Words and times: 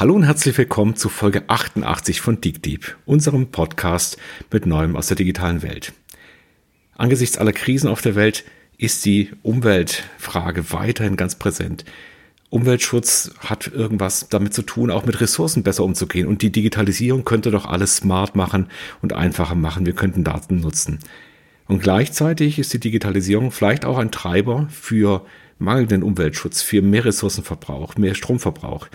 Hallo 0.00 0.14
und 0.14 0.22
herzlich 0.22 0.56
willkommen 0.56 0.96
zu 0.96 1.10
Folge 1.10 1.44
88 1.48 2.22
von 2.22 2.40
DeepDeep, 2.40 2.96
unserem 3.04 3.48
Podcast 3.48 4.16
mit 4.50 4.64
Neuem 4.64 4.96
aus 4.96 5.08
der 5.08 5.16
digitalen 5.18 5.60
Welt. 5.60 5.92
Angesichts 6.96 7.36
aller 7.36 7.52
Krisen 7.52 7.86
auf 7.86 8.00
der 8.00 8.14
Welt 8.14 8.44
ist 8.78 9.04
die 9.04 9.28
Umweltfrage 9.42 10.72
weiterhin 10.72 11.16
ganz 11.16 11.34
präsent. 11.34 11.84
Umweltschutz 12.48 13.32
hat 13.40 13.66
irgendwas 13.66 14.30
damit 14.30 14.54
zu 14.54 14.62
tun, 14.62 14.90
auch 14.90 15.04
mit 15.04 15.20
Ressourcen 15.20 15.64
besser 15.64 15.84
umzugehen. 15.84 16.26
Und 16.26 16.40
die 16.40 16.50
Digitalisierung 16.50 17.26
könnte 17.26 17.50
doch 17.50 17.66
alles 17.66 17.96
smart 17.96 18.34
machen 18.34 18.68
und 19.02 19.12
einfacher 19.12 19.54
machen. 19.54 19.84
Wir 19.84 19.92
könnten 19.92 20.24
Daten 20.24 20.60
nutzen. 20.60 20.98
Und 21.66 21.82
gleichzeitig 21.82 22.58
ist 22.58 22.72
die 22.72 22.80
Digitalisierung 22.80 23.50
vielleicht 23.50 23.84
auch 23.84 23.98
ein 23.98 24.10
Treiber 24.10 24.66
für 24.70 25.26
mangelnden 25.60 26.02
Umweltschutz, 26.02 26.62
für 26.62 26.82
mehr 26.82 27.04
Ressourcenverbrauch, 27.04 27.96
mehr 27.96 28.14
Stromverbrauch. 28.14 28.88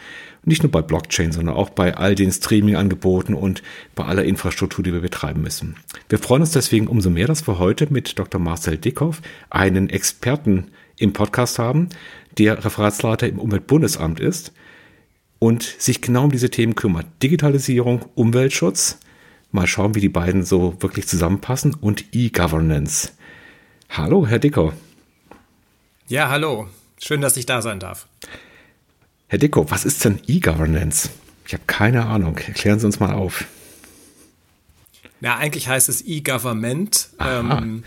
Nicht 0.46 0.62
nur 0.62 0.72
bei 0.72 0.84
Blockchain, 0.84 1.32
sondern 1.32 1.56
auch 1.56 1.72
bei 1.72 1.98
all 1.98 2.14
den 2.14 2.32
Streaming-Angeboten 2.32 3.34
und 3.34 3.64
bei 3.96 4.06
aller 4.06 4.24
Infrastruktur, 4.24 4.84
die 4.84 4.94
wir 4.94 5.02
betreiben 5.02 5.42
müssen. 5.42 5.76
Wir 6.08 6.20
freuen 6.20 6.42
uns 6.42 6.52
deswegen 6.52 6.88
umso 6.88 7.10
mehr, 7.10 7.28
dass 7.28 7.48
wir 7.48 7.58
heute 7.58 7.92
mit 7.92 8.18
Dr. 8.20 8.40
Marcel 8.40 8.78
Dickhoff 8.78 9.22
einen 9.50 9.90
Experten 9.90 10.68
im 10.98 11.14
Podcast 11.14 11.58
haben, 11.58 11.90
der 12.38 12.64
Referatsleiter 12.64 13.28
im 13.28 13.40
Umweltbundesamt 13.40 14.20
ist 14.20 14.54
und 15.40 15.64
sich 15.64 16.02
genau 16.02 16.26
um 16.26 16.32
diese 16.32 16.52
Themen 16.52 16.76
kümmert. 16.76 17.08
Digitalisierung, 17.24 18.06
Umweltschutz. 18.14 19.00
Mal 19.52 19.68
schauen, 19.68 19.96
wie 19.96 20.02
die 20.02 20.10
beiden 20.10 20.44
so 20.44 20.76
wirklich 20.80 21.08
zusammenpassen 21.08 21.74
und 21.74 22.06
E-Governance. 22.14 23.14
Hallo, 23.90 24.28
Herr 24.28 24.40
Dickhoff. 24.40 24.74
Ja, 26.08 26.30
hallo. 26.30 26.68
Schön, 27.00 27.22
dass 27.22 27.38
ich 27.38 27.46
da 27.46 27.62
sein 27.62 27.80
darf. 27.80 28.08
Herr 29.28 29.40
Dicko, 29.40 29.70
was 29.72 29.86
ist 29.86 30.06
denn 30.06 30.20
E-Governance? 30.28 31.10
Ich 31.48 31.54
habe 31.54 31.64
keine 31.68 32.06
Ahnung. 32.06 32.38
Erklären 32.38 32.80
Sie 32.80 32.86
uns 32.86 33.00
mal 33.00 33.14
auf. 33.14 33.46
Na, 35.20 35.38
eigentlich 35.38 35.68
heißt 35.68 35.90
es 35.90 36.06
E-Government. 36.06 37.10
Ähm, 37.20 37.84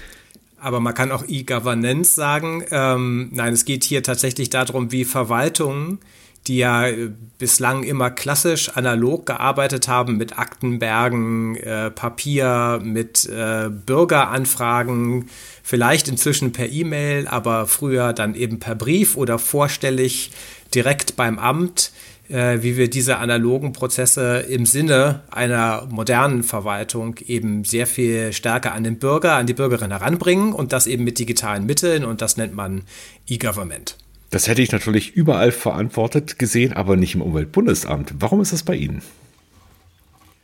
aber 0.61 0.81
man 0.81 0.95
kann 0.95 1.13
auch 1.13 1.25
E-Governance 1.27 2.15
sagen. 2.15 2.65
Ähm, 2.71 3.31
nein, 3.33 3.53
es 3.53 3.65
geht 3.65 3.85
hier 3.85 4.03
tatsächlich 4.03 4.51
darum, 4.51 4.91
wie 4.91 5.05
Verwaltungen, 5.05 6.01
die 6.49 6.59
ja 6.59 6.89
äh, 6.89 7.11
bislang 7.39 7.83
immer 7.85 8.11
klassisch 8.11 8.71
analog 8.71 9.27
gearbeitet 9.27 9.87
haben 9.87 10.17
mit 10.17 10.39
Aktenbergen, 10.39 11.57
äh, 11.57 11.91
Papier, 11.91 12.81
mit 12.83 13.27
äh, 13.27 13.69
Bürgeranfragen, 13.69 15.29
vielleicht 15.63 16.09
inzwischen 16.09 16.53
per 16.53 16.69
E-Mail, 16.71 17.29
aber 17.29 17.67
früher 17.67 18.13
dann 18.13 18.35
eben 18.35 18.59
per 18.59 18.75
Brief 18.75 19.17
oder 19.17 19.39
vorstellig 19.39 20.33
direkt 20.75 21.17
beim 21.17 21.39
Amt, 21.39 21.93
äh, 22.29 22.63
wie 22.63 22.77
wir 22.77 22.91
diese 22.91 23.19
analogen 23.19 23.73
Prozesse 23.73 24.39
im 24.49 24.67
Sinne 24.67 25.23
einer 25.31 25.87
modernen 25.91 26.43
Verwaltung 26.43 27.17
eben 27.27 27.65
sehr 27.65 27.87
viel 27.87 28.33
stärker 28.33 28.73
an 28.73 28.85
den 28.85 28.99
Bürger, 28.99 29.35
an 29.35 29.47
die 29.47 29.55
Bürgerin 29.55 29.91
heranbringen 29.91 30.53
und 30.53 30.73
das 30.73 30.87
eben 30.87 31.05
mit 31.05 31.19
digitalen 31.19 31.67
Mitteln 31.67 32.05
und 32.05 32.23
das 32.23 32.37
nennt 32.37 32.55
man 32.55 32.83
E-Government. 33.27 33.97
Das 34.31 34.47
hätte 34.47 34.63
ich 34.63 34.73
natürlich 34.73 35.15
überall 35.15 35.53
verantwortet 35.53 36.39
gesehen, 36.39 36.75
aber 36.75 36.97
nicht 36.97 37.15
im 37.15 37.23
Umweltbundesamt. 37.23 38.15
Warum 38.19 38.41
ist 38.41 38.53
das 38.53 38.63
bei 38.63 38.75
Ihnen? 38.75 39.03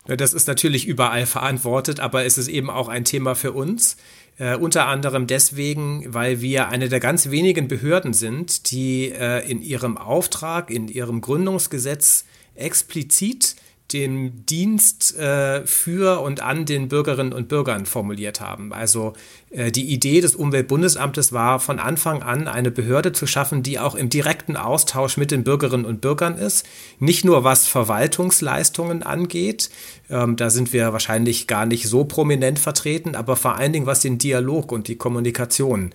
Das 0.07 0.35
ist 0.35 0.49
natürlich 0.49 0.87
überall 0.87 1.27
verantwortet, 1.27 2.01
aber 2.01 2.25
es 2.25 2.37
ist 2.37 2.49
eben 2.49 2.69
auch 2.69 2.89
ein 2.89 3.05
Thema 3.05 3.35
für 3.35 3.53
uns. 3.53 3.97
Äh, 4.39 4.57
unter 4.57 4.87
anderem 4.87 5.27
deswegen, 5.27 6.13
weil 6.13 6.41
wir 6.41 6.69
eine 6.69 6.89
der 6.89 7.01
ganz 7.01 7.31
wenigen 7.31 7.69
Behörden 7.69 8.13
sind, 8.13 8.71
die 8.71 9.11
äh, 9.11 9.49
in 9.49 9.63
ihrem 9.63 9.97
Auftrag, 9.97 10.71
in 10.71 10.89
ihrem 10.89 11.21
Gründungsgesetz 11.21 12.25
explizit 12.55 13.57
den 13.95 14.45
Dienst 14.45 15.17
äh, 15.17 15.65
für 15.67 16.21
und 16.21 16.43
an 16.43 16.67
den 16.67 16.89
Bürgerinnen 16.89 17.33
und 17.33 17.49
Bürgern 17.49 17.87
formuliert 17.87 18.41
haben. 18.41 18.73
Also 18.73 19.13
äh, 19.51 19.71
die 19.71 19.93
Idee 19.93 20.21
des 20.21 20.35
Umweltbundesamtes 20.35 21.33
war 21.33 21.61
von 21.61 21.79
Anfang 21.79 22.23
an 22.23 22.49
eine 22.49 22.73
Behörde 22.73 23.13
zu 23.13 23.29
schaffen, 23.29 23.63
die 23.63 23.79
auch 23.79 23.95
im 23.95 24.11
direkten 24.11 24.57
Austausch 24.57 25.17
mit 25.17 25.31
den 25.31 25.45
Bürgerinnen 25.45 25.85
und 25.85 26.01
Bürgern 26.01 26.37
ist. 26.37 26.67
Nicht 26.99 27.25
nur 27.25 27.45
was 27.45 27.69
Verwaltungsleistungen 27.69 29.05
angeht, 29.05 29.71
ähm, 30.11 30.35
da 30.37 30.51
sind 30.51 30.73
wir 30.73 30.93
wahrscheinlich 30.93 31.47
gar 31.47 31.65
nicht 31.65 31.89
so 31.89 32.05
prominent 32.05 32.59
vertreten, 32.59 33.15
aber 33.15 33.37
vor 33.37 33.55
allen 33.57 33.73
Dingen 33.73 33.87
was 33.87 34.01
den 34.01 34.19
Dialog 34.19 34.73
und 34.73 34.89
die 34.89 34.97
Kommunikation 34.97 35.93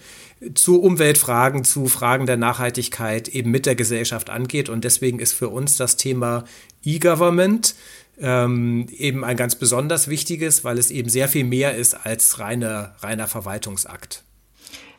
zu 0.54 0.82
Umweltfragen, 0.82 1.64
zu 1.64 1.88
Fragen 1.88 2.26
der 2.26 2.38
Nachhaltigkeit 2.38 3.28
eben 3.28 3.52
mit 3.52 3.66
der 3.66 3.76
Gesellschaft 3.76 4.30
angeht. 4.30 4.70
Und 4.70 4.84
deswegen 4.84 5.20
ist 5.20 5.34
für 5.34 5.50
uns 5.50 5.78
das 5.78 5.98
Thema 5.98 6.46
E-Government 6.84 7.76
ähm, 8.22 8.88
eben 8.92 9.24
ein 9.24 9.38
ganz 9.38 9.56
besonders 9.56 10.08
wichtiges, 10.08 10.64
weil 10.64 10.78
es 10.78 10.92
eben 10.92 11.10
sehr 11.10 11.28
viel 11.28 11.44
mehr 11.44 11.76
ist 11.76 11.94
als 12.06 12.40
reine, 12.40 12.94
reiner 13.00 13.28
Verwaltungsakt. 13.28 14.24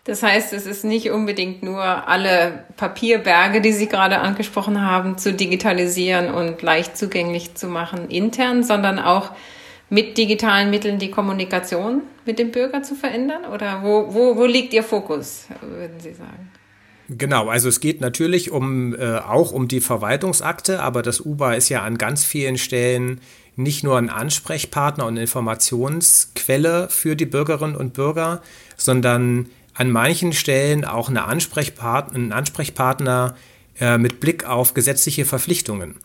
Das 0.05 0.23
heißt, 0.23 0.53
es 0.55 0.67
ist 0.67 0.85
nicht 0.85 1.11
unbedingt 1.11 1.63
nur 1.63 1.83
alle 1.83 2.65
Papierberge, 2.77 3.61
die 3.61 3.73
Sie 3.73 3.87
gerade 3.87 4.19
angesprochen 4.19 4.81
haben, 4.81 5.19
zu 5.19 5.33
digitalisieren 5.35 6.33
und 6.33 6.63
leicht 6.63 6.97
zugänglich 6.97 7.55
zu 7.55 7.69
machen 7.69 8.09
intern, 8.09 8.65
sondern 8.65 8.99
auch 8.99 9.31
mit 9.91 10.17
digitalen 10.17 10.71
Mitteln 10.71 10.99
die 10.99 11.11
Kommunikation 11.11 12.03
mit 12.25 12.39
dem 12.39 12.53
Bürger 12.53 12.83
zu 12.83 12.95
verändern? 12.95 13.45
Oder 13.53 13.83
wo, 13.83 14.15
wo, 14.15 14.37
wo 14.37 14.47
liegt 14.47 14.73
Ihr 14.73 14.85
Fokus, 14.85 15.47
würden 15.61 16.01
Sie 16.01 16.15
sagen? 16.15 16.51
Genau, 17.09 17.49
also 17.49 17.69
es 17.69 17.81
geht 17.81 18.01
natürlich 18.01 18.53
um 18.53 18.95
äh, 18.95 19.19
auch 19.19 19.51
um 19.51 19.67
die 19.67 19.81
Verwaltungsakte, 19.81 20.81
aber 20.81 21.03
das 21.03 21.21
UBA 21.21 21.55
ist 21.55 21.69
ja 21.69 21.83
an 21.83 21.99
ganz 21.99 22.25
vielen 22.25 22.57
Stellen 22.57 23.21
nicht 23.57 23.83
nur 23.83 23.99
ein 23.99 24.11
Ansprechpartner 24.11 25.07
und 25.07 25.17
Informationsquelle 25.17 26.89
für 26.89 27.17
die 27.17 27.27
Bürgerinnen 27.27 27.75
und 27.75 27.95
Bürger, 27.95 28.43
sondern 28.77 29.47
an 29.75 29.91
manchen 29.91 30.33
Stellen 30.33 30.85
auch 30.85 31.09
eine 31.09 31.25
Ansprechpartner, 31.25 32.17
ein 32.17 32.33
Ansprechpartner 32.33 33.35
äh, 33.81 33.99
mit 33.99 34.21
Blick 34.21 34.47
auf 34.47 34.75
gesetzliche 34.75 35.25
Verpflichtungen. 35.25 35.97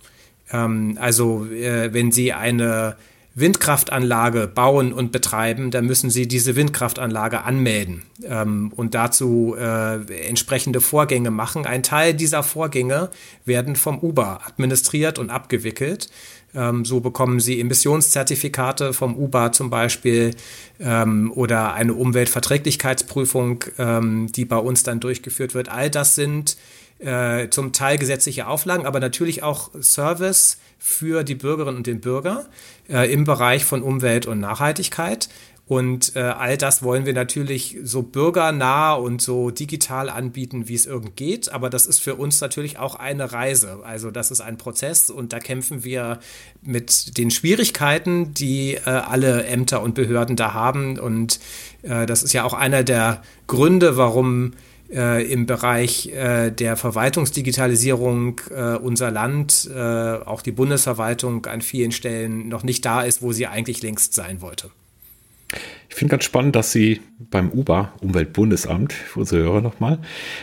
Ähm, 0.51 0.97
also 0.99 1.45
äh, 1.45 1.93
wenn 1.93 2.11
Sie 2.11 2.33
eine 2.33 2.95
Windkraftanlage 3.37 4.47
bauen 4.47 4.93
und 4.93 5.11
betreiben, 5.11 5.69
dann 5.69 5.85
müssen 5.85 6.09
sie 6.09 6.25
diese 6.25 6.55
Windkraftanlage 6.55 7.43
anmelden 7.43 8.03
ähm, 8.23 8.71
und 8.73 8.95
dazu 8.95 9.55
äh, 9.59 10.27
entsprechende 10.27 10.79
Vorgänge 10.79 11.31
machen. 11.31 11.65
Ein 11.65 11.83
Teil 11.83 12.13
dieser 12.13 12.43
Vorgänge 12.43 13.09
werden 13.43 13.75
vom 13.75 13.99
Uber 13.99 14.39
administriert 14.47 15.19
und 15.19 15.31
abgewickelt. 15.31 16.09
Ähm, 16.55 16.85
so 16.85 17.01
bekommen 17.01 17.41
sie 17.41 17.59
Emissionszertifikate 17.59 18.93
vom 18.93 19.17
Uber 19.17 19.51
zum 19.51 19.69
Beispiel 19.69 20.33
ähm, 20.79 21.29
oder 21.35 21.73
eine 21.73 21.93
Umweltverträglichkeitsprüfung, 21.93 23.65
ähm, 23.77 24.31
die 24.31 24.45
bei 24.45 24.57
uns 24.57 24.83
dann 24.83 25.01
durchgeführt 25.01 25.53
wird. 25.53 25.67
All 25.67 25.89
das 25.89 26.15
sind 26.15 26.55
äh, 27.05 27.49
zum 27.49 27.71
Teil 27.71 27.97
gesetzliche 27.97 28.47
Auflagen, 28.47 28.85
aber 28.85 28.99
natürlich 28.99 29.43
auch 29.43 29.69
Service 29.79 30.57
für 30.79 31.23
die 31.23 31.35
Bürgerinnen 31.35 31.77
und 31.77 31.87
den 31.87 32.01
Bürger 32.01 32.45
äh, 32.89 33.11
im 33.11 33.23
Bereich 33.23 33.63
von 33.63 33.83
Umwelt 33.83 34.25
und 34.25 34.39
Nachhaltigkeit. 34.39 35.29
Und 35.67 36.15
äh, 36.15 36.19
all 36.19 36.57
das 36.57 36.83
wollen 36.83 37.07
wir 37.07 37.13
natürlich 37.13 37.77
so 37.83 38.03
bürgernah 38.03 38.93
und 38.93 39.19
so 39.19 39.49
digital 39.49 40.11
anbieten, 40.11 40.67
wie 40.67 40.75
es 40.75 40.85
irgend 40.85 41.15
geht. 41.15 41.51
Aber 41.51 41.71
das 41.71 41.87
ist 41.87 41.99
für 41.99 42.15
uns 42.15 42.39
natürlich 42.39 42.77
auch 42.77 42.93
eine 42.93 43.31
Reise. 43.31 43.79
Also 43.83 44.11
das 44.11 44.29
ist 44.29 44.41
ein 44.41 44.57
Prozess 44.57 45.09
und 45.09 45.33
da 45.33 45.39
kämpfen 45.39 45.83
wir 45.83 46.19
mit 46.61 47.17
den 47.17 47.31
Schwierigkeiten, 47.31 48.35
die 48.35 48.75
äh, 48.75 48.81
alle 48.89 49.45
Ämter 49.45 49.81
und 49.81 49.95
Behörden 49.95 50.35
da 50.35 50.53
haben. 50.53 50.99
Und 50.99 51.39
äh, 51.81 52.05
das 52.05 52.21
ist 52.21 52.33
ja 52.33 52.43
auch 52.43 52.53
einer 52.53 52.83
der 52.83 53.23
Gründe, 53.47 53.97
warum 53.97 54.53
äh, 54.95 55.23
im 55.31 55.45
Bereich 55.45 56.07
äh, 56.07 56.51
der 56.51 56.77
Verwaltungsdigitalisierung 56.77 58.41
äh, 58.49 58.75
unser 58.75 59.11
Land, 59.11 59.69
äh, 59.73 59.79
auch 59.79 60.41
die 60.41 60.51
Bundesverwaltung 60.51 61.45
an 61.45 61.61
vielen 61.61 61.91
Stellen 61.91 62.47
noch 62.47 62.63
nicht 62.63 62.85
da 62.85 63.01
ist, 63.01 63.21
wo 63.21 63.33
sie 63.33 63.47
eigentlich 63.47 63.81
längst 63.83 64.13
sein 64.13 64.41
wollte. 64.41 64.71
Ich 65.95 65.99
finde 65.99 66.11
ganz 66.11 66.25
spannend, 66.25 66.57
dass 66.57 66.73
Sie 66.73 66.99
beim 67.31 67.49
UBA, 67.51 67.93
Umweltbundesamt, 68.01 68.91
für 68.91 69.21
unsere 69.21 69.43
Hörer 69.43 69.61
nochmal, 69.61 69.99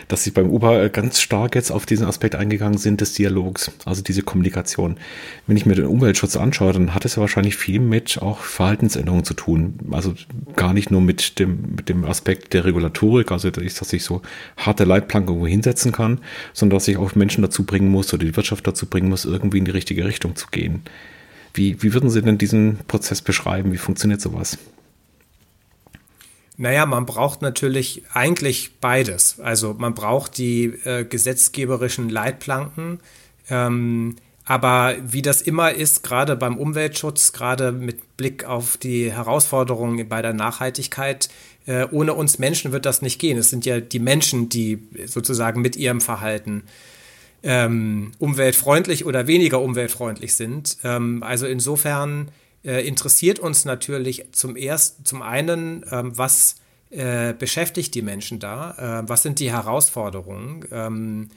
dass 0.07 0.23
Sie 0.23 0.31
beim 0.31 0.49
UBA 0.49 0.85
äh, 0.85 0.89
ganz 0.89 1.21
stark 1.21 1.53
jetzt 1.53 1.71
auf 1.71 1.85
diesen 1.85 2.07
Aspekt 2.07 2.33
eingegangen 2.33 2.79
sind 2.79 3.01
des 3.01 3.13
Dialogs, 3.13 3.71
also 3.85 4.01
diese 4.01 4.23
Kommunikation. 4.23 4.97
Wenn 5.45 5.55
ich 5.55 5.67
mir 5.67 5.75
den 5.75 5.85
Umweltschutz 5.85 6.37
anschaue, 6.37 6.73
dann 6.73 6.95
hat 6.95 7.05
es 7.05 7.17
ja 7.17 7.21
wahrscheinlich 7.21 7.55
viel 7.55 7.79
mit 7.79 8.19
auch 8.19 8.39
Verhaltensänderungen 8.39 9.25
zu 9.25 9.35
tun. 9.35 9.75
Also 9.91 10.15
gar 10.55 10.73
nicht 10.73 10.89
nur 10.89 11.01
mit 11.01 11.37
dem, 11.37 11.75
mit 11.75 11.87
dem 11.87 12.03
Aspekt 12.05 12.53
der 12.53 12.65
Regulatorik, 12.65 13.31
also 13.31 13.51
dass 13.51 13.93
ich 13.93 14.03
so 14.03 14.23
harte 14.57 14.85
Leitplanken 14.85 15.29
irgendwo 15.29 15.47
hinsetzen 15.47 15.91
kann, 15.91 16.19
sondern 16.53 16.77
dass 16.77 16.87
ich 16.87 16.97
auch 16.97 17.13
Menschen 17.13 17.43
dazu 17.43 17.63
bringen 17.63 17.91
muss 17.91 18.11
oder 18.11 18.25
die 18.25 18.35
Wirtschaft 18.35 18.65
dazu 18.65 18.87
bringen 18.87 19.09
muss, 19.09 19.25
irgendwie 19.25 19.59
in 19.59 19.65
die 19.65 19.71
richtige 19.71 20.03
Richtung 20.03 20.35
zu 20.35 20.47
gehen. 20.49 20.81
Wie, 21.53 21.83
wie 21.83 21.93
würden 21.93 22.09
Sie 22.09 22.23
denn 22.23 22.39
diesen 22.39 22.79
Prozess 22.87 23.21
beschreiben? 23.21 23.71
Wie 23.71 23.77
funktioniert 23.77 24.19
sowas? 24.19 24.57
Naja, 26.57 26.85
man 26.85 27.05
braucht 27.05 27.41
natürlich 27.41 28.03
eigentlich 28.13 28.79
beides. 28.79 29.39
Also 29.39 29.73
man 29.73 29.93
braucht 29.95 30.37
die 30.37 30.65
äh, 30.85 31.03
gesetzgeberischen 31.03 32.09
Leitplanken, 32.09 32.99
ähm, 33.49 34.15
Aber 34.45 34.95
wie 35.01 35.21
das 35.21 35.41
immer 35.41 35.71
ist, 35.71 36.03
gerade 36.03 36.35
beim 36.35 36.57
Umweltschutz, 36.57 37.31
gerade 37.31 37.71
mit 37.71 38.17
Blick 38.17 38.43
auf 38.43 38.75
die 38.77 39.11
Herausforderungen 39.11 40.07
bei 40.09 40.21
der 40.21 40.33
Nachhaltigkeit, 40.33 41.29
äh, 41.65 41.87
ohne 41.91 42.13
uns 42.13 42.39
Menschen 42.39 42.73
wird 42.73 42.85
das 42.85 43.01
nicht 43.01 43.19
gehen. 43.19 43.37
Es 43.37 43.49
sind 43.49 43.65
ja 43.65 43.79
die 43.79 43.99
Menschen, 43.99 44.49
die 44.49 44.79
sozusagen 45.05 45.61
mit 45.61 45.77
ihrem 45.77 46.01
Verhalten 46.01 46.63
ähm, 47.41 48.11
umweltfreundlich 48.19 49.05
oder 49.05 49.27
weniger 49.27 49.61
umweltfreundlich 49.61 50.35
sind. 50.35 50.77
Ähm, 50.83 51.23
also 51.23 51.45
insofern 51.45 52.29
äh, 52.63 52.87
interessiert 52.87 53.39
uns 53.39 53.65
natürlich 53.65 54.25
zum 54.31 54.55
ersten, 54.55 55.05
zum 55.05 55.21
einen, 55.21 55.85
ähm, 55.91 56.17
was 56.17 56.55
äh, 56.93 57.33
beschäftigt 57.33 57.95
die 57.95 58.03
Menschen 58.03 58.39
da, 58.39 59.01
äh, 59.01 59.09
was 59.09 59.23
sind 59.23 59.39
die 59.39 59.51
Herausforderungen. 59.51 60.63
Ähm, 60.71 61.29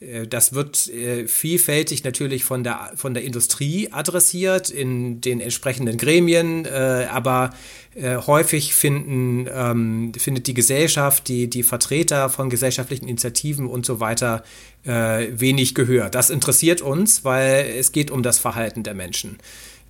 äh, 0.00 0.26
das 0.26 0.54
wird 0.54 0.88
äh, 0.88 1.28
vielfältig 1.28 2.02
natürlich 2.02 2.42
von 2.42 2.64
der, 2.64 2.92
von 2.96 3.14
der 3.14 3.22
Industrie 3.22 3.92
adressiert 3.92 4.70
in 4.70 5.20
den 5.20 5.40
entsprechenden 5.40 5.98
Gremien, 5.98 6.66
aber 6.66 7.50
häufig 7.96 8.74
finden, 8.74 9.46
ähm, 9.48 10.12
findet 10.18 10.48
die 10.48 10.54
Gesellschaft, 10.54 11.28
die, 11.28 11.48
die 11.48 11.62
Vertreter 11.62 12.28
von 12.28 12.50
gesellschaftlichen 12.50 13.06
Initiativen 13.06 13.68
und 13.68 13.86
so 13.86 14.00
weiter 14.00 14.42
wenig 14.82 15.74
Gehör. 15.74 16.10
Das 16.10 16.28
interessiert 16.28 16.82
uns, 16.82 17.24
weil 17.24 17.64
es 17.78 17.92
geht 17.92 18.10
um 18.10 18.24
das 18.24 18.38
Verhalten 18.38 18.82
der 18.82 18.94
Menschen. 18.94 19.38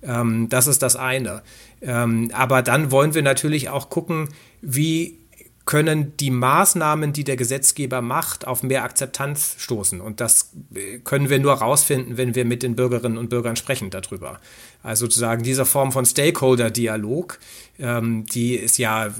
Ähm, 0.05 0.49
das 0.49 0.67
ist 0.67 0.81
das 0.81 0.95
eine. 0.95 1.41
Ähm, 1.81 2.31
aber 2.33 2.61
dann 2.61 2.91
wollen 2.91 3.13
wir 3.13 3.21
natürlich 3.21 3.69
auch 3.69 3.89
gucken, 3.89 4.29
wie 4.61 5.19
können 5.65 6.15
die 6.17 6.29
Maßnahmen, 6.29 7.11
die 7.11 7.23
der 7.23 7.37
Gesetzgeber 7.37 8.01
macht, 8.01 8.45
auf 8.45 8.61
mehr 8.61 8.83
Akzeptanz 8.83 9.55
stoßen. 9.57 9.99
Und 9.99 10.21
das 10.21 10.51
äh, 10.75 10.99
können 10.99 11.29
wir 11.29 11.39
nur 11.39 11.59
herausfinden, 11.59 12.17
wenn 12.17 12.35
wir 12.35 12.45
mit 12.45 12.61
den 12.61 12.75
Bürgerinnen 12.75 13.17
und 13.17 13.29
Bürgern 13.29 13.55
sprechen 13.55 13.89
darüber. 13.89 14.39
Also 14.83 15.05
sozusagen 15.05 15.41
diese 15.41 15.65
Form 15.65 15.91
von 15.91 16.05
Stakeholder-Dialog, 16.05 17.39
ähm, 17.79 18.25
die 18.25 18.59
es 18.59 18.77
ja 18.77 19.07
äh, 19.07 19.11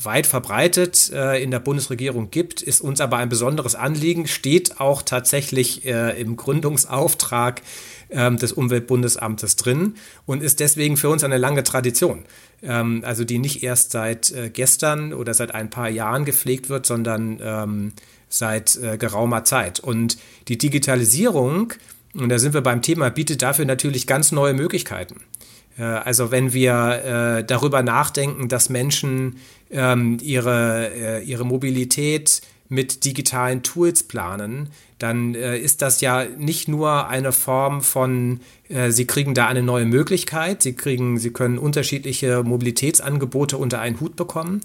weit 0.00 0.28
verbreitet 0.28 1.10
äh, 1.12 1.42
in 1.42 1.50
der 1.50 1.58
Bundesregierung 1.58 2.30
gibt, 2.30 2.62
ist 2.62 2.80
uns 2.80 3.00
aber 3.00 3.16
ein 3.16 3.28
besonderes 3.28 3.74
Anliegen, 3.74 4.28
steht 4.28 4.80
auch 4.80 5.02
tatsächlich 5.02 5.84
äh, 5.84 6.20
im 6.20 6.36
Gründungsauftrag 6.36 7.62
ähm, 8.10 8.36
des 8.36 8.52
Umweltbundesamtes 8.52 9.56
drin 9.56 9.94
und 10.26 10.42
ist 10.42 10.60
deswegen 10.60 10.96
für 10.96 11.08
uns 11.08 11.24
eine 11.24 11.38
lange 11.38 11.64
Tradition. 11.64 12.24
Ähm, 12.62 13.02
also 13.04 13.24
die 13.24 13.38
nicht 13.38 13.62
erst 13.62 13.92
seit 13.92 14.32
äh, 14.32 14.50
gestern 14.50 15.12
oder 15.12 15.34
seit 15.34 15.54
ein 15.54 15.70
paar 15.70 15.88
Jahren 15.88 16.24
gepflegt 16.24 16.68
wird, 16.68 16.86
sondern 16.86 17.38
ähm, 17.42 17.92
seit 18.28 18.76
äh, 18.76 18.96
geraumer 18.96 19.44
Zeit. 19.44 19.80
Und 19.80 20.18
die 20.48 20.58
Digitalisierung, 20.58 21.72
und 22.14 22.28
da 22.28 22.38
sind 22.38 22.54
wir 22.54 22.62
beim 22.62 22.82
Thema, 22.82 23.10
bietet 23.10 23.42
dafür 23.42 23.64
natürlich 23.64 24.06
ganz 24.06 24.32
neue 24.32 24.54
Möglichkeiten. 24.54 25.22
Äh, 25.78 25.82
also 25.82 26.30
wenn 26.30 26.52
wir 26.52 27.44
darüber 27.46 27.82
nachdenken, 27.82 28.48
dass 28.48 28.70
Menschen 28.70 29.36
ihre, 29.68 31.22
ihre 31.24 31.44
Mobilität 31.44 32.40
mit 32.68 33.04
digitalen 33.04 33.62
Tools 33.62 34.04
planen, 34.04 34.70
dann 34.98 35.34
äh, 35.34 35.58
ist 35.58 35.82
das 35.82 36.00
ja 36.00 36.24
nicht 36.24 36.68
nur 36.68 37.08
eine 37.08 37.32
Form 37.32 37.82
von, 37.82 38.40
äh, 38.68 38.90
Sie 38.90 39.06
kriegen 39.06 39.34
da 39.34 39.46
eine 39.46 39.62
neue 39.62 39.84
Möglichkeit, 39.84 40.62
Sie 40.62 40.72
kriegen, 40.74 41.18
Sie 41.18 41.30
können 41.30 41.58
unterschiedliche 41.58 42.42
Mobilitätsangebote 42.42 43.58
unter 43.58 43.80
einen 43.80 44.00
Hut 44.00 44.16
bekommen, 44.16 44.60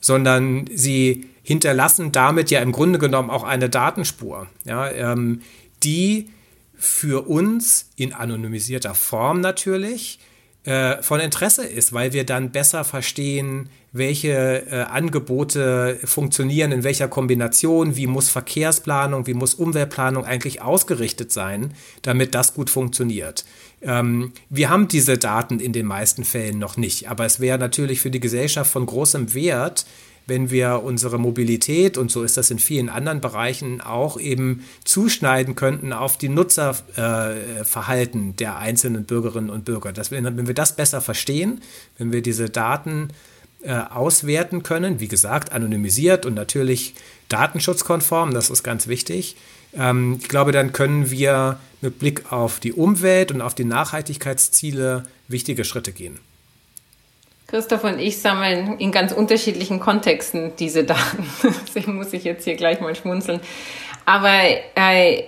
sondern 0.00 0.66
Sie 0.72 1.26
hinterlassen 1.42 2.12
damit 2.12 2.50
ja 2.50 2.60
im 2.60 2.72
Grunde 2.72 2.98
genommen 2.98 3.30
auch 3.30 3.44
eine 3.44 3.68
Datenspur, 3.68 4.46
ja, 4.64 4.90
ähm, 4.90 5.42
die 5.82 6.30
für 6.76 7.28
uns 7.28 7.90
in 7.96 8.12
anonymisierter 8.12 8.94
Form 8.94 9.40
natürlich 9.40 10.18
äh, 10.64 11.02
von 11.02 11.20
Interesse 11.20 11.64
ist, 11.64 11.92
weil 11.92 12.12
wir 12.12 12.24
dann 12.24 12.50
besser 12.50 12.84
verstehen, 12.84 13.68
welche 13.92 14.66
äh, 14.66 14.80
Angebote 14.82 15.98
funktionieren, 16.04 16.72
in 16.72 16.84
welcher 16.84 17.06
Kombination, 17.06 17.96
wie 17.96 18.06
muss 18.06 18.30
Verkehrsplanung, 18.30 19.26
wie 19.26 19.34
muss 19.34 19.54
Umweltplanung 19.54 20.24
eigentlich 20.24 20.62
ausgerichtet 20.62 21.30
sein, 21.32 21.74
damit 22.02 22.34
das 22.34 22.54
gut 22.54 22.70
funktioniert. 22.70 23.44
Ähm, 23.82 24.32
wir 24.48 24.70
haben 24.70 24.88
diese 24.88 25.18
Daten 25.18 25.60
in 25.60 25.72
den 25.72 25.86
meisten 25.86 26.24
Fällen 26.24 26.58
noch 26.58 26.76
nicht, 26.76 27.08
aber 27.10 27.26
es 27.26 27.40
wäre 27.40 27.58
natürlich 27.58 28.00
für 28.00 28.10
die 28.10 28.20
Gesellschaft 28.20 28.72
von 28.72 28.86
großem 28.86 29.34
Wert, 29.34 29.84
wenn 30.26 30.50
wir 30.50 30.82
unsere 30.82 31.18
Mobilität, 31.18 31.98
und 31.98 32.10
so 32.10 32.22
ist 32.22 32.36
das 32.36 32.50
in 32.50 32.58
vielen 32.58 32.88
anderen 32.88 33.20
Bereichen 33.20 33.80
auch, 33.80 34.18
eben 34.18 34.64
zuschneiden 34.84 35.54
könnten 35.54 35.92
auf 35.92 36.16
die 36.16 36.28
Nutzerverhalten 36.28 38.30
äh, 38.30 38.34
der 38.34 38.58
einzelnen 38.58 39.04
Bürgerinnen 39.04 39.50
und 39.50 39.64
Bürger. 39.64 39.92
Dass 39.92 40.10
wir, 40.10 40.22
wenn 40.22 40.46
wir 40.46 40.54
das 40.54 40.76
besser 40.76 41.00
verstehen, 41.00 41.60
wenn 41.98 42.12
wir 42.12 42.22
diese 42.22 42.48
Daten 42.48 43.08
äh, 43.62 43.74
auswerten 43.74 44.62
können, 44.62 45.00
wie 45.00 45.08
gesagt, 45.08 45.52
anonymisiert 45.52 46.26
und 46.26 46.34
natürlich 46.34 46.94
datenschutzkonform, 47.28 48.32
das 48.32 48.50
ist 48.50 48.62
ganz 48.62 48.88
wichtig. 48.88 49.36
Ähm, 49.74 50.18
ich 50.20 50.28
glaube, 50.28 50.52
dann 50.52 50.72
können 50.72 51.10
wir 51.10 51.58
mit 51.80 51.98
Blick 51.98 52.32
auf 52.32 52.60
die 52.60 52.72
Umwelt 52.72 53.30
und 53.30 53.42
auf 53.42 53.54
die 53.54 53.64
Nachhaltigkeitsziele 53.64 55.04
wichtige 55.28 55.64
Schritte 55.64 55.92
gehen. 55.92 56.18
Christoph 57.46 57.84
und 57.84 57.98
ich 57.98 58.18
sammeln 58.18 58.78
in 58.78 58.90
ganz 58.90 59.12
unterschiedlichen 59.12 59.78
Kontexten 59.78 60.52
diese 60.58 60.84
Daten. 60.84 61.26
Deswegen 61.66 61.96
muss 61.96 62.12
ich 62.12 62.24
jetzt 62.24 62.44
hier 62.44 62.56
gleich 62.56 62.80
mal 62.80 62.94
schmunzeln. 62.96 63.40
Aber 64.06 64.32
äh, 64.74 65.24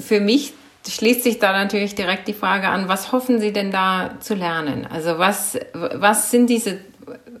für 0.00 0.20
mich 0.20 0.52
schließt 0.88 1.22
sich 1.22 1.38
da 1.38 1.52
natürlich 1.52 1.94
direkt 1.94 2.28
die 2.28 2.34
Frage 2.34 2.68
an, 2.68 2.88
was 2.88 3.12
hoffen 3.12 3.40
Sie 3.40 3.52
denn 3.52 3.70
da 3.70 4.16
zu 4.20 4.34
lernen? 4.34 4.86
Also 4.86 5.18
was, 5.18 5.58
was 5.72 6.30
sind 6.30 6.48
diese, 6.48 6.78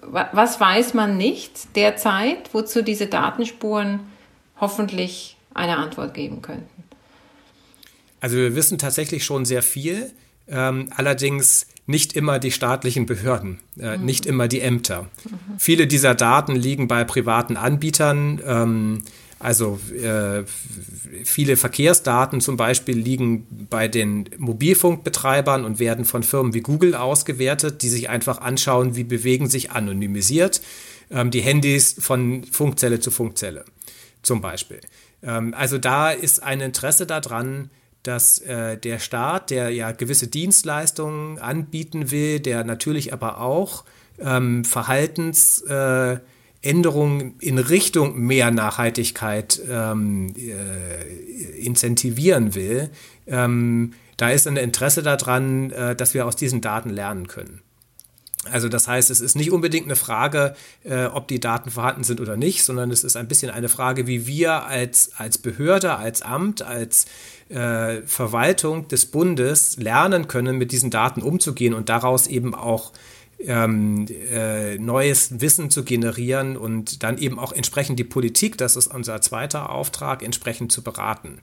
was 0.02 0.60
weiß 0.60 0.94
man 0.94 1.16
nicht 1.16 1.76
derzeit, 1.76 2.52
wozu 2.52 2.82
diese 2.82 3.06
Datenspuren 3.06 4.00
hoffentlich 4.60 5.36
eine 5.54 5.76
Antwort 5.76 6.14
geben 6.14 6.42
könnten? 6.42 6.84
Also 8.20 8.36
wir 8.36 8.54
wissen 8.54 8.78
tatsächlich 8.78 9.24
schon 9.24 9.44
sehr 9.44 9.62
viel. 9.62 10.10
Ähm, 10.48 10.90
allerdings 10.96 11.66
nicht 11.88 12.12
immer 12.12 12.38
die 12.38 12.52
staatlichen 12.52 13.06
Behörden, 13.06 13.58
äh, 13.80 13.96
mhm. 13.96 14.04
nicht 14.04 14.26
immer 14.26 14.46
die 14.46 14.60
Ämter. 14.60 15.02
Mhm. 15.02 15.58
Viele 15.58 15.86
dieser 15.86 16.14
Daten 16.14 16.54
liegen 16.54 16.86
bei 16.86 17.02
privaten 17.04 17.56
Anbietern. 17.56 18.40
Ähm, 18.44 19.02
also 19.40 19.78
äh, 19.94 20.42
viele 21.24 21.56
Verkehrsdaten 21.56 22.40
zum 22.40 22.56
Beispiel 22.56 22.98
liegen 22.98 23.46
bei 23.70 23.88
den 23.88 24.28
Mobilfunkbetreibern 24.36 25.64
und 25.64 25.78
werden 25.78 26.04
von 26.04 26.22
Firmen 26.22 26.54
wie 26.54 26.60
Google 26.60 26.94
ausgewertet, 26.94 27.82
die 27.82 27.88
sich 27.88 28.10
einfach 28.10 28.40
anschauen, 28.40 28.96
wie 28.96 29.04
bewegen 29.04 29.48
sich 29.48 29.70
anonymisiert 29.70 30.60
ähm, 31.10 31.30
die 31.30 31.40
Handys 31.40 31.96
von 31.98 32.44
Funkzelle 32.44 33.00
zu 33.00 33.10
Funkzelle 33.10 33.64
zum 34.22 34.40
Beispiel. 34.40 34.80
Ähm, 35.22 35.54
also 35.54 35.78
da 35.78 36.10
ist 36.10 36.42
ein 36.42 36.60
Interesse 36.60 37.06
daran, 37.06 37.70
dass 38.08 38.38
äh, 38.38 38.78
der 38.78 38.98
Staat, 38.98 39.50
der 39.50 39.68
ja 39.70 39.92
gewisse 39.92 40.26
Dienstleistungen 40.28 41.38
anbieten 41.38 42.10
will, 42.10 42.40
der 42.40 42.64
natürlich 42.64 43.12
aber 43.12 43.42
auch 43.42 43.84
ähm, 44.18 44.64
Verhaltensänderungen 44.64 47.38
äh, 47.38 47.46
in 47.46 47.58
Richtung 47.58 48.18
mehr 48.18 48.50
Nachhaltigkeit 48.50 49.60
ähm, 49.70 50.32
äh, 50.38 51.60
incentivieren 51.60 52.54
will, 52.54 52.88
ähm, 53.26 53.92
da 54.16 54.30
ist 54.30 54.48
ein 54.48 54.56
Interesse 54.56 55.02
daran, 55.02 55.70
äh, 55.70 55.94
dass 55.94 56.14
wir 56.14 56.24
aus 56.26 56.34
diesen 56.34 56.62
Daten 56.62 56.88
lernen 56.88 57.28
können. 57.28 57.60
Also 58.52 58.68
das 58.68 58.88
heißt, 58.88 59.10
es 59.10 59.20
ist 59.20 59.36
nicht 59.36 59.52
unbedingt 59.52 59.86
eine 59.86 59.96
Frage, 59.96 60.54
äh, 60.84 61.06
ob 61.06 61.28
die 61.28 61.40
Daten 61.40 61.70
vorhanden 61.70 62.04
sind 62.04 62.20
oder 62.20 62.36
nicht, 62.36 62.64
sondern 62.64 62.90
es 62.90 63.04
ist 63.04 63.16
ein 63.16 63.28
bisschen 63.28 63.50
eine 63.50 63.68
Frage, 63.68 64.06
wie 64.06 64.26
wir 64.26 64.64
als, 64.64 65.12
als 65.16 65.38
Behörde, 65.38 65.96
als 65.96 66.22
Amt, 66.22 66.62
als 66.62 67.06
äh, 67.48 68.02
Verwaltung 68.02 68.88
des 68.88 69.06
Bundes 69.06 69.76
lernen 69.76 70.28
können, 70.28 70.58
mit 70.58 70.72
diesen 70.72 70.90
Daten 70.90 71.22
umzugehen 71.22 71.74
und 71.74 71.88
daraus 71.88 72.26
eben 72.26 72.54
auch 72.54 72.92
ähm, 73.40 74.06
äh, 74.08 74.78
neues 74.78 75.40
Wissen 75.40 75.70
zu 75.70 75.84
generieren 75.84 76.56
und 76.56 77.02
dann 77.02 77.18
eben 77.18 77.38
auch 77.38 77.52
entsprechend 77.52 77.98
die 77.98 78.04
Politik, 78.04 78.58
das 78.58 78.76
ist 78.76 78.88
unser 78.88 79.20
zweiter 79.20 79.70
Auftrag, 79.70 80.22
entsprechend 80.22 80.72
zu 80.72 80.82
beraten. 80.82 81.38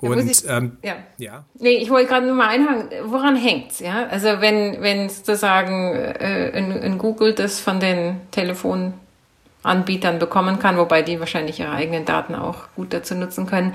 Und 0.00 0.30
ich, 0.30 0.48
ähm, 0.48 0.78
ja. 0.82 0.96
ja. 1.18 1.44
Nee, 1.58 1.76
ich 1.76 1.90
wollte 1.90 2.08
gerade 2.08 2.26
nur 2.26 2.34
mal 2.34 2.48
einhaken, 2.48 2.88
woran 3.04 3.36
hängt's, 3.36 3.80
ja? 3.80 4.06
Also 4.06 4.40
wenn, 4.40 4.80
wenn 4.80 5.08
sozusagen 5.08 5.94
äh, 5.94 6.48
in, 6.50 6.72
in 6.72 6.98
Google 6.98 7.34
das 7.34 7.60
von 7.60 7.80
den 7.80 8.20
Telefonanbietern 8.30 10.18
bekommen 10.18 10.58
kann, 10.58 10.78
wobei 10.78 11.02
die 11.02 11.20
wahrscheinlich 11.20 11.60
ihre 11.60 11.72
eigenen 11.72 12.06
Daten 12.06 12.34
auch 12.34 12.68
gut 12.76 12.94
dazu 12.94 13.14
nutzen 13.14 13.46
können. 13.46 13.74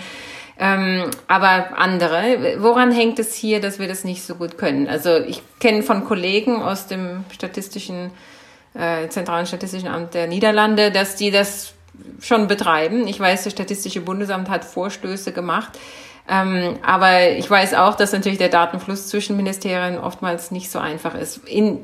Ähm, 0.58 1.12
aber 1.28 1.78
andere, 1.78 2.56
woran 2.60 2.92
hängt 2.92 3.20
es 3.20 3.36
hier, 3.36 3.60
dass 3.60 3.78
wir 3.78 3.88
das 3.88 4.04
nicht 4.04 4.24
so 4.24 4.36
gut 4.36 4.58
können? 4.58 4.88
Also 4.88 5.18
ich 5.18 5.42
kenne 5.60 5.84
von 5.84 6.06
Kollegen 6.06 6.62
aus 6.62 6.88
dem 6.88 7.26
statistischen, 7.32 8.12
äh, 8.74 9.10
zentralen 9.10 9.46
statistischen 9.46 9.90
Amt 9.90 10.14
der 10.14 10.28
Niederlande, 10.28 10.92
dass 10.92 11.18
die 11.18 11.30
das 11.30 11.74
schon 12.22 12.48
betreiben. 12.48 13.08
Ich 13.08 13.20
weiß, 13.20 13.44
das 13.44 13.54
Statistische 13.54 14.02
Bundesamt 14.02 14.50
hat 14.50 14.66
Vorstöße 14.66 15.34
gemacht. 15.34 15.78
Ähm, 16.28 16.80
aber 16.82 17.32
ich 17.32 17.50
weiß 17.50 17.76
auch, 17.76 17.96
dass 17.96 18.12
natürlich 18.12 18.40
der 18.40 18.50
Datenfluss 18.50 19.08
zwischen 19.08 19.38
Ministerien 19.38 19.98
oftmals 19.98 20.52
nicht 20.52 20.72
so 20.72 20.80
einfach 20.80 21.14
ist. 21.16 21.48
In, 21.48 21.78
äh, 21.78 21.80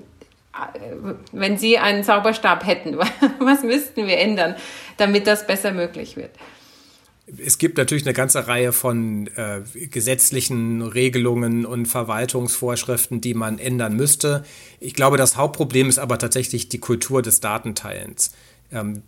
wenn 1.31 1.57
Sie 1.57 1.77
einen 1.77 2.03
Zauberstab 2.03 2.65
hätten, 2.65 2.97
was 3.39 3.63
müssten 3.63 4.07
wir 4.07 4.17
ändern, 4.17 4.55
damit 4.97 5.27
das 5.27 5.45
besser 5.45 5.71
möglich 5.71 6.17
wird? 6.17 6.31
Es 7.37 7.59
gibt 7.59 7.77
natürlich 7.77 8.03
eine 8.05 8.13
ganze 8.13 8.47
Reihe 8.47 8.73
von 8.73 9.27
äh, 9.35 9.61
gesetzlichen 9.87 10.81
Regelungen 10.81 11.65
und 11.65 11.85
Verwaltungsvorschriften, 11.85 13.21
die 13.21 13.33
man 13.33 13.59
ändern 13.59 13.95
müsste. 13.95 14.43
Ich 14.79 14.95
glaube, 14.95 15.17
das 15.17 15.37
Hauptproblem 15.37 15.87
ist 15.87 15.99
aber 15.99 16.17
tatsächlich 16.17 16.67
die 16.67 16.79
Kultur 16.79 17.21
des 17.21 17.39
Datenteilens. 17.39 18.33
Ähm, 18.71 19.03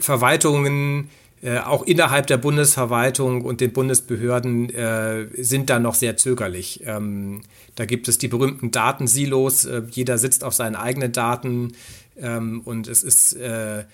Verwaltungen, 0.00 1.08
äh, 1.42 1.58
auch 1.58 1.82
innerhalb 1.82 2.28
der 2.28 2.36
Bundesverwaltung 2.36 3.44
und 3.44 3.60
den 3.60 3.72
Bundesbehörden 3.72 4.70
äh, 4.70 5.26
sind 5.42 5.70
da 5.70 5.80
noch 5.80 5.94
sehr 5.94 6.16
zögerlich. 6.16 6.82
Ähm, 6.86 7.42
da 7.74 7.84
gibt 7.84 8.06
es 8.06 8.18
die 8.18 8.28
berühmten 8.28 8.70
Datensilos. 8.70 9.64
Äh, 9.64 9.82
jeder 9.90 10.18
sitzt 10.18 10.44
auf 10.44 10.54
seinen 10.54 10.76
eigenen 10.76 11.10
Daten 11.10 11.72
ähm, 12.16 12.60
und 12.64 12.86
es 12.86 13.02
ist 13.02 13.32
äh, 13.34 13.84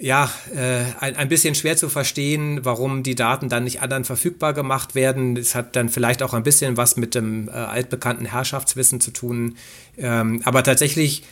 ja, 0.00 0.30
äh, 0.54 0.84
ein, 1.00 1.16
ein 1.16 1.28
bisschen 1.28 1.54
schwer 1.54 1.76
zu 1.76 1.88
verstehen, 1.88 2.60
warum 2.62 3.02
die 3.02 3.14
Daten 3.14 3.48
dann 3.48 3.64
nicht 3.64 3.82
anderen 3.82 4.04
verfügbar 4.04 4.52
gemacht 4.52 4.94
werden. 4.94 5.36
Es 5.36 5.54
hat 5.54 5.74
dann 5.76 5.88
vielleicht 5.88 6.22
auch 6.22 6.34
ein 6.34 6.42
bisschen 6.42 6.76
was 6.76 6.96
mit 6.96 7.14
dem 7.14 7.48
äh, 7.48 7.52
altbekannten 7.52 8.26
Herrschaftswissen 8.26 9.00
zu 9.00 9.10
tun. 9.10 9.56
Ähm, 9.96 10.42
aber 10.44 10.62
tatsächlich 10.62 11.24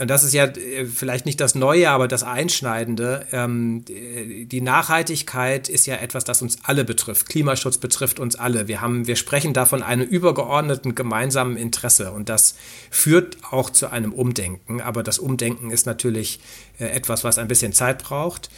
und 0.00 0.08
das 0.08 0.24
ist 0.24 0.32
ja 0.32 0.44
äh, 0.44 0.86
vielleicht 0.86 1.26
nicht 1.26 1.40
das 1.40 1.54
Neue, 1.54 1.90
aber 1.90 2.08
das 2.08 2.22
Einschneidende. 2.22 3.26
Ähm, 3.32 3.84
die 3.84 4.60
Nachhaltigkeit 4.62 5.68
ist 5.68 5.86
ja 5.86 5.96
etwas, 5.96 6.24
das 6.24 6.40
uns 6.40 6.58
alle 6.62 6.84
betrifft. 6.84 7.28
Klimaschutz 7.28 7.76
betrifft 7.76 8.18
uns 8.18 8.34
alle. 8.34 8.66
Wir 8.66 8.80
haben, 8.80 9.06
wir 9.06 9.16
sprechen 9.16 9.52
da 9.52 9.66
von 9.66 9.82
einem 9.82 10.06
übergeordneten 10.06 10.94
gemeinsamen 10.94 11.58
Interesse 11.58 12.12
und 12.12 12.30
das 12.30 12.54
führt 12.90 13.36
auch 13.50 13.68
zu 13.68 13.92
einem 13.92 14.14
Umdenken. 14.14 14.80
Aber 14.80 15.02
das 15.02 15.18
Umdenken 15.18 15.70
ist 15.70 15.84
natürlich 15.84 16.40
äh, 16.78 16.86
etwas, 16.86 17.22
was 17.22 17.36
ein 17.36 17.48
bisschen 17.48 17.74
Zeit 17.74 18.02
braucht. 18.02 18.48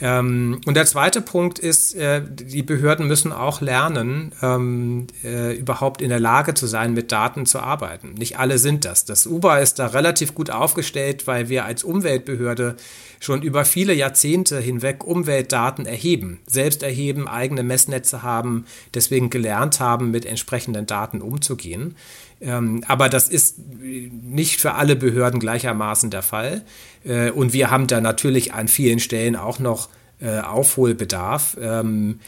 Ähm, 0.00 0.60
und 0.66 0.74
der 0.74 0.86
zweite 0.86 1.20
Punkt 1.20 1.58
ist, 1.58 1.94
äh, 1.94 2.22
die 2.26 2.62
Behörden 2.62 3.06
müssen 3.06 3.32
auch 3.32 3.60
lernen, 3.60 4.32
ähm, 4.42 5.06
äh, 5.22 5.54
überhaupt 5.54 6.00
in 6.00 6.08
der 6.08 6.20
Lage 6.20 6.54
zu 6.54 6.66
sein, 6.66 6.94
mit 6.94 7.12
Daten 7.12 7.44
zu 7.44 7.60
arbeiten. 7.60 8.14
Nicht 8.14 8.38
alle 8.38 8.58
sind 8.58 8.84
das. 8.84 9.04
Das 9.04 9.26
UBA 9.26 9.58
ist 9.58 9.78
da 9.78 9.88
relativ 9.88 10.34
gut 10.34 10.50
aufgestellt, 10.50 11.26
weil 11.26 11.48
wir 11.48 11.64
als 11.64 11.84
Umweltbehörde 11.84 12.76
schon 13.20 13.42
über 13.42 13.66
viele 13.66 13.92
Jahrzehnte 13.92 14.58
hinweg 14.58 15.04
Umweltdaten 15.04 15.84
erheben, 15.84 16.40
selbst 16.46 16.82
erheben, 16.82 17.28
eigene 17.28 17.62
Messnetze 17.62 18.22
haben, 18.22 18.64
deswegen 18.94 19.28
gelernt 19.28 19.78
haben, 19.78 20.10
mit 20.10 20.24
entsprechenden 20.24 20.86
Daten 20.86 21.20
umzugehen. 21.20 21.96
Ähm, 22.40 22.82
aber 22.86 23.08
das 23.08 23.28
ist 23.28 23.58
nicht 23.58 24.60
für 24.60 24.74
alle 24.74 24.96
Behörden 24.96 25.40
gleichermaßen 25.40 26.10
der 26.10 26.22
Fall. 26.22 26.62
Äh, 27.04 27.30
und 27.30 27.52
wir 27.52 27.70
haben 27.70 27.86
da 27.86 28.00
natürlich 28.00 28.54
an 28.54 28.68
vielen 28.68 28.98
Stellen 28.98 29.36
auch 29.36 29.58
noch 29.58 29.88
äh, 30.20 30.40
Aufholbedarf. 30.40 31.56
Ähm, 31.60 32.20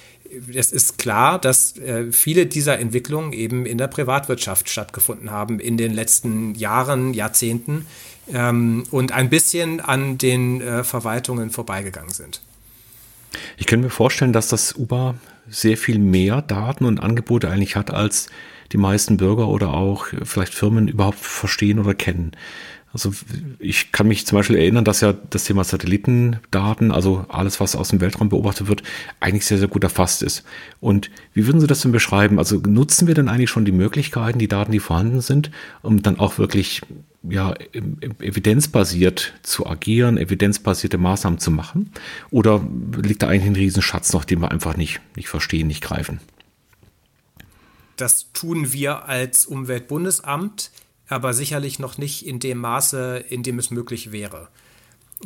es 0.54 0.72
ist 0.72 0.96
klar, 0.96 1.38
dass 1.38 1.76
äh, 1.76 2.10
viele 2.10 2.46
dieser 2.46 2.78
Entwicklungen 2.78 3.32
eben 3.32 3.66
in 3.66 3.76
der 3.76 3.88
Privatwirtschaft 3.88 4.70
stattgefunden 4.70 5.30
haben 5.30 5.60
in 5.60 5.76
den 5.76 5.92
letzten 5.92 6.54
Jahren, 6.54 7.12
Jahrzehnten 7.12 7.86
ähm, 8.32 8.84
und 8.90 9.12
ein 9.12 9.28
bisschen 9.28 9.80
an 9.80 10.16
den 10.16 10.84
Verwaltungen 10.84 11.50
vorbeigegangen 11.50 12.12
sind. 12.12 12.40
Ich 13.56 13.66
kann 13.66 13.80
mir 13.80 13.90
vorstellen, 13.90 14.32
dass 14.32 14.48
das 14.48 14.74
Uber 14.74 15.16
sehr 15.52 15.76
viel 15.76 15.98
mehr 15.98 16.42
Daten 16.42 16.84
und 16.84 17.00
Angebote 17.00 17.48
eigentlich 17.48 17.76
hat, 17.76 17.90
als 17.92 18.28
die 18.72 18.78
meisten 18.78 19.18
Bürger 19.18 19.48
oder 19.48 19.74
auch 19.74 20.06
vielleicht 20.24 20.54
Firmen 20.54 20.88
überhaupt 20.88 21.18
verstehen 21.18 21.78
oder 21.78 21.94
kennen. 21.94 22.32
Also 22.92 23.12
ich 23.58 23.90
kann 23.90 24.06
mich 24.06 24.26
zum 24.26 24.36
Beispiel 24.36 24.56
erinnern, 24.56 24.84
dass 24.84 25.00
ja 25.00 25.12
das 25.12 25.44
Thema 25.44 25.64
Satellitendaten, 25.64 26.92
also 26.92 27.24
alles, 27.28 27.58
was 27.58 27.74
aus 27.74 27.88
dem 27.88 28.00
Weltraum 28.00 28.28
beobachtet 28.28 28.68
wird, 28.68 28.82
eigentlich 29.18 29.46
sehr, 29.46 29.58
sehr 29.58 29.68
gut 29.68 29.82
erfasst 29.82 30.22
ist. 30.22 30.44
Und 30.80 31.10
wie 31.32 31.46
würden 31.46 31.60
Sie 31.60 31.66
das 31.66 31.80
denn 31.80 31.92
beschreiben? 31.92 32.38
Also 32.38 32.56
nutzen 32.56 33.06
wir 33.06 33.14
denn 33.14 33.28
eigentlich 33.28 33.48
schon 33.48 33.64
die 33.64 33.72
Möglichkeiten, 33.72 34.38
die 34.38 34.48
Daten, 34.48 34.72
die 34.72 34.78
vorhanden 34.78 35.22
sind, 35.22 35.50
um 35.80 36.02
dann 36.02 36.18
auch 36.18 36.36
wirklich 36.36 36.82
ja, 37.22 37.54
evidenzbasiert 37.72 39.32
zu 39.42 39.66
agieren, 39.66 40.18
evidenzbasierte 40.18 40.98
Maßnahmen 40.98 41.38
zu 41.38 41.50
machen? 41.50 41.92
Oder 42.30 42.62
liegt 43.02 43.22
da 43.22 43.28
eigentlich 43.28 43.46
ein 43.46 43.56
Riesenschatz 43.56 44.12
noch, 44.12 44.24
den 44.24 44.40
wir 44.40 44.50
einfach 44.50 44.76
nicht, 44.76 45.00
nicht 45.16 45.28
verstehen, 45.28 45.66
nicht 45.66 45.82
greifen? 45.82 46.20
Das 47.96 48.32
tun 48.32 48.72
wir 48.72 49.06
als 49.06 49.46
Umweltbundesamt 49.46 50.70
aber 51.12 51.34
sicherlich 51.34 51.78
noch 51.78 51.98
nicht 51.98 52.26
in 52.26 52.40
dem 52.40 52.58
Maße, 52.58 53.24
in 53.28 53.42
dem 53.42 53.58
es 53.58 53.70
möglich 53.70 54.12
wäre. 54.12 54.48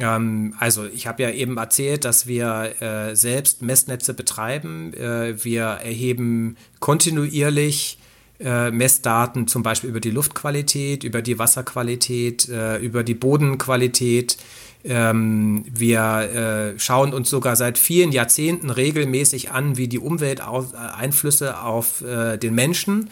Ähm, 0.00 0.55
also 0.59 0.87
ich 0.87 1.07
habe 1.07 1.23
ja 1.23 1.31
eben 1.31 1.57
erzählt, 1.57 2.05
dass 2.05 2.26
wir 2.26 2.81
äh, 2.81 3.16
selbst 3.16 3.62
Messnetze 3.62 4.14
betreiben. 4.14 4.93
Äh, 4.95 5.43
wir 5.45 5.64
erheben 5.64 6.57
kontinuierlich 6.81 7.99
äh, 8.38 8.71
Messdaten 8.71 9.49
zum 9.49 9.62
Beispiel 9.62 9.90
über 9.90 10.00
die 10.00 10.11
Luftqualität, 10.11 11.05
über 11.05 11.23
die 11.23 11.38
Wasserqualität, 11.38 12.49
äh, 12.49 12.78
über 12.78 13.02
die 13.02 13.14
Bodenqualität. 13.14 14.37
Ähm, 14.85 15.64
wir 15.71 16.75
äh, 16.76 16.78
schauen 16.78 17.12
uns 17.12 17.31
sogar 17.31 17.57
seit 17.57 17.78
vielen 17.78 18.12
Jahrzehnten 18.12 18.71
regelmäßig 18.71 19.50
an, 19.50 19.76
wie 19.76 19.88
die 19.88 19.99
Umwelteinflüsse 19.99 21.61
auf 21.61 22.02
äh, 22.02 22.37
den 22.37 22.55
Menschen 22.55 23.11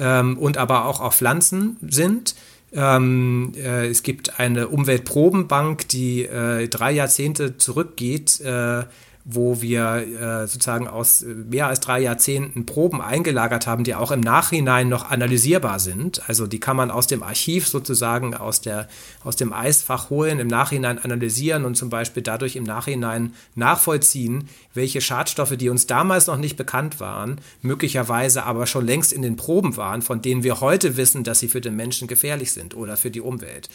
ähm, 0.00 0.36
und 0.38 0.56
aber 0.56 0.86
auch 0.86 1.00
auf 1.00 1.16
Pflanzen 1.16 1.76
sind. 1.82 2.34
Ähm, 2.72 3.52
äh, 3.56 3.88
es 3.88 4.02
gibt 4.02 4.40
eine 4.40 4.68
Umweltprobenbank, 4.68 5.88
die 5.88 6.24
äh, 6.24 6.68
drei 6.68 6.92
Jahrzehnte 6.92 7.58
zurückgeht, 7.58 8.40
äh, 8.40 8.84
wo 9.24 9.60
wir 9.60 10.06
äh, 10.44 10.46
sozusagen 10.46 10.88
aus 10.88 11.22
mehr 11.22 11.66
als 11.66 11.80
drei 11.80 12.00
Jahrzehnten 12.00 12.64
Proben 12.64 13.02
eingelagert 13.02 13.66
haben, 13.66 13.84
die 13.84 13.94
auch 13.94 14.10
im 14.12 14.20
Nachhinein 14.20 14.88
noch 14.88 15.10
analysierbar 15.10 15.78
sind. 15.78 16.26
Also 16.28 16.46
die 16.46 16.58
kann 16.58 16.76
man 16.76 16.90
aus 16.90 17.06
dem 17.06 17.22
Archiv 17.22 17.68
sozusagen 17.68 18.34
aus, 18.34 18.62
der, 18.62 18.88
aus 19.22 19.36
dem 19.36 19.52
Eisfach 19.52 20.08
holen, 20.08 20.40
im 20.40 20.48
Nachhinein 20.48 20.98
analysieren 20.98 21.66
und 21.66 21.76
zum 21.76 21.90
Beispiel 21.90 22.22
dadurch 22.22 22.56
im 22.56 22.64
Nachhinein 22.64 23.34
nachvollziehen, 23.54 24.48
welche 24.72 25.02
Schadstoffe, 25.02 25.56
die 25.56 25.68
uns 25.68 25.86
damals 25.86 26.26
noch 26.26 26.38
nicht 26.38 26.56
bekannt 26.56 26.98
waren, 26.98 27.40
möglicherweise 27.60 28.44
aber 28.44 28.66
schon 28.66 28.86
längst 28.86 29.12
in 29.12 29.22
den 29.22 29.36
Proben 29.36 29.76
waren, 29.76 30.00
von 30.00 30.22
denen 30.22 30.44
wir 30.44 30.60
heute 30.60 30.96
wissen, 30.96 31.24
dass 31.24 31.40
sie 31.40 31.48
für 31.48 31.60
den 31.60 31.76
Menschen 31.76 32.08
gefährlich 32.08 32.52
sind 32.52 32.74
oder 32.74 32.96
für 32.96 33.10
die 33.10 33.20
Umwelt. 33.20 33.68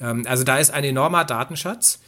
Ähm, 0.00 0.24
also 0.26 0.42
da 0.42 0.58
ist 0.58 0.70
ein 0.70 0.84
enormer 0.84 1.24
Datenschatz. 1.24 2.00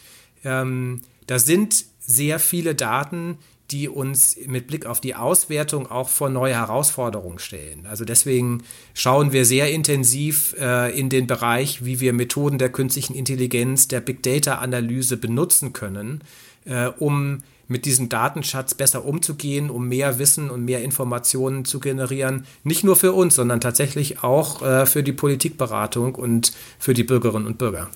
Ähm, 0.43 1.01
da 1.27 1.39
sind 1.39 1.85
sehr 2.01 2.39
viele 2.39 2.75
Daten, 2.75 3.37
die 3.71 3.87
uns 3.87 4.37
mit 4.47 4.67
Blick 4.67 4.85
auf 4.85 4.99
die 4.99 5.15
Auswertung 5.15 5.89
auch 5.89 6.09
vor 6.09 6.29
neue 6.29 6.55
Herausforderungen 6.55 7.39
stellen. 7.39 7.85
Also 7.89 8.03
deswegen 8.03 8.63
schauen 8.93 9.31
wir 9.31 9.45
sehr 9.45 9.71
intensiv 9.71 10.55
äh, 10.59 10.97
in 10.97 11.09
den 11.09 11.25
Bereich, 11.27 11.85
wie 11.85 11.99
wir 11.99 12.11
Methoden 12.11 12.57
der 12.57 12.69
künstlichen 12.69 13.15
Intelligenz, 13.15 13.87
der 13.87 14.01
Big 14.01 14.23
Data-Analyse 14.23 15.17
benutzen 15.17 15.71
können, 15.71 16.21
äh, 16.65 16.87
um 16.87 17.43
mit 17.67 17.85
diesem 17.85 18.09
Datenschatz 18.09 18.73
besser 18.73 19.05
umzugehen, 19.05 19.69
um 19.69 19.87
mehr 19.87 20.19
Wissen 20.19 20.49
und 20.49 20.65
mehr 20.65 20.83
Informationen 20.83 21.63
zu 21.63 21.79
generieren. 21.79 22.45
Nicht 22.65 22.83
nur 22.83 22.97
für 22.97 23.13
uns, 23.13 23.35
sondern 23.35 23.61
tatsächlich 23.61 24.23
auch 24.23 24.61
äh, 24.61 24.85
für 24.85 25.03
die 25.03 25.13
Politikberatung 25.13 26.15
und 26.15 26.51
für 26.77 26.93
die 26.93 27.05
Bürgerinnen 27.05 27.47
und 27.47 27.57
Bürger. 27.57 27.89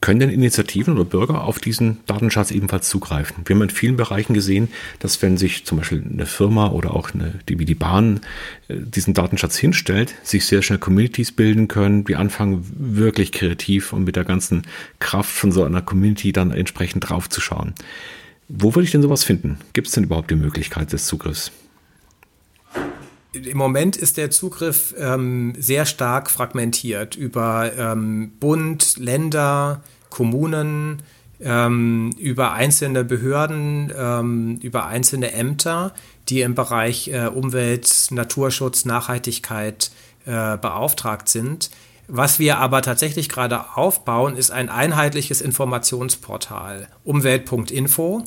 Können 0.00 0.20
denn 0.20 0.30
Initiativen 0.30 0.94
oder 0.94 1.04
Bürger 1.04 1.42
auf 1.42 1.58
diesen 1.58 1.98
Datenschatz 2.06 2.52
ebenfalls 2.52 2.88
zugreifen? 2.88 3.42
Wir 3.44 3.56
haben 3.56 3.62
in 3.62 3.70
vielen 3.70 3.96
Bereichen 3.96 4.32
gesehen, 4.32 4.68
dass 5.00 5.20
wenn 5.22 5.36
sich 5.36 5.64
zum 5.64 5.78
Beispiel 5.78 6.04
eine 6.08 6.26
Firma 6.26 6.68
oder 6.68 6.94
auch 6.94 7.12
eine, 7.12 7.34
die 7.48 7.58
wie 7.58 7.64
die 7.64 7.74
Bahn 7.74 8.20
äh, 8.68 8.76
diesen 8.78 9.12
Datenschatz 9.12 9.56
hinstellt, 9.56 10.14
sich 10.22 10.46
sehr 10.46 10.62
schnell 10.62 10.78
Communities 10.78 11.32
bilden 11.32 11.66
können, 11.66 12.04
die 12.04 12.14
anfangen 12.14 12.64
wirklich 12.76 13.32
kreativ 13.32 13.92
und 13.92 14.04
mit 14.04 14.14
der 14.14 14.24
ganzen 14.24 14.62
Kraft 15.00 15.30
von 15.30 15.50
so 15.50 15.64
einer 15.64 15.82
Community 15.82 16.32
dann 16.32 16.52
entsprechend 16.52 17.08
draufzuschauen. 17.08 17.74
Wo 18.48 18.74
würde 18.74 18.84
ich 18.84 18.92
denn 18.92 19.02
sowas 19.02 19.24
finden? 19.24 19.58
Gibt 19.72 19.88
es 19.88 19.94
denn 19.94 20.04
überhaupt 20.04 20.30
die 20.30 20.36
Möglichkeit 20.36 20.92
des 20.92 21.06
Zugriffs? 21.06 21.50
Im 23.32 23.58
Moment 23.58 23.96
ist 23.96 24.16
der 24.16 24.30
Zugriff 24.30 24.94
ähm, 24.98 25.54
sehr 25.58 25.84
stark 25.84 26.30
fragmentiert 26.30 27.14
über 27.14 27.70
ähm, 27.76 28.32
Bund, 28.40 28.96
Länder, 28.96 29.82
Kommunen, 30.08 31.02
ähm, 31.40 32.10
über 32.18 32.52
einzelne 32.52 33.04
Behörden, 33.04 33.92
ähm, 33.96 34.58
über 34.62 34.86
einzelne 34.86 35.32
Ämter, 35.32 35.94
die 36.28 36.40
im 36.40 36.54
Bereich 36.54 37.08
äh, 37.08 37.26
Umwelt, 37.26 38.08
Naturschutz, 38.10 38.86
Nachhaltigkeit 38.86 39.90
äh, 40.24 40.56
beauftragt 40.56 41.28
sind. 41.28 41.70
Was 42.06 42.38
wir 42.38 42.56
aber 42.58 42.80
tatsächlich 42.80 43.28
gerade 43.28 43.76
aufbauen, 43.76 44.36
ist 44.36 44.50
ein 44.50 44.70
einheitliches 44.70 45.42
Informationsportal, 45.42 46.88
umwelt.info 47.04 48.24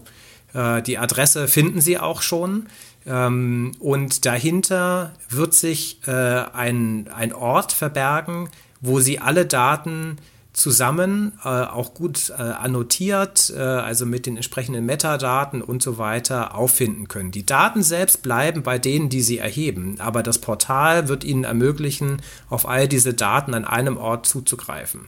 Äh, 0.53 0.81
die 0.81 0.97
Adresse 0.97 1.47
finden 1.47 1.81
Sie 1.81 1.97
auch 1.97 2.21
schon. 2.21 2.67
Ähm, 3.05 3.71
und 3.79 4.25
dahinter 4.25 5.13
wird 5.29 5.53
sich 5.53 5.99
äh, 6.07 6.11
ein, 6.11 7.09
ein 7.15 7.33
Ort 7.33 7.71
verbergen, 7.71 8.49
wo 8.79 8.99
Sie 8.99 9.19
alle 9.19 9.45
Daten 9.45 10.17
zusammen, 10.53 11.33
äh, 11.45 11.47
auch 11.47 11.93
gut 11.93 12.29
äh, 12.29 12.41
annotiert, 12.41 13.53
äh, 13.55 13.59
also 13.59 14.05
mit 14.05 14.25
den 14.25 14.35
entsprechenden 14.35 14.85
Metadaten 14.85 15.61
und 15.61 15.81
so 15.81 15.97
weiter 15.97 16.55
auffinden 16.55 17.07
können. 17.07 17.31
Die 17.31 17.45
Daten 17.45 17.83
selbst 17.83 18.21
bleiben 18.21 18.61
bei 18.61 18.77
denen, 18.77 19.09
die 19.09 19.21
sie 19.21 19.37
erheben, 19.37 19.95
aber 19.99 20.23
das 20.23 20.39
Portal 20.39 21.07
wird 21.07 21.23
ihnen 21.23 21.45
ermöglichen, 21.45 22.21
auf 22.49 22.67
all 22.67 22.87
diese 22.87 23.13
Daten 23.13 23.53
an 23.53 23.65
einem 23.65 23.97
Ort 23.97 24.25
zuzugreifen. 24.25 25.07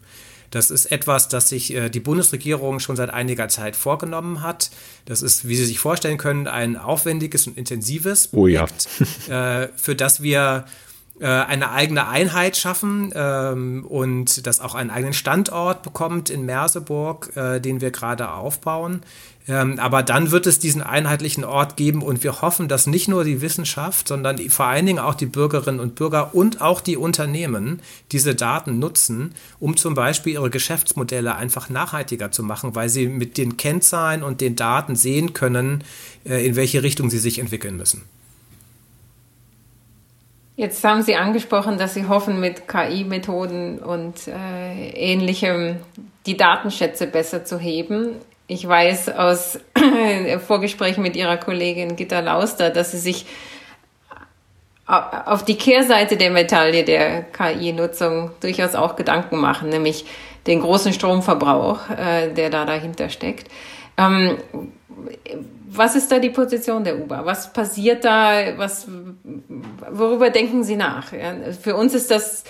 Das 0.54 0.70
ist 0.70 0.92
etwas, 0.92 1.30
das 1.30 1.50
sich 1.50 1.74
äh, 1.74 1.90
die 1.90 2.00
Bundesregierung 2.00 2.80
schon 2.80 2.96
seit 2.96 3.10
einiger 3.10 3.48
Zeit 3.48 3.76
vorgenommen 3.76 4.44
hat. 4.44 4.70
Das 5.06 5.24
ist, 5.24 5.48
wie 5.48 5.56
Sie 5.56 5.66
sich 5.66 5.80
vorstellen 5.80 6.20
können, 6.20 6.46
ein 6.46 6.78
aufwendiges 6.78 7.48
und 7.48 7.58
intensives 7.58 8.28
Projekt, 8.28 8.88
oh 9.00 9.04
ja. 9.30 9.64
äh, 9.64 9.70
für 9.76 9.96
das 9.96 10.22
wir 10.22 10.66
eine 11.22 11.72
eigene 11.72 12.08
Einheit 12.08 12.58
schaffen 12.58 13.14
ähm, 13.16 13.86
und 13.86 14.46
das 14.48 14.60
auch 14.60 14.74
einen 14.74 14.90
eigenen 14.90 15.14
Standort 15.14 15.84
bekommt 15.84 16.30
in 16.30 16.46
Merseburg, 16.46 17.32
äh, 17.36 17.60
den 17.60 17.82
wir 17.82 17.92
gerade 17.92 18.32
aufbauen. 18.32 19.02
Ähm, 19.48 19.78
aber 19.78 20.04
dann 20.04 20.32
wird 20.32 20.48
es 20.48 20.60
diesen 20.60 20.82
einheitlichen 20.82 21.44
Ort 21.44 21.76
geben 21.76 22.02
und 22.02 22.24
wir 22.24 22.42
hoffen, 22.42 22.70
dass 22.70 22.88
nicht 22.88 23.10
nur 23.10 23.26
die 23.26 23.42
Wissenschaft, 23.42 24.08
sondern 24.08 24.38
die, 24.38 24.50
vor 24.50 24.68
allen 24.68 24.86
Dingen 24.86 25.00
auch 25.00 25.16
die 25.16 25.26
Bürgerinnen 25.26 25.82
und 25.82 25.96
Bürger 25.96 26.34
und 26.34 26.62
auch 26.62 26.80
die 26.80 26.96
Unternehmen 26.96 27.82
diese 28.12 28.36
Daten 28.36 28.80
nutzen, 28.80 29.34
um 29.60 29.76
zum 29.76 29.96
Beispiel 29.96 30.34
ihre 30.34 30.50
Geschäftsmodelle 30.50 31.36
einfach 31.36 31.70
nachhaltiger 31.70 32.32
zu 32.32 32.42
machen, 32.42 32.74
weil 32.76 32.88
sie 32.88 33.08
mit 33.08 33.38
den 33.38 33.58
Kennzahlen 33.58 34.24
und 34.24 34.40
den 34.40 34.56
Daten 34.56 34.96
sehen 34.96 35.34
können, 35.34 35.84
äh, 36.26 36.46
in 36.46 36.56
welche 36.56 36.82
Richtung 36.82 37.10
sie 37.10 37.20
sich 37.20 37.40
entwickeln 37.40 37.76
müssen. 37.76 38.04
Jetzt 40.56 40.84
haben 40.84 41.02
Sie 41.02 41.16
angesprochen, 41.16 41.80
dass 41.80 41.96
Sie 41.96 42.08
hoffen, 42.08 42.40
mit 42.40 42.68
KI-Methoden 42.68 43.80
und 43.80 44.28
äh, 44.28 44.90
ähnlichem 44.90 45.78
die 46.28 46.38
Datenschätze 46.38 47.08
besser 47.08 47.44
zu 47.44 47.58
heben. 47.58 48.18
Ich 48.46 48.68
weiß 48.68 49.10
aus 49.10 49.60
Vorgesprächen 50.48 51.02
mit 51.02 51.16
Ihrer 51.16 51.38
Kollegin 51.38 51.96
Gitta 51.96 52.20
Lauster, 52.20 52.70
dass 52.70 52.92
Sie 52.92 53.00
sich 53.00 53.26
auf 54.86 55.44
die 55.46 55.56
Kehrseite 55.56 56.18
der 56.18 56.30
Medaille 56.30 56.84
der 56.84 57.24
KI-Nutzung 57.24 58.32
durchaus 58.42 58.76
auch 58.76 58.96
Gedanken 58.96 59.40
machen, 59.40 59.70
nämlich 59.70 60.06
den 60.46 60.60
großen 60.60 60.94
Stromverbrauch, 60.94 61.90
äh, 61.90 62.32
der 62.32 62.50
da 62.52 62.66
dahinter 62.66 63.10
steckt. 63.10 63.48
Ähm, 63.98 64.38
was 65.76 65.96
ist 65.96 66.12
da 66.12 66.20
die 66.20 66.30
Position 66.30 66.84
der 66.84 67.00
Uber? 67.00 67.26
Was 67.26 67.52
passiert 67.52 68.06
da? 68.06 68.58
Was, 68.58 68.88
worüber 69.92 70.30
denken 70.30 70.64
Sie 70.64 70.76
nach? 70.76 71.12
Für 71.62 71.76
uns 71.76 71.94
ist 71.94 72.12
das 72.12 72.44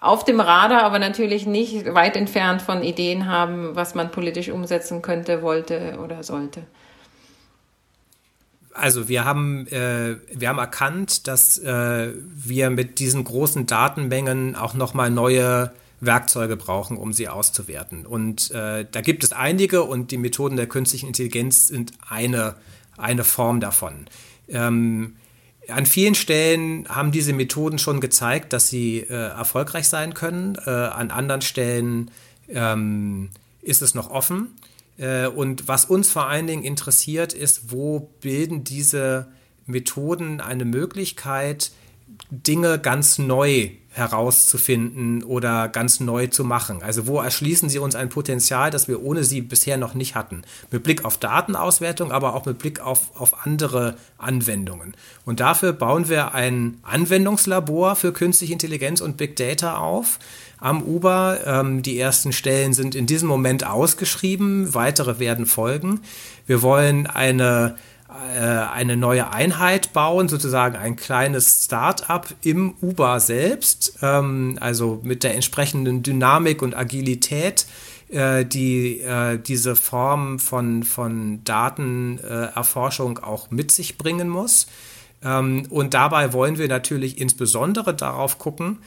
auf 0.00 0.24
dem 0.24 0.40
Radar, 0.40 0.82
aber 0.82 0.98
natürlich 0.98 1.46
nicht 1.46 1.94
weit 1.94 2.16
entfernt 2.16 2.62
von 2.62 2.82
Ideen 2.82 3.26
haben, 3.26 3.76
was 3.76 3.94
man 3.94 4.10
politisch 4.10 4.48
umsetzen 4.48 5.02
könnte, 5.02 5.42
wollte 5.42 5.98
oder 6.02 6.22
sollte. 6.22 6.62
Also 8.72 9.08
wir 9.08 9.24
haben, 9.24 9.66
äh, 9.66 10.16
wir 10.32 10.48
haben 10.48 10.58
erkannt, 10.58 11.26
dass 11.26 11.58
äh, 11.58 12.12
wir 12.14 12.70
mit 12.70 12.98
diesen 12.98 13.24
großen 13.24 13.66
Datenmengen 13.66 14.54
auch 14.56 14.74
nochmal 14.74 15.10
neue 15.10 15.72
Werkzeuge 16.00 16.56
brauchen, 16.56 16.96
um 16.96 17.12
sie 17.12 17.28
auszuwerten. 17.28 18.06
Und 18.06 18.50
äh, 18.50 18.86
da 18.90 19.00
gibt 19.00 19.22
es 19.22 19.32
einige 19.32 19.82
und 19.84 20.10
die 20.10 20.16
Methoden 20.16 20.56
der 20.56 20.66
künstlichen 20.66 21.06
Intelligenz 21.08 21.68
sind 21.68 21.92
eine, 22.08 22.56
eine 22.96 23.24
Form 23.24 23.60
davon. 23.60 24.06
Ähm, 24.48 25.16
an 25.68 25.86
vielen 25.86 26.14
Stellen 26.14 26.88
haben 26.88 27.12
diese 27.12 27.32
Methoden 27.32 27.78
schon 27.78 28.00
gezeigt, 28.00 28.52
dass 28.52 28.68
sie 28.68 29.00
äh, 29.00 29.14
erfolgreich 29.14 29.88
sein 29.88 30.14
können. 30.14 30.56
Äh, 30.66 30.70
an 30.70 31.10
anderen 31.10 31.42
Stellen 31.42 32.10
ähm, 32.48 33.30
ist 33.62 33.82
es 33.82 33.94
noch 33.94 34.10
offen. 34.10 34.54
Äh, 34.98 35.26
und 35.26 35.68
was 35.68 35.84
uns 35.84 36.10
vor 36.10 36.26
allen 36.28 36.46
Dingen 36.46 36.64
interessiert, 36.64 37.32
ist, 37.32 37.70
wo 37.70 38.10
bilden 38.20 38.64
diese 38.64 39.28
Methoden 39.66 40.40
eine 40.40 40.64
Möglichkeit, 40.64 41.72
Dinge 42.30 42.78
ganz 42.78 43.18
neu 43.18 43.70
herauszufinden 43.92 45.22
oder 45.24 45.68
ganz 45.68 46.00
neu 46.00 46.28
zu 46.28 46.44
machen? 46.44 46.82
Also 46.82 47.06
wo 47.06 47.20
erschließen 47.20 47.68
sie 47.68 47.78
uns 47.78 47.94
ein 47.94 48.08
Potenzial, 48.08 48.70
das 48.70 48.88
wir 48.88 49.02
ohne 49.02 49.24
sie 49.24 49.40
bisher 49.40 49.76
noch 49.76 49.94
nicht 49.94 50.14
hatten? 50.14 50.42
Mit 50.70 50.82
Blick 50.82 51.04
auf 51.04 51.18
Datenauswertung, 51.18 52.12
aber 52.12 52.34
auch 52.34 52.46
mit 52.46 52.58
Blick 52.58 52.80
auf, 52.80 53.10
auf 53.18 53.44
andere 53.44 53.96
Anwendungen. 54.18 54.94
Und 55.24 55.40
dafür 55.40 55.72
bauen 55.72 56.08
wir 56.08 56.34
ein 56.34 56.78
Anwendungslabor 56.82 57.96
für 57.96 58.12
künstliche 58.12 58.52
Intelligenz 58.52 59.00
und 59.00 59.16
Big 59.16 59.36
Data 59.36 59.76
auf 59.78 60.18
am 60.60 60.82
Uber. 60.82 61.40
Ähm, 61.44 61.82
die 61.82 61.98
ersten 61.98 62.32
Stellen 62.32 62.72
sind 62.74 62.94
in 62.94 63.06
diesem 63.06 63.28
Moment 63.28 63.66
ausgeschrieben, 63.66 64.74
weitere 64.74 65.18
werden 65.18 65.46
folgen. 65.46 66.00
Wir 66.46 66.62
wollen 66.62 67.06
eine 67.06 67.76
eine 68.12 68.96
neue 68.96 69.32
Einheit 69.32 69.92
bauen, 69.92 70.28
sozusagen 70.28 70.76
ein 70.76 70.96
kleines 70.96 71.64
Start-up 71.64 72.34
im 72.42 72.74
Uber 72.80 73.20
selbst, 73.20 73.98
ähm, 74.02 74.58
also 74.60 75.00
mit 75.02 75.22
der 75.22 75.34
entsprechenden 75.34 76.02
Dynamik 76.02 76.62
und 76.62 76.76
Agilität, 76.76 77.66
äh, 78.10 78.44
die 78.44 79.00
äh, 79.00 79.38
diese 79.38 79.76
Form 79.76 80.38
von, 80.38 80.82
von 80.82 81.44
Datenerforschung 81.44 83.18
auch 83.18 83.50
mit 83.50 83.70
sich 83.70 83.98
bringen 83.98 84.28
muss. 84.28 84.66
Ähm, 85.22 85.66
und 85.70 85.94
dabei 85.94 86.32
wollen 86.32 86.58
wir 86.58 86.68
natürlich 86.68 87.20
insbesondere 87.20 87.94
darauf 87.94 88.38
gucken, 88.38 88.78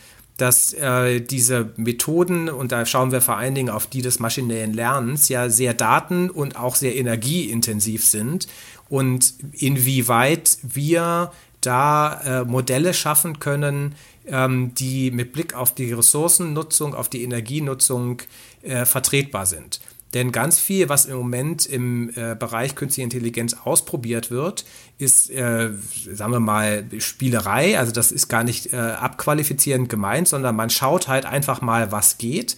dass 0.43 0.73
äh, 0.73 1.21
diese 1.21 1.71
Methoden, 1.77 2.49
und 2.49 2.73
da 2.73 2.86
schauen 2.86 3.13
wir 3.13 3.21
vor 3.21 3.38
allen 3.38 3.56
Dingen 3.56 3.69
auf 3.69 3.88
die 3.88 4.01
des 4.01 4.19
maschinellen 4.19 4.73
Lernens, 4.73 5.29
ja 5.29 5.47
sehr 5.47 5.73
daten- 5.73 6.29
und 6.29 6.58
auch 6.58 6.75
sehr 6.75 6.97
energieintensiv 6.97 8.06
sind 8.06 8.49
und 8.89 9.36
inwieweit 9.53 10.58
wir 10.62 11.32
da 11.62 12.41
äh, 12.41 12.43
Modelle 12.43 12.93
schaffen 12.93 13.39
können, 13.39 13.95
ähm, 14.27 14.73
die 14.73 15.12
mit 15.12 15.32
Blick 15.32 15.53
auf 15.53 15.73
die 15.73 15.93
Ressourcennutzung, 15.93 16.93
auf 16.93 17.08
die 17.08 17.23
Energienutzung 17.23 18.21
äh, 18.63 18.84
vertretbar 18.84 19.45
sind. 19.45 19.79
Denn 20.13 20.32
ganz 20.32 20.60
viel, 20.60 20.89
was 20.89 21.06
im 21.06 21.17
Moment 21.17 21.65
im 21.65 22.10
äh, 22.15 22.36
Bereich 22.36 22.76
künstliche 22.76 23.04
Intelligenz 23.04 23.56
ausprobiert 23.63 24.30
wird, 24.30 24.65
ist, 24.97 25.32
äh, 25.32 25.71
sagen 26.12 26.32
wir 26.32 26.39
mal, 26.39 26.86
Spielerei. 26.99 27.80
Also 27.80 27.91
das 27.91 28.12
ist 28.12 28.28
gar 28.28 28.43
nicht 28.43 28.73
äh, 28.73 28.78
abqualifizierend 28.78 29.89
gemeint, 29.89 30.28
sondern 30.28 30.56
man 30.56 30.69
schaut 30.69 31.08
halt 31.08 31.26
einfach 31.26 31.62
mal, 31.62 31.91
was 31.91 32.17
geht. 32.17 32.58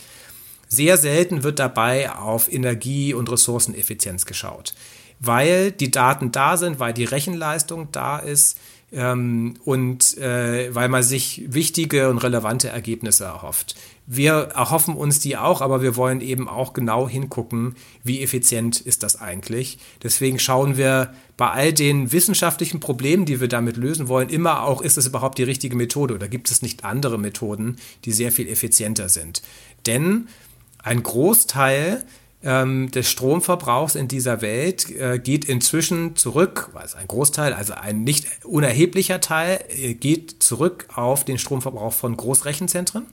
Sehr 0.67 0.97
selten 0.97 1.43
wird 1.43 1.59
dabei 1.59 2.11
auf 2.11 2.51
Energie- 2.51 3.13
und 3.13 3.31
Ressourceneffizienz 3.31 4.25
geschaut 4.25 4.73
weil 5.19 5.71
die 5.71 5.91
Daten 5.91 6.31
da 6.31 6.57
sind, 6.57 6.79
weil 6.79 6.93
die 6.93 7.05
Rechenleistung 7.05 7.89
da 7.91 8.19
ist 8.19 8.57
ähm, 8.91 9.55
und 9.63 10.17
äh, 10.17 10.73
weil 10.73 10.89
man 10.89 11.03
sich 11.03 11.43
wichtige 11.47 12.09
und 12.09 12.19
relevante 12.19 12.69
Ergebnisse 12.69 13.25
erhofft. 13.25 13.75
Wir 14.07 14.33
erhoffen 14.33 14.95
uns 14.95 15.19
die 15.19 15.35
auch, 15.35 15.61
aber 15.61 15.81
wir 15.81 15.95
wollen 15.95 16.21
eben 16.21 16.47
auch 16.47 16.73
genau 16.73 17.09
hingucken, 17.09 17.75
wie 18.03 18.21
effizient 18.21 18.79
ist 18.79 19.01
das 19.01 19.19
eigentlich. 19.19 19.79
Deswegen 20.03 20.37
schauen 20.37 20.77
wir 20.77 21.13
bei 21.37 21.49
all 21.49 21.73
den 21.73 22.11
wissenschaftlichen 22.11 22.79
Problemen, 22.79 23.25
die 23.25 23.41
wir 23.41 23.47
damit 23.47 23.77
lösen 23.77 24.07
wollen, 24.07 24.29
immer 24.29 24.63
auch, 24.63 24.81
ist 24.81 24.97
es 24.97 25.07
überhaupt 25.07 25.39
die 25.39 25.43
richtige 25.43 25.75
Methode 25.75 26.13
oder 26.13 26.27
gibt 26.27 26.51
es 26.51 26.61
nicht 26.61 26.85
andere 26.85 27.17
Methoden, 27.17 27.77
die 28.05 28.11
sehr 28.11 28.31
viel 28.31 28.47
effizienter 28.47 29.09
sind. 29.09 29.41
Denn 29.87 30.27
ein 30.83 31.01
Großteil 31.01 32.03
ähm, 32.43 32.91
des 32.91 33.09
Stromverbrauchs 33.09 33.95
in 33.95 34.07
dieser 34.07 34.41
Welt 34.41 34.89
äh, 34.91 35.17
geht 35.17 35.45
inzwischen 35.45 36.15
zurück, 36.15 36.69
also 36.75 36.97
ein 36.97 37.07
Großteil, 37.07 37.53
also 37.53 37.73
ein 37.73 38.03
nicht 38.03 38.27
unerheblicher 38.45 39.19
Teil, 39.19 39.65
äh, 39.69 39.95
geht 39.95 40.43
zurück 40.43 40.85
auf 40.93 41.25
den 41.25 41.39
Stromverbrauch 41.39 41.93
von 41.93 42.15
Großrechenzentren. 42.15 43.07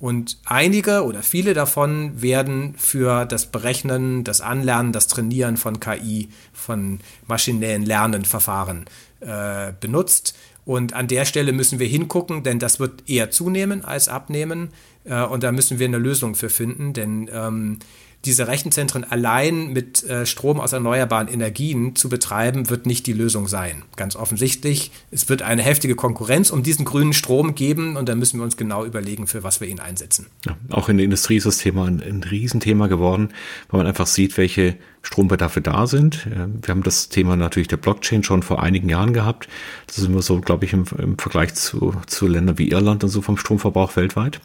Und 0.00 0.38
einige 0.44 1.04
oder 1.04 1.22
viele 1.22 1.54
davon 1.54 2.22
werden 2.22 2.74
für 2.76 3.24
das 3.24 3.46
Berechnen, 3.46 4.22
das 4.22 4.40
Anlernen, 4.40 4.92
das 4.92 5.08
Trainieren 5.08 5.56
von 5.56 5.80
KI, 5.80 6.28
von 6.52 7.00
maschinellen 7.26 7.84
Lernenverfahren 7.84 8.84
äh, 9.20 9.72
benutzt. 9.80 10.36
Und 10.64 10.92
an 10.92 11.08
der 11.08 11.24
Stelle 11.24 11.52
müssen 11.52 11.78
wir 11.80 11.88
hingucken, 11.88 12.42
denn 12.44 12.58
das 12.60 12.78
wird 12.78 13.08
eher 13.08 13.30
zunehmen 13.30 13.84
als 13.84 14.08
abnehmen. 14.08 14.70
Äh, 15.04 15.22
und 15.22 15.42
da 15.42 15.50
müssen 15.50 15.80
wir 15.80 15.86
eine 15.86 15.98
Lösung 15.98 16.36
für 16.36 16.50
finden, 16.50 16.92
denn 16.92 17.28
ähm, 17.32 17.78
diese 18.24 18.48
Rechenzentren 18.48 19.04
allein 19.04 19.72
mit 19.72 20.02
äh, 20.02 20.26
Strom 20.26 20.58
aus 20.60 20.72
erneuerbaren 20.72 21.28
Energien 21.28 21.94
zu 21.94 22.08
betreiben, 22.08 22.68
wird 22.68 22.84
nicht 22.84 23.06
die 23.06 23.12
Lösung 23.12 23.46
sein. 23.46 23.84
Ganz 23.96 24.16
offensichtlich, 24.16 24.90
es 25.10 25.28
wird 25.28 25.42
eine 25.42 25.62
heftige 25.62 25.94
Konkurrenz 25.94 26.50
um 26.50 26.62
diesen 26.62 26.84
grünen 26.84 27.12
Strom 27.12 27.54
geben 27.54 27.96
und 27.96 28.08
da 28.08 28.16
müssen 28.16 28.38
wir 28.38 28.44
uns 28.44 28.56
genau 28.56 28.84
überlegen, 28.84 29.28
für 29.28 29.44
was 29.44 29.60
wir 29.60 29.68
ihn 29.68 29.78
einsetzen. 29.78 30.26
Ja, 30.44 30.56
auch 30.70 30.88
in 30.88 30.96
der 30.96 31.04
Industrie 31.04 31.36
ist 31.36 31.46
das 31.46 31.58
Thema 31.58 31.86
ein, 31.86 32.02
ein 32.02 32.24
Riesenthema 32.24 32.88
geworden, 32.88 33.30
weil 33.70 33.78
man 33.78 33.86
einfach 33.86 34.08
sieht, 34.08 34.36
welche 34.36 34.76
Strombedarfe 35.08 35.62
da 35.62 35.86
sind. 35.86 36.26
Wir 36.26 36.68
haben 36.68 36.82
das 36.82 37.08
Thema 37.08 37.34
natürlich 37.34 37.68
der 37.68 37.78
Blockchain 37.78 38.22
schon 38.22 38.42
vor 38.42 38.62
einigen 38.62 38.90
Jahren 38.90 39.14
gehabt. 39.14 39.48
Das 39.86 39.96
sind 39.96 40.12
wir 40.12 40.20
so, 40.20 40.38
glaube 40.42 40.66
ich, 40.66 40.74
im, 40.74 40.84
im 40.98 41.16
Vergleich 41.16 41.54
zu, 41.54 41.94
zu 42.06 42.26
Ländern 42.26 42.58
wie 42.58 42.68
Irland 42.68 43.02
und 43.02 43.08
so 43.08 43.22
vom 43.22 43.38
Stromverbrauch 43.38 43.96
weltweit. 43.96 44.42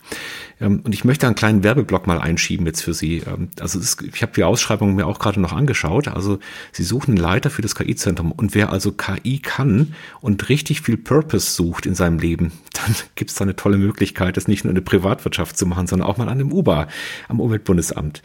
Ähm, 0.62 0.80
und 0.86 0.93
ich 0.93 1.04
möchte 1.04 1.28
einen 1.28 1.36
kleinen 1.36 1.63
Werbeblock 1.63 2.08
mal 2.08 2.17
einschieben 2.17 2.65
jetzt 2.65 2.82
für 2.82 2.93
Sie. 2.93 3.17
Ähm, 3.17 3.49
also 3.60 3.78
ist, 3.78 4.02
ich 4.04 4.21
habe 4.21 4.32
die 4.34 4.45
Ausschreibung 4.45 4.95
mir 4.95 5.06
auch 5.06 5.19
gerade 5.19 5.41
noch 5.41 5.52
angeschaut. 5.52 6.08
Also 6.08 6.39
Sie 6.71 6.84
suchen 6.84 7.12
einen 7.12 7.17
Leiter 7.17 7.49
für 7.49 7.62
das 7.62 7.76
KI-Zentrum. 7.76 8.32
Und 8.32 8.56
wer 8.56 8.71
also 8.71 8.93
KI 8.93 9.39
kann 9.39 9.93
und 10.21 10.47
richtig 10.47 10.80
viel 10.80 10.95
Purpose 10.95 11.52
sucht 11.52 11.86
in 11.86 11.93
seinem 11.93 12.19
Leben, 12.19 12.54
dann 12.73 12.95
gibt 13.15 13.32
es 13.32 13.36
da 13.36 13.43
eine 13.43 13.58
tolle 13.58 13.78
Möglichkeit, 13.78 14.38
das 14.38 14.47
nicht 14.47 14.63
nur 14.63 14.71
in 14.71 14.76
der 14.76 14.82
Privatwirtschaft 14.82 15.58
zu 15.58 15.65
machen, 15.65 15.88
sondern 15.88 16.08
auch 16.08 16.15
mal 16.15 16.30
an 16.30 16.38
dem 16.38 16.54
UBA, 16.54 16.88
am 17.28 17.41
Umweltbundesamt. 17.41 18.21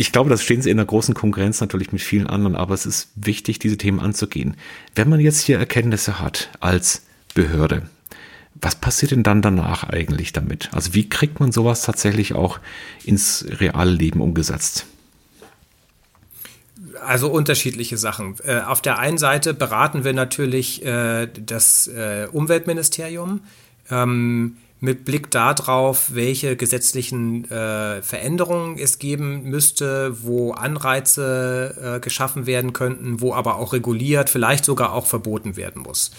Ich 0.00 0.12
glaube, 0.12 0.30
das 0.30 0.44
stehen 0.44 0.62
sie 0.62 0.70
in 0.70 0.78
einer 0.78 0.86
großen 0.86 1.12
Konkurrenz 1.12 1.60
natürlich 1.60 1.90
mit 1.90 2.00
vielen 2.00 2.28
anderen, 2.28 2.54
aber 2.54 2.72
es 2.72 2.86
ist 2.86 3.08
wichtig, 3.16 3.58
diese 3.58 3.76
Themen 3.76 3.98
anzugehen. 3.98 4.56
Wenn 4.94 5.08
man 5.08 5.18
jetzt 5.18 5.40
hier 5.40 5.58
Erkenntnisse 5.58 6.20
hat 6.20 6.50
als 6.60 7.02
Behörde, 7.34 7.82
was 8.54 8.76
passiert 8.76 9.10
denn 9.10 9.24
dann 9.24 9.42
danach 9.42 9.82
eigentlich 9.82 10.32
damit? 10.32 10.72
Also 10.72 10.94
wie 10.94 11.08
kriegt 11.08 11.40
man 11.40 11.50
sowas 11.50 11.82
tatsächlich 11.82 12.34
auch 12.34 12.60
ins 13.04 13.44
reale 13.58 13.90
Leben 13.90 14.20
umgesetzt? 14.20 14.86
Also 17.04 17.28
unterschiedliche 17.28 17.98
Sachen. 17.98 18.36
Äh, 18.44 18.60
auf 18.60 18.80
der 18.80 19.00
einen 19.00 19.18
Seite 19.18 19.52
beraten 19.52 20.04
wir 20.04 20.12
natürlich 20.12 20.84
äh, 20.86 21.26
das 21.26 21.88
äh, 21.88 22.28
Umweltministerium 22.30 23.40
ähm, 23.90 24.58
mit 24.80 25.04
Blick 25.04 25.30
darauf, 25.30 26.14
welche 26.14 26.54
gesetzlichen 26.56 27.44
Veränderungen 27.46 28.78
es 28.78 28.98
geben 28.98 29.42
müsste, 29.44 30.22
wo 30.22 30.52
Anreize 30.52 31.98
geschaffen 32.00 32.46
werden 32.46 32.72
könnten, 32.72 33.20
wo 33.20 33.34
aber 33.34 33.56
auch 33.56 33.72
reguliert, 33.72 34.30
vielleicht 34.30 34.64
sogar 34.64 34.92
auch 34.92 35.06
verboten 35.06 35.56
werden 35.56 35.82
muss. 35.82 36.12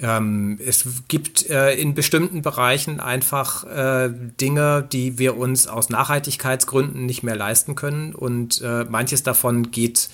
Ähm, 0.00 0.58
es 0.64 0.84
gibt 1.08 1.48
äh, 1.48 1.74
in 1.74 1.94
bestimmten 1.94 2.42
Bereichen 2.42 3.00
einfach 3.00 3.64
äh, 3.64 4.10
Dinge, 4.40 4.86
die 4.90 5.18
wir 5.18 5.36
uns 5.36 5.66
aus 5.66 5.88
Nachhaltigkeitsgründen 5.88 7.06
nicht 7.06 7.22
mehr 7.22 7.36
leisten 7.36 7.74
können 7.74 8.14
und 8.14 8.60
äh, 8.60 8.84
manches 8.84 9.22
davon 9.22 9.70
geht 9.70 10.08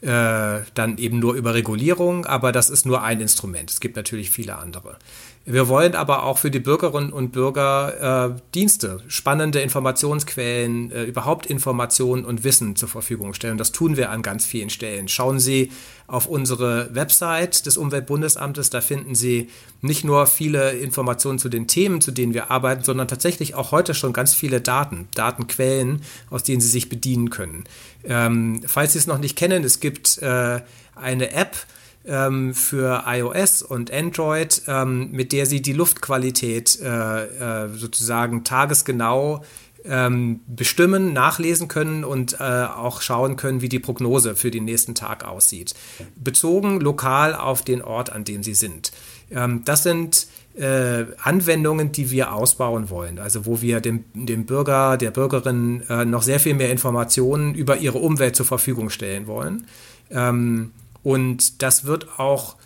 äh, 0.00 0.60
dann 0.74 0.98
eben 0.98 1.20
nur 1.20 1.34
über 1.34 1.54
Regulierung, 1.54 2.26
aber 2.26 2.50
das 2.50 2.70
ist 2.70 2.86
nur 2.86 3.02
ein 3.02 3.20
Instrument. 3.20 3.70
Es 3.70 3.80
gibt 3.80 3.96
natürlich 3.96 4.30
viele 4.30 4.56
andere. 4.56 4.98
Wir 5.46 5.68
wollen 5.68 5.94
aber 5.94 6.22
auch 6.22 6.38
für 6.38 6.50
die 6.50 6.58
Bürgerinnen 6.58 7.12
und 7.12 7.32
Bürger 7.32 8.30
äh, 8.30 8.40
Dienste, 8.54 9.02
spannende 9.08 9.60
Informationsquellen, 9.60 10.90
äh, 10.90 11.04
überhaupt 11.04 11.44
Informationen 11.44 12.24
und 12.24 12.44
Wissen 12.44 12.76
zur 12.76 12.88
Verfügung 12.88 13.34
stellen. 13.34 13.58
Das 13.58 13.70
tun 13.70 13.98
wir 13.98 14.10
an 14.10 14.22
ganz 14.22 14.46
vielen 14.46 14.70
Stellen. 14.70 15.06
Schauen 15.06 15.38
Sie 15.40 15.70
auf 16.06 16.26
unsere 16.26 16.94
Website 16.94 17.66
des 17.66 17.76
Umweltbundesamtes, 17.76 18.70
da 18.70 18.80
finden 18.80 19.14
Sie 19.14 19.50
nicht 19.82 20.02
nur 20.02 20.26
viele 20.26 20.72
Informationen 20.72 21.38
zu 21.38 21.50
den 21.50 21.66
Themen, 21.66 22.00
zu 22.00 22.10
denen 22.10 22.32
wir 22.32 22.50
arbeiten, 22.50 22.82
sondern 22.82 23.08
tatsächlich 23.08 23.54
auch 23.54 23.70
heute 23.70 23.92
schon 23.92 24.14
ganz 24.14 24.32
viele 24.32 24.62
Daten, 24.62 25.08
Datenquellen, 25.14 26.00
aus 26.30 26.42
denen 26.42 26.62
Sie 26.62 26.68
sich 26.68 26.88
bedienen 26.88 27.28
können. 27.28 27.64
Ähm, 28.04 28.62
falls 28.66 28.94
Sie 28.94 28.98
es 28.98 29.06
noch 29.06 29.18
nicht 29.18 29.36
kennen, 29.36 29.62
es 29.62 29.80
gibt 29.80 30.18
äh, 30.22 30.62
eine 30.94 31.32
App, 31.32 31.56
ähm, 32.06 32.54
für 32.54 33.04
iOS 33.06 33.62
und 33.62 33.92
Android, 33.92 34.62
ähm, 34.66 35.10
mit 35.10 35.32
der 35.32 35.46
sie 35.46 35.62
die 35.62 35.72
Luftqualität 35.72 36.78
äh, 36.80 37.64
äh, 37.64 37.68
sozusagen 37.74 38.44
tagesgenau 38.44 39.42
ähm, 39.84 40.40
bestimmen, 40.46 41.12
nachlesen 41.12 41.68
können 41.68 42.04
und 42.04 42.40
äh, 42.40 42.64
auch 42.64 43.02
schauen 43.02 43.36
können, 43.36 43.60
wie 43.60 43.68
die 43.68 43.78
Prognose 43.78 44.34
für 44.34 44.50
den 44.50 44.64
nächsten 44.64 44.94
Tag 44.94 45.24
aussieht. 45.24 45.74
Bezogen 46.16 46.80
lokal 46.80 47.34
auf 47.34 47.62
den 47.62 47.82
Ort, 47.82 48.10
an 48.10 48.24
dem 48.24 48.42
sie 48.42 48.54
sind. 48.54 48.92
Ähm, 49.30 49.62
das 49.64 49.82
sind 49.82 50.26
äh, 50.56 51.04
Anwendungen, 51.22 51.92
die 51.92 52.10
wir 52.10 52.32
ausbauen 52.32 52.88
wollen. 52.88 53.18
Also 53.18 53.44
wo 53.44 53.60
wir 53.60 53.80
dem, 53.80 54.04
dem 54.14 54.46
Bürger, 54.46 54.96
der 54.96 55.10
Bürgerin 55.10 55.82
äh, 55.88 56.04
noch 56.04 56.22
sehr 56.22 56.40
viel 56.40 56.54
mehr 56.54 56.70
Informationen 56.70 57.54
über 57.54 57.76
ihre 57.76 57.98
Umwelt 57.98 58.36
zur 58.36 58.46
Verfügung 58.46 58.88
stellen 58.88 59.26
wollen. 59.26 59.66
Ähm, 60.10 60.70
und 61.04 61.62
das 61.62 61.84
wird 61.84 62.18
auch 62.18 62.56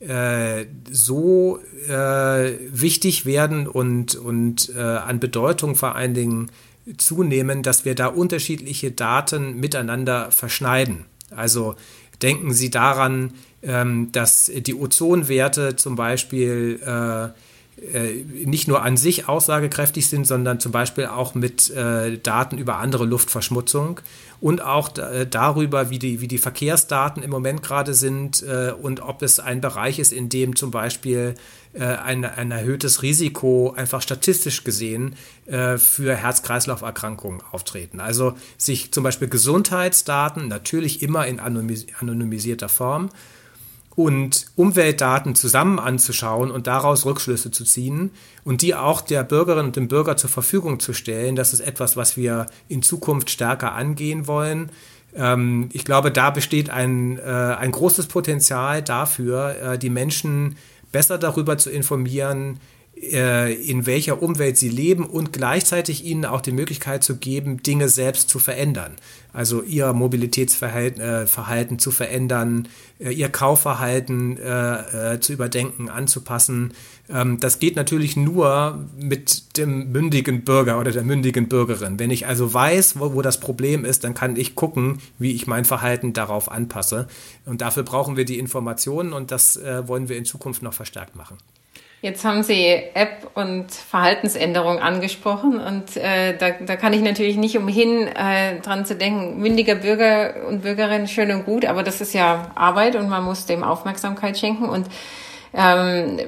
äh, 0.00 0.66
so 0.90 1.58
äh, 1.88 2.52
wichtig 2.70 3.26
werden 3.26 3.66
und, 3.66 4.14
und 4.14 4.72
äh, 4.74 4.80
an 4.80 5.20
Bedeutung 5.20 5.74
vor 5.74 5.96
allen 5.96 6.14
Dingen 6.14 6.50
zunehmen, 6.96 7.62
dass 7.62 7.84
wir 7.84 7.94
da 7.94 8.06
unterschiedliche 8.06 8.92
Daten 8.92 9.58
miteinander 9.60 10.30
verschneiden. 10.30 11.04
Also 11.30 11.74
denken 12.22 12.54
Sie 12.54 12.70
daran, 12.70 13.34
ähm, 13.62 14.10
dass 14.12 14.50
die 14.54 14.74
Ozonwerte 14.74 15.76
zum 15.76 15.96
Beispiel 15.96 16.80
äh, 16.82 17.28
nicht 18.44 18.68
nur 18.68 18.82
an 18.82 18.96
sich 18.96 19.28
aussagekräftig 19.28 20.08
sind, 20.08 20.26
sondern 20.26 20.60
zum 20.60 20.72
Beispiel 20.72 21.06
auch 21.06 21.34
mit 21.34 21.70
äh, 21.70 22.18
Daten 22.18 22.58
über 22.58 22.76
andere 22.76 23.04
Luftverschmutzung 23.04 24.00
und 24.40 24.62
auch 24.62 24.96
äh, 24.98 25.26
darüber, 25.26 25.90
wie 25.90 25.98
die, 25.98 26.20
wie 26.20 26.28
die 26.28 26.38
Verkehrsdaten 26.38 27.22
im 27.22 27.30
Moment 27.30 27.62
gerade 27.62 27.94
sind 27.94 28.42
äh, 28.42 28.72
und 28.72 29.00
ob 29.00 29.22
es 29.22 29.40
ein 29.40 29.60
Bereich 29.60 29.98
ist, 29.98 30.12
in 30.12 30.28
dem 30.28 30.56
zum 30.56 30.70
Beispiel 30.70 31.34
äh, 31.72 31.84
ein, 31.84 32.24
ein 32.24 32.50
erhöhtes 32.50 33.02
Risiko 33.02 33.72
einfach 33.76 34.02
statistisch 34.02 34.64
gesehen 34.64 35.16
äh, 35.46 35.76
für 35.76 36.14
Herz-Kreislauf-Erkrankungen 36.14 37.42
auftreten. 37.52 38.00
Also 38.00 38.34
sich 38.56 38.92
zum 38.92 39.04
Beispiel 39.04 39.28
Gesundheitsdaten 39.28 40.48
natürlich 40.48 41.02
immer 41.02 41.26
in 41.26 41.40
anonymisierter 41.40 42.68
Form 42.68 43.10
und 43.98 44.46
Umweltdaten 44.54 45.34
zusammen 45.34 45.80
anzuschauen 45.80 46.52
und 46.52 46.68
daraus 46.68 47.04
Rückschlüsse 47.04 47.50
zu 47.50 47.64
ziehen 47.64 48.12
und 48.44 48.62
die 48.62 48.76
auch 48.76 49.00
der 49.00 49.24
Bürgerin 49.24 49.66
und 49.66 49.74
dem 49.74 49.88
Bürger 49.88 50.16
zur 50.16 50.30
Verfügung 50.30 50.78
zu 50.78 50.92
stellen. 50.92 51.34
Das 51.34 51.52
ist 51.52 51.58
etwas, 51.58 51.96
was 51.96 52.16
wir 52.16 52.46
in 52.68 52.82
Zukunft 52.82 53.28
stärker 53.28 53.72
angehen 53.72 54.28
wollen. 54.28 54.70
Ähm, 55.16 55.68
ich 55.72 55.84
glaube, 55.84 56.12
da 56.12 56.30
besteht 56.30 56.70
ein, 56.70 57.18
äh, 57.18 57.22
ein 57.22 57.72
großes 57.72 58.06
Potenzial 58.06 58.82
dafür, 58.82 59.56
äh, 59.60 59.78
die 59.78 59.90
Menschen 59.90 60.56
besser 60.92 61.18
darüber 61.18 61.58
zu 61.58 61.68
informieren, 61.68 62.60
äh, 63.02 63.52
in 63.52 63.86
welcher 63.86 64.22
Umwelt 64.22 64.58
sie 64.58 64.68
leben 64.68 65.06
und 65.06 65.32
gleichzeitig 65.32 66.04
ihnen 66.04 66.24
auch 66.24 66.40
die 66.40 66.52
Möglichkeit 66.52 67.02
zu 67.02 67.16
geben, 67.16 67.62
Dinge 67.64 67.88
selbst 67.88 68.28
zu 68.28 68.38
verändern. 68.38 68.94
Also 69.38 69.62
ihr 69.62 69.92
Mobilitätsverhalten 69.92 71.76
äh, 71.76 71.78
zu 71.78 71.92
verändern, 71.92 72.66
äh, 72.98 73.12
ihr 73.12 73.28
Kaufverhalten 73.28 74.36
zu 75.20 75.32
überdenken, 75.32 75.88
anzupassen. 75.88 76.72
Ähm, 77.08 77.38
das 77.38 77.60
geht 77.60 77.76
natürlich 77.76 78.16
nur 78.16 78.84
mit 78.98 79.56
dem 79.56 79.92
mündigen 79.92 80.42
Bürger 80.42 80.80
oder 80.80 80.90
der 80.90 81.04
mündigen 81.04 81.48
Bürgerin. 81.48 82.00
Wenn 82.00 82.10
ich 82.10 82.26
also 82.26 82.52
weiß, 82.52 82.98
wo, 82.98 83.14
wo 83.14 83.22
das 83.22 83.38
Problem 83.38 83.84
ist, 83.84 84.02
dann 84.02 84.12
kann 84.12 84.34
ich 84.34 84.56
gucken, 84.56 84.98
wie 85.20 85.30
ich 85.30 85.46
mein 85.46 85.64
Verhalten 85.64 86.12
darauf 86.12 86.50
anpasse. 86.50 87.06
Und 87.46 87.60
dafür 87.60 87.84
brauchen 87.84 88.16
wir 88.16 88.24
die 88.24 88.40
Informationen 88.40 89.12
und 89.12 89.30
das 89.30 89.56
wollen 89.86 90.08
wir 90.08 90.16
in 90.16 90.24
Zukunft 90.24 90.62
noch 90.62 90.74
verstärkt 90.74 91.14
machen. 91.14 91.38
Jetzt 92.00 92.24
haben 92.24 92.44
Sie 92.44 92.80
App 92.94 93.28
und 93.34 93.72
Verhaltensänderung 93.72 94.78
angesprochen 94.78 95.58
und 95.58 95.96
äh, 95.96 96.36
da, 96.36 96.50
da 96.50 96.76
kann 96.76 96.92
ich 96.92 97.02
natürlich 97.02 97.36
nicht 97.36 97.58
umhin, 97.58 98.06
äh, 98.06 98.60
dran 98.60 98.86
zu 98.86 98.94
denken, 98.94 99.40
mündiger 99.40 99.74
Bürger 99.74 100.46
und 100.46 100.62
Bürgerin, 100.62 101.08
schön 101.08 101.32
und 101.32 101.44
gut, 101.44 101.64
aber 101.64 101.82
das 101.82 102.00
ist 102.00 102.14
ja 102.14 102.52
Arbeit 102.54 102.94
und 102.94 103.08
man 103.08 103.24
muss 103.24 103.46
dem 103.46 103.64
Aufmerksamkeit 103.64 104.38
schenken 104.38 104.68
und 104.68 104.86
ähm, 105.52 106.20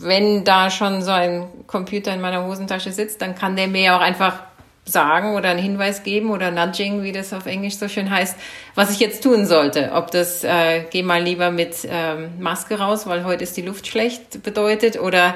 wenn 0.00 0.42
da 0.42 0.68
schon 0.70 1.02
so 1.02 1.12
ein 1.12 1.46
Computer 1.68 2.12
in 2.12 2.20
meiner 2.20 2.44
Hosentasche 2.44 2.90
sitzt, 2.90 3.22
dann 3.22 3.36
kann 3.36 3.54
der 3.54 3.68
mir 3.68 3.82
ja 3.82 3.96
auch 3.96 4.02
einfach 4.02 4.40
sagen 4.84 5.34
oder 5.34 5.48
einen 5.48 5.62
Hinweis 5.62 6.02
geben 6.02 6.30
oder 6.30 6.50
nudging, 6.50 7.02
wie 7.02 7.12
das 7.12 7.32
auf 7.32 7.46
Englisch 7.46 7.76
so 7.76 7.88
schön 7.88 8.10
heißt, 8.10 8.36
was 8.74 8.90
ich 8.90 9.00
jetzt 9.00 9.22
tun 9.22 9.46
sollte. 9.46 9.92
Ob 9.94 10.10
das 10.10 10.44
äh, 10.44 10.84
geh 10.90 11.02
mal 11.02 11.22
lieber 11.22 11.50
mit 11.50 11.88
ähm, 11.88 12.32
Maske 12.38 12.78
raus, 12.78 13.06
weil 13.06 13.24
heute 13.24 13.44
ist 13.44 13.56
die 13.56 13.62
Luft 13.62 13.86
schlecht 13.86 14.42
bedeutet 14.42 15.00
oder 15.00 15.34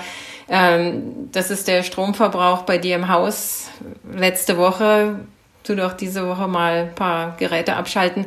ähm, 0.48 1.28
das 1.32 1.50
ist 1.50 1.66
der 1.68 1.82
Stromverbrauch 1.82 2.62
bei 2.62 2.78
dir 2.78 2.96
im 2.96 3.08
Haus 3.08 3.70
letzte 4.12 4.58
Woche, 4.58 5.20
tu 5.64 5.74
doch 5.74 5.94
diese 5.94 6.26
Woche 6.26 6.46
mal 6.46 6.88
ein 6.88 6.94
paar 6.94 7.36
Geräte 7.38 7.76
abschalten. 7.76 8.26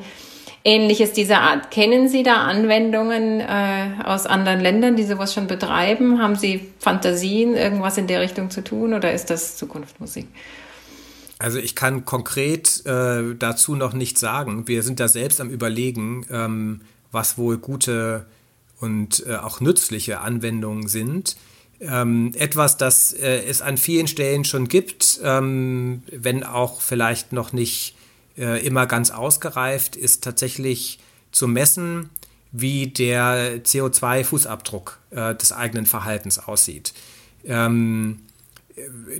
Ähnliches 0.63 1.12
dieser 1.12 1.41
Art. 1.41 1.71
Kennen 1.71 2.07
Sie 2.07 2.21
da 2.21 2.43
Anwendungen 2.43 3.39
äh, 3.39 4.03
aus 4.05 4.27
anderen 4.27 4.60
Ländern, 4.60 4.95
die 4.95 5.03
sowas 5.03 5.34
schon 5.34 5.47
betreiben? 5.47 6.21
Haben 6.21 6.36
Sie 6.36 6.69
Fantasien, 6.77 7.55
irgendwas 7.55 7.97
in 7.97 8.05
der 8.05 8.21
Richtung 8.21 8.51
zu 8.51 8.63
tun 8.63 8.93
oder 8.93 9.12
ist 9.12 9.31
das 9.31 9.57
Zukunftsmusik? 9.57 10.27
Also 11.41 11.58
ich 11.58 11.75
kann 11.75 12.06
konkret 12.06 12.86
äh, 12.86 13.34
dazu 13.34 13.75
noch 13.75 13.93
nichts 13.93 14.19
sagen. 14.19 14.67
Wir 14.67 14.84
sind 14.84 14.99
da 14.99 15.08
selbst 15.08 15.41
am 15.41 15.49
Überlegen, 15.49 16.23
ähm, 16.30 16.82
was 17.12 17.39
wohl 17.39 17.58
gute 17.58 18.27
und 18.80 19.25
äh, 19.25 19.38
auch 19.38 19.60
nützliche 19.60 20.21
Anwendungen 20.21 20.88
sind. 20.88 21.36
Ähm, 21.80 22.34
etwas, 22.36 22.77
das 22.77 23.12
äh, 23.13 23.43
es 23.45 23.63
an 23.63 23.77
vielen 23.77 24.06
Stellen 24.06 24.45
schon 24.45 24.67
gibt, 24.67 25.19
ähm, 25.23 26.04
wenn 26.12 26.43
auch 26.43 26.80
vielleicht 26.80 27.34
noch 27.34 27.54
nicht 27.54 27.95
äh, 28.38 28.63
immer 28.63 28.86
ganz 28.86 29.10
ausgereift, 29.10 29.95
ist 29.95 30.23
tatsächlich 30.23 30.99
zu 31.32 31.47
messen, 31.47 32.12
wie 32.51 32.86
der 32.86 33.63
CO2-Fußabdruck 33.63 34.97
äh, 35.10 35.34
des 35.34 35.54
eigenen 35.54 35.88
Verhaltens 35.88 36.38
aussieht. 36.38 36.93
Ähm, 37.45 38.19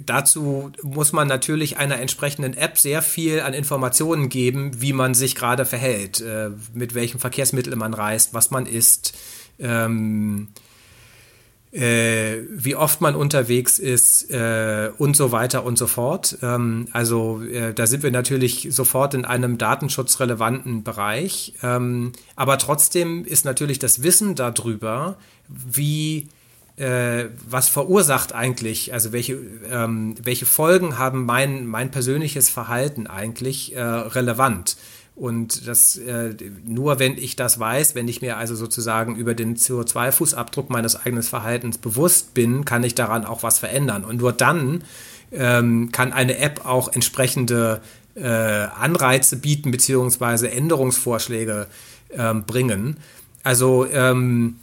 dazu 0.06 0.72
muss 0.84 1.14
man 1.14 1.28
natürlich 1.28 1.78
einer 1.78 2.00
entsprechenden 2.00 2.56
App 2.56 2.78
sehr 2.78 3.02
viel 3.02 3.42
an 3.42 3.54
Informationen 3.54 4.30
geben, 4.30 4.82
wie 4.82 4.94
man 4.94 5.14
sich 5.14 5.36
gerade 5.36 5.66
verhält, 5.66 6.22
äh, 6.22 6.52
mit 6.74 6.94
welchem 6.94 7.20
Verkehrsmittel 7.20 7.76
man 7.76 7.94
reist, 7.94 8.34
was 8.34 8.52
man 8.52 8.66
isst, 8.66 9.18
ähm, 9.60 10.50
äh, 11.72 12.40
wie 12.50 12.76
oft 12.76 13.00
man 13.00 13.16
unterwegs 13.16 13.80
ist 13.80 14.30
äh, 14.30 14.92
und 14.98 15.16
so 15.16 15.32
weiter 15.32 15.64
und 15.64 15.78
so 15.78 15.88
fort. 15.88 16.38
Ähm, 16.42 16.88
also 16.92 17.42
äh, 17.44 17.74
da 17.74 17.88
sind 17.88 18.04
wir 18.04 18.12
natürlich 18.12 18.68
sofort 18.72 19.14
in 19.14 19.24
einem 19.24 19.58
datenschutzrelevanten 19.58 20.84
Bereich. 20.84 21.54
Ähm, 21.64 22.12
aber 22.36 22.58
trotzdem 22.58 23.24
ist 23.24 23.46
natürlich 23.46 23.80
das 23.80 24.04
Wissen 24.04 24.36
darüber, 24.36 25.18
wie 25.48 26.28
äh, 26.82 27.30
was 27.48 27.70
verursacht 27.70 28.34
eigentlich, 28.34 28.92
also 28.92 29.12
welche, 29.12 29.38
ähm, 29.70 30.16
welche 30.22 30.48
Folgen 30.48 30.98
haben 30.98 31.26
mein, 31.26 31.68
mein 31.68 31.92
persönliches 31.92 32.50
Verhalten 32.50 33.06
eigentlich 33.06 33.76
äh, 33.76 33.82
relevant. 33.82 34.78
Und 35.16 35.68
das 35.68 35.98
äh, 35.98 36.34
nur 36.66 36.98
wenn 36.98 37.18
ich 37.18 37.36
das 37.36 37.60
weiß, 37.60 37.94
wenn 37.94 38.08
ich 38.08 38.22
mir 38.22 38.38
also 38.38 38.56
sozusagen 38.56 39.16
über 39.16 39.36
den 39.36 39.58
CO2-Fußabdruck 39.58 40.70
meines 40.70 40.96
eigenen 40.96 41.22
Verhaltens 41.22 41.78
bewusst 41.78 42.34
bin, 42.34 42.66
kann 42.66 42.84
ich 42.84 42.96
daran 42.96 43.26
auch 43.26 43.44
was 43.44 43.60
verändern. 43.60 44.04
Und 44.04 44.18
nur 44.18 44.34
dann 44.34 44.84
ähm, 45.32 45.92
kann 45.92 46.14
eine 46.14 46.40
App 46.40 46.66
auch 46.66 46.92
entsprechende 46.92 47.82
äh, 48.16 48.26
Anreize 48.26 49.36
bieten, 49.36 49.70
beziehungsweise 49.70 50.50
Änderungsvorschläge 50.50 51.68
ähm, 52.18 52.46
bringen. 52.46 52.98
Also 53.44 53.86
ähm, 53.86 54.56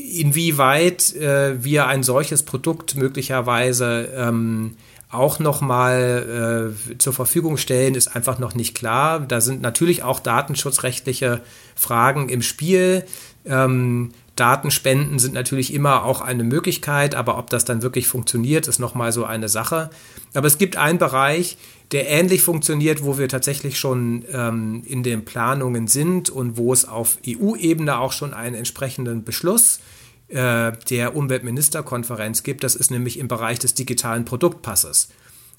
inwieweit 0.00 1.14
äh, 1.16 1.62
wir 1.62 1.86
ein 1.86 2.02
solches 2.02 2.42
Produkt 2.42 2.96
möglicherweise 2.96 4.08
ähm, 4.14 4.76
auch 5.10 5.40
nochmal 5.40 6.72
äh, 6.92 6.98
zur 6.98 7.12
Verfügung 7.12 7.56
stellen, 7.56 7.94
ist 7.94 8.14
einfach 8.14 8.38
noch 8.38 8.54
nicht 8.54 8.76
klar. 8.76 9.20
Da 9.20 9.40
sind 9.40 9.60
natürlich 9.60 10.02
auch 10.02 10.20
datenschutzrechtliche 10.20 11.40
Fragen 11.74 12.28
im 12.28 12.42
Spiel. 12.42 13.04
Ähm, 13.44 14.12
Datenspenden 14.40 15.18
sind 15.18 15.34
natürlich 15.34 15.74
immer 15.74 16.04
auch 16.04 16.22
eine 16.22 16.44
Möglichkeit, 16.44 17.14
aber 17.14 17.36
ob 17.36 17.50
das 17.50 17.66
dann 17.66 17.82
wirklich 17.82 18.08
funktioniert, 18.08 18.68
ist 18.68 18.78
nochmal 18.78 19.12
so 19.12 19.24
eine 19.24 19.50
Sache. 19.50 19.90
Aber 20.32 20.46
es 20.46 20.56
gibt 20.56 20.76
einen 20.76 20.98
Bereich, 20.98 21.58
der 21.92 22.08
ähnlich 22.08 22.42
funktioniert, 22.42 23.04
wo 23.04 23.18
wir 23.18 23.28
tatsächlich 23.28 23.78
schon 23.78 24.24
ähm, 24.32 24.82
in 24.86 25.02
den 25.02 25.26
Planungen 25.26 25.88
sind 25.88 26.30
und 26.30 26.56
wo 26.56 26.72
es 26.72 26.86
auf 26.86 27.18
EU-Ebene 27.26 27.98
auch 27.98 28.12
schon 28.12 28.32
einen 28.32 28.54
entsprechenden 28.54 29.24
Beschluss 29.24 29.80
äh, 30.28 30.72
der 30.88 31.16
Umweltministerkonferenz 31.16 32.42
gibt. 32.42 32.64
Das 32.64 32.76
ist 32.76 32.90
nämlich 32.90 33.18
im 33.18 33.28
Bereich 33.28 33.58
des 33.58 33.74
digitalen 33.74 34.24
Produktpasses. 34.24 35.08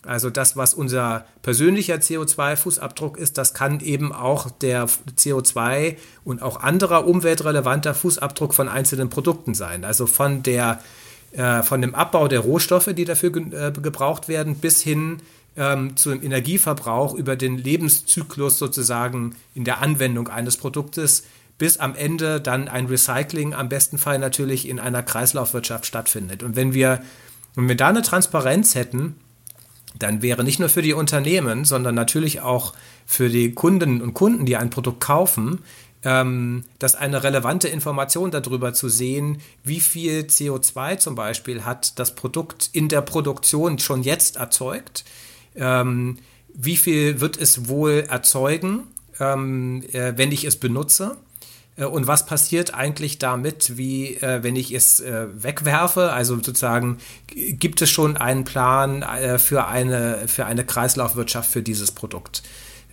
Also 0.03 0.29
das, 0.29 0.57
was 0.57 0.73
unser 0.73 1.25
persönlicher 1.43 1.95
CO2-Fußabdruck 1.95 3.17
ist, 3.17 3.37
das 3.37 3.53
kann 3.53 3.79
eben 3.81 4.11
auch 4.11 4.49
der 4.49 4.87
CO2 4.87 5.95
und 6.23 6.41
auch 6.41 6.59
anderer 6.59 7.05
umweltrelevanter 7.05 7.93
Fußabdruck 7.93 8.53
von 8.53 8.67
einzelnen 8.67 9.09
Produkten 9.09 9.53
sein. 9.53 9.85
Also 9.85 10.07
von 10.07 10.41
der 10.41 10.79
äh, 11.33 11.63
von 11.63 11.81
dem 11.81 11.95
Abbau 11.95 12.27
der 12.27 12.41
Rohstoffe, 12.41 12.89
die 12.93 13.05
dafür 13.05 13.31
ge 13.31 13.53
äh, 13.53 13.71
gebraucht 13.71 14.27
werden, 14.27 14.55
bis 14.55 14.81
hin 14.81 15.21
ähm, 15.55 15.95
zum 15.95 16.21
Energieverbrauch 16.21 17.13
über 17.13 17.35
den 17.35 17.57
Lebenszyklus 17.57 18.57
sozusagen 18.57 19.35
in 19.53 19.63
der 19.63 19.81
Anwendung 19.81 20.27
eines 20.27 20.57
Produktes 20.57 21.23
bis 21.57 21.77
am 21.77 21.93
Ende 21.93 22.41
dann 22.41 22.67
ein 22.67 22.87
Recycling 22.87 23.53
am 23.53 23.69
besten 23.69 23.99
Fall 23.99 24.17
natürlich 24.17 24.67
in 24.67 24.79
einer 24.79 25.03
Kreislaufwirtschaft 25.03 25.85
stattfindet. 25.85 26.41
Und 26.41 26.55
wenn 26.55 26.73
wir, 26.73 27.03
wenn 27.53 27.67
wir 27.67 27.77
da 27.77 27.89
eine 27.89 28.01
Transparenz 28.01 28.73
hätten, 28.73 29.15
dann 30.01 30.21
wäre 30.21 30.43
nicht 30.43 30.59
nur 30.59 30.69
für 30.69 30.81
die 30.81 30.93
Unternehmen, 30.93 31.65
sondern 31.65 31.95
natürlich 31.95 32.41
auch 32.41 32.73
für 33.05 33.29
die 33.29 33.53
Kundinnen 33.53 34.01
und 34.01 34.13
Kunden, 34.13 34.45
die 34.45 34.57
ein 34.57 34.69
Produkt 34.69 35.01
kaufen, 35.01 35.59
ähm, 36.03 36.63
das 36.79 36.95
eine 36.95 37.23
relevante 37.23 37.67
Information 37.67 38.31
darüber 38.31 38.73
zu 38.73 38.89
sehen, 38.89 39.41
wie 39.63 39.79
viel 39.79 40.21
CO2 40.21 40.97
zum 40.97 41.15
Beispiel 41.15 41.63
hat 41.63 41.99
das 41.99 42.15
Produkt 42.15 42.69
in 42.73 42.89
der 42.89 43.01
Produktion 43.01 43.79
schon 43.79 44.03
jetzt 44.03 44.37
erzeugt, 44.37 45.03
ähm, 45.55 46.17
wie 46.53 46.77
viel 46.77 47.21
wird 47.21 47.37
es 47.37 47.67
wohl 47.67 48.05
erzeugen, 48.09 48.87
ähm, 49.19 49.83
äh, 49.91 50.13
wenn 50.17 50.31
ich 50.31 50.43
es 50.43 50.55
benutze 50.55 51.17
und 51.85 52.07
was 52.07 52.25
passiert 52.25 52.73
eigentlich 52.73 53.17
damit, 53.19 53.77
wie 53.77 54.15
äh, 54.15 54.43
wenn 54.43 54.55
ich 54.55 54.71
es 54.71 54.99
äh, 54.99 55.27
wegwerfe? 55.33 56.11
Also 56.11 56.35
sozusagen 56.35 56.97
gibt 57.27 57.81
es 57.81 57.89
schon 57.89 58.17
einen 58.17 58.43
Plan 58.43 59.01
äh, 59.01 59.39
für 59.39 59.67
eine 59.67 60.27
für 60.27 60.45
eine 60.45 60.65
Kreislaufwirtschaft 60.65 61.49
für 61.49 61.61
dieses 61.61 61.91
Produkt? 61.91 62.43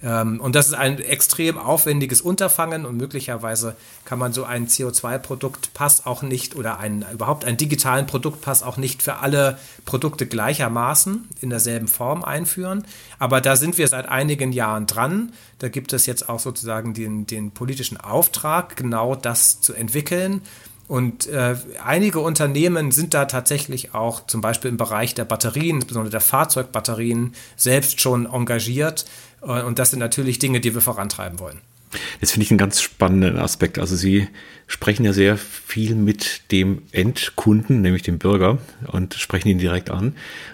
Ähm, 0.02 0.40
und 0.40 0.54
das 0.54 0.68
ist 0.68 0.74
ein 0.74 0.98
extrem 0.98 1.58
aufwendiges 1.58 2.20
Unterfangen 2.20 2.86
und 2.86 2.96
möglicherweise 2.96 3.76
kann 4.04 4.18
man 4.18 4.32
so 4.32 4.44
einen 4.44 4.66
CO2-Produktpass 4.66 6.06
auch 6.06 6.22
nicht 6.22 6.56
oder 6.56 6.78
einen, 6.78 7.04
überhaupt 7.12 7.44
einen 7.44 7.56
digitalen 7.56 8.06
Produktpass 8.06 8.62
auch 8.62 8.76
nicht 8.76 9.02
für 9.02 9.16
alle 9.16 9.58
Produkte 9.84 10.26
gleichermaßen 10.26 11.28
in 11.40 11.50
derselben 11.50 11.88
Form 11.88 12.24
einführen. 12.24 12.84
Aber 13.18 13.40
da 13.40 13.56
sind 13.56 13.78
wir 13.78 13.88
seit 13.88 14.08
einigen 14.08 14.52
Jahren 14.52 14.86
dran. 14.86 15.32
Da 15.58 15.68
gibt 15.68 15.92
es 15.92 16.06
jetzt 16.06 16.28
auch 16.28 16.40
sozusagen 16.40 16.94
den, 16.94 17.26
den 17.26 17.50
politischen 17.50 17.96
Auftrag, 17.96 18.76
genau 18.76 19.14
das 19.14 19.60
zu 19.60 19.74
entwickeln. 19.74 20.42
Und 20.88 21.26
äh, 21.26 21.54
einige 21.84 22.20
Unternehmen 22.20 22.92
sind 22.92 23.12
da 23.12 23.26
tatsächlich 23.26 23.94
auch 23.94 24.26
zum 24.26 24.40
Beispiel 24.40 24.70
im 24.70 24.78
Bereich 24.78 25.14
der 25.14 25.26
Batterien, 25.26 25.76
insbesondere 25.76 26.10
der 26.10 26.22
Fahrzeugbatterien, 26.22 27.34
selbst 27.56 28.00
schon 28.00 28.24
engagiert. 28.24 29.04
Äh, 29.42 29.62
und 29.62 29.78
das 29.78 29.90
sind 29.90 30.00
natürlich 30.00 30.38
Dinge, 30.38 30.60
die 30.60 30.74
wir 30.74 30.80
vorantreiben 30.80 31.38
wollen. 31.38 31.60
Das 32.20 32.32
finde 32.32 32.44
ich 32.44 32.50
einen 32.50 32.58
ganz 32.58 32.82
spannenden 32.82 33.38
Aspekt. 33.38 33.78
Also 33.78 33.96
Sie 33.96 34.28
sprechen 34.66 35.04
ja 35.04 35.14
sehr 35.14 35.38
viel 35.38 35.94
mit 35.94 36.42
dem 36.52 36.82
Endkunden, 36.92 37.80
nämlich 37.80 38.02
dem 38.02 38.18
Bürger, 38.18 38.58
und 38.92 39.14
sprechen 39.14 39.48
ihn 39.48 39.58
direkt 39.58 39.90
an. 39.90 40.08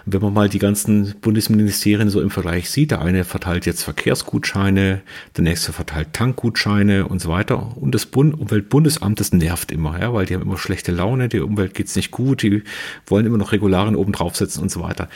Und 0.05 0.13
wenn 0.13 0.21
man 0.21 0.33
mal 0.33 0.47
die 0.47 0.59
ganzen 0.59 1.15
Bundesministerien 1.19 2.09
so 2.09 2.21
im 2.21 2.29
Vergleich 2.29 2.69
sieht, 2.69 2.91
der 2.91 3.01
eine 3.01 3.25
verteilt 3.25 3.65
jetzt 3.65 3.83
Verkehrsgutscheine, 3.83 5.01
der 5.35 5.43
nächste 5.43 5.73
verteilt 5.73 6.13
Tankgutscheine 6.13 7.07
und 7.07 7.21
so 7.21 7.29
weiter. 7.29 7.75
Und 7.75 7.93
das 7.93 8.05
Bund 8.05 8.39
Umweltbundesamt, 8.39 9.19
das 9.19 9.33
nervt 9.33 9.71
immer, 9.71 9.99
ja, 9.99 10.13
weil 10.13 10.25
die 10.25 10.35
haben 10.35 10.43
immer 10.43 10.57
schlechte 10.57 10.93
Laune, 10.93 11.27
die 11.27 11.39
Umwelt 11.39 11.73
geht's 11.73 11.95
nicht 11.95 12.11
gut, 12.11 12.43
die 12.43 12.63
wollen 13.07 13.25
immer 13.25 13.37
noch 13.37 13.51
Regularien 13.51 13.97
oben 13.97 14.13
draufsetzen 14.13 14.63
und 14.63 14.71
so 14.71 14.81
weiter. 14.81 15.09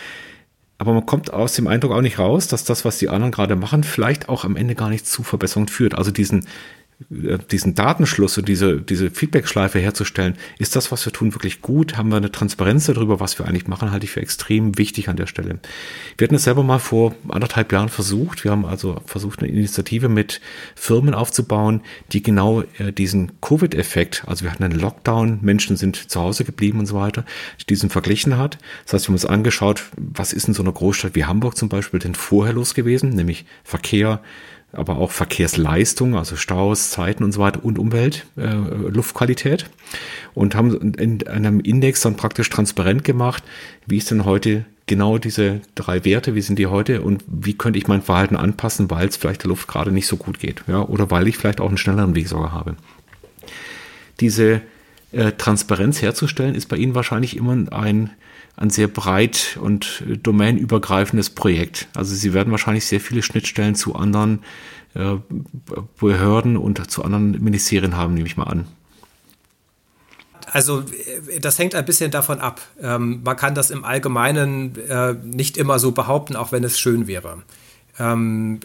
Aber 0.79 0.93
man 0.93 1.05
kommt 1.05 1.33
aus 1.33 1.53
dem 1.53 1.67
Eindruck 1.67 1.91
auch 1.91 2.01
nicht 2.01 2.19
raus, 2.19 2.47
dass 2.47 2.63
das, 2.63 2.85
was 2.85 2.97
die 2.97 3.09
anderen 3.09 3.33
gerade 3.33 3.57
machen, 3.57 3.83
vielleicht 3.83 4.29
auch 4.29 4.45
am 4.45 4.55
Ende 4.55 4.75
gar 4.75 4.89
nicht 4.89 5.05
zu 5.05 5.23
Verbesserungen 5.23 5.67
führt. 5.67 5.93
Also 5.93 6.09
diesen 6.09 6.47
diesen 7.09 7.75
Datenschluss 7.75 8.37
und 8.37 8.49
diese, 8.49 8.81
diese 8.81 9.09
Feedback-Schleife 9.09 9.79
herzustellen, 9.79 10.35
ist 10.57 10.75
das, 10.75 10.91
was 10.91 11.05
wir 11.05 11.13
tun, 11.13 11.33
wirklich 11.33 11.61
gut? 11.61 11.95
Haben 11.95 12.09
wir 12.09 12.17
eine 12.17 12.31
Transparenz 12.31 12.87
darüber, 12.87 13.21
was 13.21 13.39
wir 13.39 13.47
eigentlich 13.47 13.67
machen, 13.67 13.91
halte 13.91 14.03
ich 14.03 14.11
für 14.11 14.21
extrem 14.21 14.77
wichtig 14.77 15.07
an 15.07 15.15
der 15.15 15.25
Stelle. 15.25 15.59
Wir 16.17 16.25
hatten 16.25 16.35
es 16.35 16.43
selber 16.43 16.61
mal 16.61 16.79
vor 16.79 17.15
anderthalb 17.29 17.71
Jahren 17.71 17.87
versucht. 17.87 18.43
Wir 18.43 18.51
haben 18.51 18.65
also 18.65 19.01
versucht, 19.05 19.39
eine 19.39 19.47
Initiative 19.49 20.09
mit 20.09 20.41
Firmen 20.75 21.13
aufzubauen, 21.13 21.81
die 22.11 22.21
genau 22.21 22.63
äh, 22.79 22.91
diesen 22.91 23.39
Covid-Effekt, 23.39 24.23
also 24.27 24.43
wir 24.43 24.51
hatten 24.51 24.65
einen 24.65 24.79
Lockdown, 24.79 25.39
Menschen 25.41 25.77
sind 25.77 26.11
zu 26.11 26.19
Hause 26.19 26.43
geblieben 26.43 26.79
und 26.79 26.85
so 26.85 26.95
weiter, 26.95 27.23
diesen 27.69 27.89
verglichen 27.89 28.37
hat. 28.37 28.57
Das 28.83 28.93
heißt, 28.93 29.05
wir 29.05 29.07
haben 29.09 29.15
uns 29.15 29.25
angeschaut, 29.25 29.83
was 29.95 30.33
ist 30.33 30.49
in 30.49 30.53
so 30.53 30.63
einer 30.63 30.73
Großstadt 30.73 31.15
wie 31.15 31.23
Hamburg 31.23 31.55
zum 31.55 31.69
Beispiel 31.69 32.01
denn 32.01 32.15
vorher 32.15 32.53
los 32.53 32.73
gewesen, 32.73 33.11
nämlich 33.11 33.45
Verkehr, 33.63 34.21
aber 34.71 34.97
auch 34.97 35.11
Verkehrsleistung, 35.11 36.15
also 36.15 36.35
Staus, 36.35 36.91
Zeiten 36.91 37.23
und 37.23 37.31
so 37.31 37.41
weiter 37.41 37.63
und 37.63 37.79
Umwelt, 37.79 38.25
äh, 38.37 38.53
Luftqualität 38.53 39.69
und 40.35 40.55
haben 40.55 40.93
in 40.93 41.27
einem 41.27 41.59
Index 41.59 42.01
dann 42.01 42.15
praktisch 42.15 42.49
transparent 42.49 43.03
gemacht, 43.03 43.43
wie 43.87 43.97
ist 43.97 44.11
denn 44.11 44.25
heute 44.25 44.65
genau 44.85 45.17
diese 45.17 45.61
drei 45.75 46.05
Werte, 46.05 46.35
wie 46.35 46.41
sind 46.41 46.59
die 46.59 46.67
heute 46.67 47.01
und 47.01 47.23
wie 47.27 47.53
könnte 47.53 47.79
ich 47.79 47.87
mein 47.87 48.01
Verhalten 48.01 48.35
anpassen, 48.35 48.89
weil 48.89 49.07
es 49.07 49.17
vielleicht 49.17 49.43
der 49.43 49.49
Luft 49.49 49.67
gerade 49.67 49.91
nicht 49.91 50.07
so 50.07 50.17
gut 50.17 50.39
geht, 50.39 50.63
ja, 50.67 50.81
oder 50.81 51.11
weil 51.11 51.27
ich 51.27 51.37
vielleicht 51.37 51.61
auch 51.61 51.67
einen 51.67 51.77
schnelleren 51.77 52.15
Weg 52.15 52.27
sogar 52.27 52.51
habe. 52.51 52.75
Diese 54.19 54.61
äh, 55.11 55.31
Transparenz 55.31 56.01
herzustellen, 56.01 56.55
ist 56.55 56.67
bei 56.67 56.77
Ihnen 56.77 56.95
wahrscheinlich 56.95 57.35
immer 57.37 57.53
ein 57.71 58.11
ein 58.59 58.69
sehr 58.69 58.89
breit 58.89 59.57
und 59.61 60.03
domänenübergreifendes 60.21 61.29
Projekt. 61.29 61.87
Also 61.95 62.13
Sie 62.13 62.33
werden 62.33 62.51
wahrscheinlich 62.51 62.85
sehr 62.85 62.99
viele 62.99 63.23
Schnittstellen 63.23 63.73
zu 63.73 63.95
anderen 63.95 64.43
äh, 64.95 65.15
Behörden 65.97 66.57
und 66.57 66.91
zu 66.91 67.03
anderen 67.03 67.41
Ministerien 67.41 67.95
haben, 67.95 68.15
nehme 68.15 68.27
ich 68.27 68.35
mal 68.35 68.43
an. 68.43 68.67
Also 70.51 70.81
äh, 70.81 71.39
das 71.39 71.57
hängt 71.57 71.73
ein 71.73 71.85
bisschen 71.85 72.11
davon 72.11 72.39
ab. 72.41 72.59
Ähm, 72.81 73.21
man 73.23 73.37
kann 73.37 73.55
das 73.55 73.71
im 73.71 73.85
Allgemeinen 73.85 74.75
äh, 74.89 75.13
nicht 75.13 75.55
immer 75.57 75.79
so 75.79 75.93
behaupten, 75.93 76.35
auch 76.35 76.51
wenn 76.51 76.65
es 76.65 76.77
schön 76.77 77.07
wäre. 77.07 77.43
Ähm, 77.97 78.59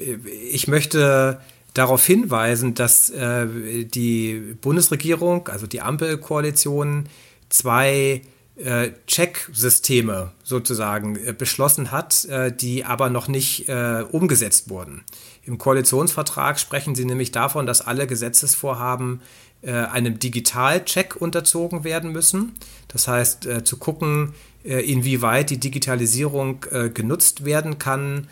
ich 0.50 0.66
möchte 0.66 1.40
darauf 1.72 2.06
hinweisen, 2.06 2.74
dass 2.74 3.12
die 3.12 4.54
Bundesregierung, 4.60 5.48
also 5.48 5.66
die 5.66 5.80
Ampelkoalition, 5.80 7.06
zwei 7.48 8.22
äh, 8.56 8.92
Check-Systeme 9.06 10.30
sozusagen 10.44 11.16
äh, 11.16 11.34
beschlossen 11.36 11.90
hat, 11.90 12.24
äh, 12.26 12.52
die 12.54 12.84
aber 12.84 13.10
noch 13.10 13.26
nicht 13.26 13.68
äh, 13.68 14.04
umgesetzt 14.10 14.70
wurden. 14.70 15.02
Im 15.42 15.58
Koalitionsvertrag 15.58 16.60
sprechen 16.60 16.94
sie 16.94 17.04
nämlich 17.04 17.32
davon, 17.32 17.66
dass 17.66 17.80
alle 17.80 18.06
Gesetzesvorhaben 18.06 19.22
äh, 19.62 19.72
einem 19.72 20.18
Digital-Check 20.18 21.16
unterzogen 21.16 21.82
werden 21.82 22.12
müssen. 22.12 22.52
Das 22.88 23.08
heißt, 23.08 23.46
äh, 23.46 23.64
zu 23.64 23.76
gucken, 23.76 24.34
inwieweit 24.62 25.50
die 25.50 25.60
Digitalisierung 25.60 26.64
genutzt 26.94 27.44
werden 27.44 27.78
kann, 27.78 28.28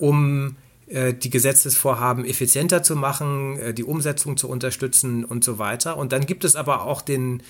um 0.00 0.56
die 0.86 1.30
Gesetzesvorhaben 1.30 2.26
effizienter 2.26 2.82
zu 2.82 2.94
machen, 2.94 3.74
die 3.74 3.84
Umsetzung 3.84 4.36
zu 4.36 4.50
unterstützen 4.50 5.24
und 5.24 5.44
so 5.44 5.58
weiter. 5.58 5.96
Und 5.96 6.12
dann 6.12 6.26
gibt 6.26 6.44
es 6.44 6.56
aber 6.56 6.82
auch 6.82 7.00
den 7.00 7.42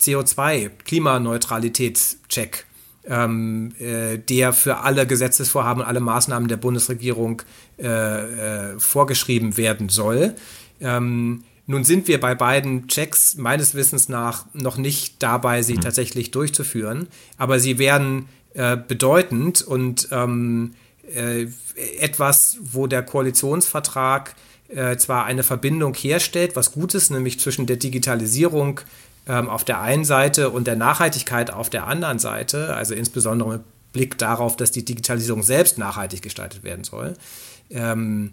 CO2-Klimaneutralitätscheck, 0.00 2.64
ähm, 3.06 3.72
äh, 3.78 4.18
der 4.18 4.52
für 4.52 4.78
alle 4.78 5.06
Gesetzesvorhaben 5.06 5.82
und 5.82 5.88
alle 5.88 6.00
Maßnahmen 6.00 6.48
der 6.48 6.56
Bundesregierung 6.56 7.42
äh, 7.78 7.86
äh, 7.86 8.78
vorgeschrieben 8.78 9.56
werden 9.56 9.88
soll. 9.88 10.34
Ähm, 10.80 11.44
nun 11.66 11.84
sind 11.84 12.08
wir 12.08 12.18
bei 12.18 12.34
beiden 12.34 12.88
Checks 12.88 13.36
meines 13.36 13.74
Wissens 13.74 14.08
nach 14.08 14.46
noch 14.54 14.78
nicht 14.78 15.22
dabei, 15.22 15.62
sie 15.62 15.74
mhm. 15.74 15.82
tatsächlich 15.82 16.30
durchzuführen, 16.30 17.08
aber 17.36 17.60
sie 17.60 17.78
werden 17.78 18.26
äh, 18.54 18.76
bedeutend 18.76 19.62
und 19.62 20.08
ähm, 20.10 20.72
äh, 21.14 21.46
etwas, 22.00 22.56
wo 22.62 22.86
der 22.86 23.02
Koalitionsvertrag 23.02 24.34
äh, 24.68 24.96
zwar 24.96 25.26
eine 25.26 25.42
Verbindung 25.42 25.94
herstellt, 25.94 26.56
was 26.56 26.72
gut 26.72 26.94
ist, 26.94 27.10
nämlich 27.10 27.38
zwischen 27.38 27.66
der 27.66 27.76
Digitalisierung 27.76 28.80
ähm, 29.28 29.48
auf 29.48 29.64
der 29.64 29.80
einen 29.80 30.04
Seite 30.04 30.50
und 30.50 30.66
der 30.66 30.76
Nachhaltigkeit 30.76 31.52
auf 31.52 31.70
der 31.70 31.86
anderen 31.86 32.18
Seite, 32.18 32.74
also 32.74 32.94
insbesondere 32.94 33.50
mit 33.50 33.62
Blick 33.92 34.18
darauf, 34.18 34.56
dass 34.56 34.70
die 34.70 34.84
Digitalisierung 34.84 35.42
selbst 35.42 35.78
nachhaltig 35.78 36.22
gestaltet 36.22 36.64
werden 36.64 36.84
soll. 36.84 37.14
Ähm, 37.70 38.32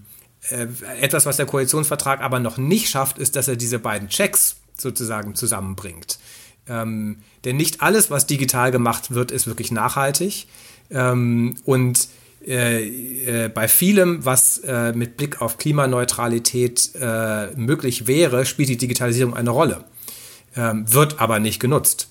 äh, 0.50 0.68
etwas, 1.02 1.26
was 1.26 1.38
der 1.38 1.46
Koalitionsvertrag 1.46 2.22
aber 2.22 2.40
noch 2.40 2.58
nicht 2.58 2.90
schafft, 2.90 3.18
ist, 3.18 3.36
dass 3.36 3.48
er 3.48 3.56
diese 3.56 3.80
beiden 3.80 4.10
Checks 4.10 4.58
sozusagen 4.78 5.36
zusammenbringt. 5.36 6.18
Ähm, 6.68 7.18
denn 7.44 7.58
nicht 7.58 7.82
alles, 7.82 8.10
was 8.10 8.26
digital 8.26 8.72
gemacht 8.72 9.12
wird, 9.12 9.32
ist 9.32 9.48
wirklich 9.48 9.72
nachhaltig. 9.72 10.48
Ähm, 10.90 11.56
und 11.64 12.08
äh, 12.46 13.46
äh, 13.46 13.50
bei 13.50 13.68
vielem, 13.68 14.24
was 14.26 14.60
äh, 14.60 14.94
mit 14.94 15.18
Blick 15.18 15.42
auf 15.42 15.58
Klimaneutralität 15.58 16.92
äh, 17.00 17.48
möglich 17.56 18.08
wäre, 18.08 18.46
spielt 18.46 18.70
die 18.70 18.78
Digitalisierung 18.78 19.36
eine 19.36 19.50
Rolle 19.50 19.84
ähm, 20.56 20.92
wird 20.92 21.20
aber 21.20 21.40
nicht 21.40 21.60
genutzt. 21.60 22.10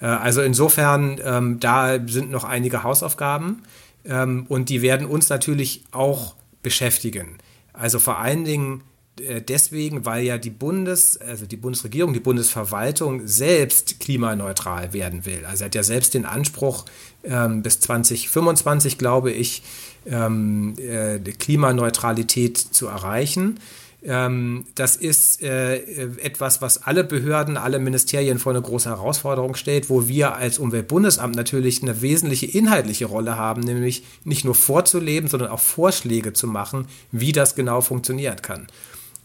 Äh, 0.00 0.06
also 0.06 0.42
insofern, 0.42 1.20
ähm, 1.24 1.60
da 1.60 1.98
sind 2.06 2.30
noch 2.30 2.44
einige 2.44 2.82
Hausaufgaben 2.82 3.62
ähm, 4.04 4.46
und 4.48 4.68
die 4.68 4.82
werden 4.82 5.06
uns 5.06 5.28
natürlich 5.28 5.84
auch 5.90 6.34
beschäftigen. 6.62 7.38
Also 7.72 7.98
vor 7.98 8.18
allen 8.18 8.44
Dingen 8.44 8.82
äh, 9.20 9.40
deswegen, 9.40 10.04
weil 10.04 10.24
ja 10.24 10.38
die 10.38 10.50
Bundes, 10.50 11.16
also 11.20 11.46
die 11.46 11.56
Bundesregierung, 11.56 12.12
die 12.12 12.20
Bundesverwaltung 12.20 13.26
selbst 13.26 14.00
klimaneutral 14.00 14.92
werden 14.92 15.24
will. 15.24 15.44
Also 15.46 15.64
hat 15.64 15.74
ja 15.74 15.82
selbst 15.82 16.14
den 16.14 16.24
Anspruch, 16.24 16.84
ähm, 17.22 17.62
bis 17.62 17.80
2025, 17.80 18.98
glaube 18.98 19.30
ich, 19.30 19.62
ähm, 20.06 20.74
äh, 20.78 21.18
Klimaneutralität 21.18 22.58
zu 22.58 22.88
erreichen. 22.88 23.60
Ähm, 24.06 24.66
das 24.74 24.96
ist 24.96 25.42
äh, 25.42 25.76
etwas, 26.18 26.60
was 26.60 26.82
alle 26.82 27.04
Behörden, 27.04 27.56
alle 27.56 27.78
Ministerien 27.78 28.38
vor 28.38 28.52
eine 28.52 28.60
große 28.60 28.90
Herausforderung 28.90 29.54
stellt, 29.54 29.88
wo 29.88 30.06
wir 30.08 30.34
als 30.34 30.58
Umweltbundesamt 30.58 31.34
natürlich 31.34 31.82
eine 31.82 32.02
wesentliche 32.02 32.46
inhaltliche 32.46 33.06
Rolle 33.06 33.36
haben, 33.36 33.62
nämlich 33.62 34.04
nicht 34.24 34.44
nur 34.44 34.54
vorzuleben, 34.54 35.28
sondern 35.30 35.48
auch 35.48 35.60
Vorschläge 35.60 36.34
zu 36.34 36.46
machen, 36.46 36.86
wie 37.12 37.32
das 37.32 37.54
genau 37.54 37.80
funktionieren 37.80 38.42
kann. 38.42 38.66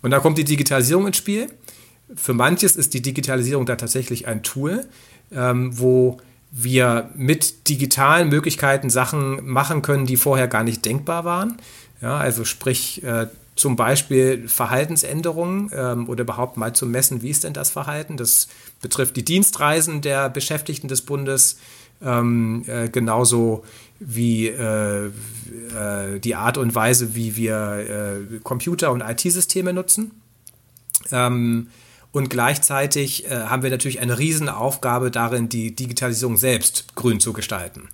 Und 0.01 0.11
da 0.11 0.19
kommt 0.19 0.37
die 0.37 0.45
Digitalisierung 0.45 1.07
ins 1.07 1.17
Spiel. 1.17 1.47
Für 2.15 2.33
manches 2.33 2.77
ist 2.77 2.93
die 2.93 3.01
Digitalisierung 3.01 3.65
da 3.65 3.75
tatsächlich 3.75 4.27
ein 4.27 4.43
Tool, 4.43 4.85
ähm, 5.31 5.77
wo 5.77 6.17
wir 6.51 7.11
mit 7.15 7.67
digitalen 7.67 8.29
Möglichkeiten 8.29 8.89
Sachen 8.89 9.45
machen 9.45 9.81
können, 9.81 10.05
die 10.05 10.15
vorher 10.15 10.47
gar 10.47 10.63
nicht 10.63 10.85
denkbar 10.85 11.25
waren. 11.25 11.57
Ja, 12.01 12.17
also 12.17 12.45
sprich 12.45 13.03
äh, 13.03 13.27
zum 13.59 13.75
Beispiel 13.75 14.47
Verhaltensänderungen 14.47 15.69
ähm, 15.75 16.07
oder 16.07 16.21
überhaupt 16.21 16.55
mal 16.55 16.73
zu 16.73 16.85
messen, 16.85 17.21
wie 17.21 17.29
ist 17.29 17.43
denn 17.43 17.51
das 17.51 17.69
Verhalten. 17.69 18.15
Das 18.15 18.47
betrifft 18.81 19.17
die 19.17 19.25
Dienstreisen 19.25 20.01
der 20.01 20.29
Beschäftigten 20.29 20.87
des 20.87 21.01
Bundes, 21.01 21.57
ähm, 22.01 22.63
äh, 22.67 22.87
genauso 22.87 23.65
wie 23.99 24.47
äh, 24.47 25.07
äh, 25.07 26.19
die 26.23 26.35
Art 26.35 26.57
und 26.57 26.73
Weise, 26.73 27.15
wie 27.15 27.35
wir 27.35 28.21
äh, 28.31 28.39
Computer- 28.43 28.93
und 28.93 29.01
IT-Systeme 29.01 29.73
nutzen. 29.73 30.11
Ähm, 31.11 31.67
und 32.13 32.29
gleichzeitig 32.29 33.25
äh, 33.25 33.29
haben 33.29 33.61
wir 33.61 33.71
natürlich 33.71 33.99
eine 33.99 34.17
Riesenaufgabe 34.17 35.11
darin, 35.11 35.49
die 35.49 35.75
Digitalisierung 35.75 36.37
selbst 36.37 36.95
grün 36.95 37.19
zu 37.19 37.33
gestalten. 37.33 37.89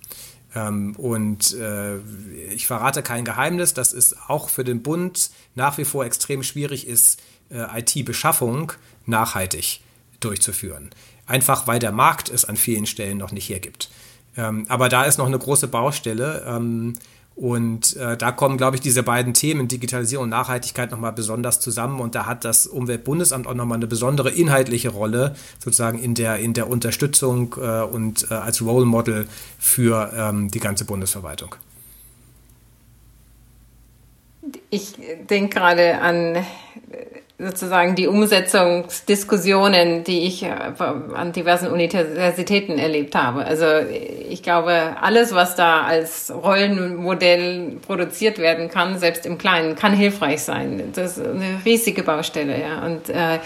Ähm, 0.56 0.96
und 0.96 1.54
äh, 1.54 1.98
ich 2.48 2.66
verrate 2.66 3.02
kein 3.02 3.24
Geheimnis, 3.24 3.74
dass 3.74 3.92
es 3.92 4.16
auch 4.28 4.48
für 4.48 4.64
den 4.64 4.82
Bund 4.82 5.30
nach 5.54 5.76
wie 5.78 5.84
vor 5.84 6.04
extrem 6.04 6.42
schwierig 6.42 6.88
ist, 6.88 7.22
äh, 7.50 7.80
IT-Beschaffung 7.80 8.72
nachhaltig 9.04 9.80
durchzuführen. 10.20 10.90
Einfach 11.26 11.66
weil 11.66 11.78
der 11.78 11.92
Markt 11.92 12.30
es 12.30 12.44
an 12.46 12.56
vielen 12.56 12.86
Stellen 12.86 13.18
noch 13.18 13.32
nicht 13.32 13.48
hergibt. 13.48 13.90
Ähm, 14.36 14.64
aber 14.68 14.88
da 14.88 15.04
ist 15.04 15.18
noch 15.18 15.26
eine 15.26 15.38
große 15.38 15.68
Baustelle. 15.68 16.44
Ähm, 16.46 16.94
und 17.36 17.96
äh, 17.96 18.16
da 18.16 18.32
kommen, 18.32 18.56
glaube 18.56 18.76
ich, 18.76 18.80
diese 18.80 19.02
beiden 19.02 19.34
Themen, 19.34 19.68
Digitalisierung 19.68 20.24
und 20.24 20.30
Nachhaltigkeit, 20.30 20.90
nochmal 20.90 21.12
besonders 21.12 21.60
zusammen. 21.60 22.00
Und 22.00 22.14
da 22.14 22.24
hat 22.24 22.46
das 22.46 22.66
Umweltbundesamt 22.66 23.46
auch 23.46 23.52
nochmal 23.52 23.76
eine 23.76 23.86
besondere 23.86 24.30
inhaltliche 24.30 24.88
Rolle, 24.88 25.36
sozusagen 25.58 25.98
in 25.98 26.14
der, 26.14 26.38
in 26.38 26.54
der 26.54 26.66
Unterstützung 26.70 27.54
äh, 27.60 27.82
und 27.82 28.30
äh, 28.30 28.34
als 28.34 28.62
Role 28.62 28.86
Model 28.86 29.28
für 29.58 30.10
ähm, 30.16 30.50
die 30.50 30.60
ganze 30.60 30.86
Bundesverwaltung. 30.86 31.56
Ich 34.70 34.94
denke 35.28 35.58
gerade 35.58 35.98
an 35.98 36.38
sozusagen 37.38 37.94
die 37.96 38.06
Umsetzungsdiskussionen, 38.06 40.04
die 40.04 40.26
ich 40.26 40.42
äh, 40.42 40.48
an 41.14 41.32
diversen 41.32 41.68
Universitäten 41.68 42.78
erlebt 42.78 43.14
habe. 43.14 43.44
Also 43.44 43.66
ich 44.28 44.42
glaube, 44.42 44.96
alles, 45.00 45.34
was 45.34 45.54
da 45.54 45.82
als 45.82 46.32
Rollenmodell 46.34 47.76
produziert 47.86 48.38
werden 48.38 48.70
kann, 48.70 48.98
selbst 48.98 49.26
im 49.26 49.36
Kleinen, 49.36 49.76
kann 49.76 49.92
hilfreich 49.92 50.42
sein. 50.42 50.92
Das 50.94 51.18
ist 51.18 51.26
eine 51.26 51.60
riesige 51.64 52.02
Baustelle, 52.02 52.58
ja. 52.58 52.86
Und 52.86 53.10
äh, 53.10 53.38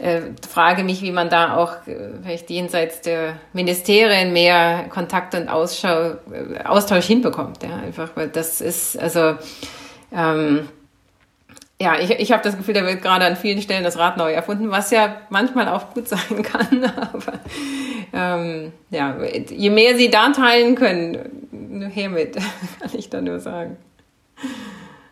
äh, 0.00 0.20
frage 0.48 0.84
mich, 0.84 1.02
wie 1.02 1.12
man 1.12 1.28
da 1.28 1.56
auch 1.56 1.86
äh, 1.86 1.96
vielleicht 2.22 2.48
jenseits 2.50 3.02
der 3.02 3.34
Ministerien 3.52 4.32
mehr 4.32 4.86
Kontakt 4.88 5.34
und 5.34 5.48
Ausschau, 5.48 6.12
äh, 6.12 6.64
Austausch 6.64 7.06
hinbekommt. 7.06 7.62
Ja, 7.62 7.76
einfach, 7.76 8.10
weil 8.14 8.28
das 8.28 8.60
ist 8.60 8.98
also 8.98 9.34
ähm, 10.16 10.68
ja, 11.80 11.98
ich, 12.00 12.10
ich 12.10 12.32
habe 12.32 12.42
das 12.42 12.56
Gefühl, 12.56 12.74
da 12.74 12.84
wird 12.84 13.02
gerade 13.02 13.24
an 13.24 13.36
vielen 13.36 13.62
Stellen 13.62 13.84
das 13.84 13.98
Rad 13.98 14.16
neu 14.16 14.32
erfunden, 14.32 14.70
was 14.70 14.90
ja 14.90 15.20
manchmal 15.30 15.68
auch 15.68 15.94
gut 15.94 16.08
sein 16.08 16.42
kann. 16.42 16.84
Aber 16.84 17.38
ähm, 18.12 18.72
ja, 18.90 19.16
je 19.48 19.70
mehr 19.70 19.96
sie 19.96 20.10
da 20.10 20.30
teilen 20.30 20.74
können, 20.74 21.90
hiermit, 21.92 22.34
kann 22.80 22.90
ich 22.92 23.08
da 23.10 23.20
nur 23.20 23.38
sagen. 23.38 23.76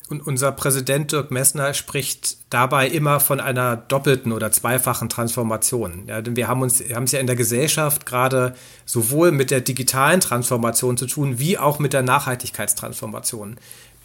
Und 0.08 0.24
unser 0.24 0.52
Präsident 0.52 1.10
Dirk 1.10 1.32
Messner 1.32 1.74
spricht 1.74 2.36
dabei 2.50 2.86
immer 2.86 3.18
von 3.18 3.40
einer 3.40 3.76
doppelten 3.76 4.30
oder 4.30 4.52
zweifachen 4.52 5.08
Transformation. 5.08 6.04
Ja, 6.06 6.22
denn 6.22 6.36
wir 6.36 6.46
haben 6.46 6.62
uns, 6.62 6.80
haben 6.94 7.04
es 7.04 7.12
ja 7.12 7.18
in 7.18 7.26
der 7.26 7.34
Gesellschaft 7.34 8.06
gerade 8.06 8.54
sowohl 8.84 9.32
mit 9.32 9.50
der 9.50 9.60
digitalen 9.60 10.20
Transformation 10.20 10.96
zu 10.96 11.06
tun, 11.06 11.40
wie 11.40 11.58
auch 11.58 11.80
mit 11.80 11.92
der 11.92 12.02
Nachhaltigkeitstransformation 12.02 13.56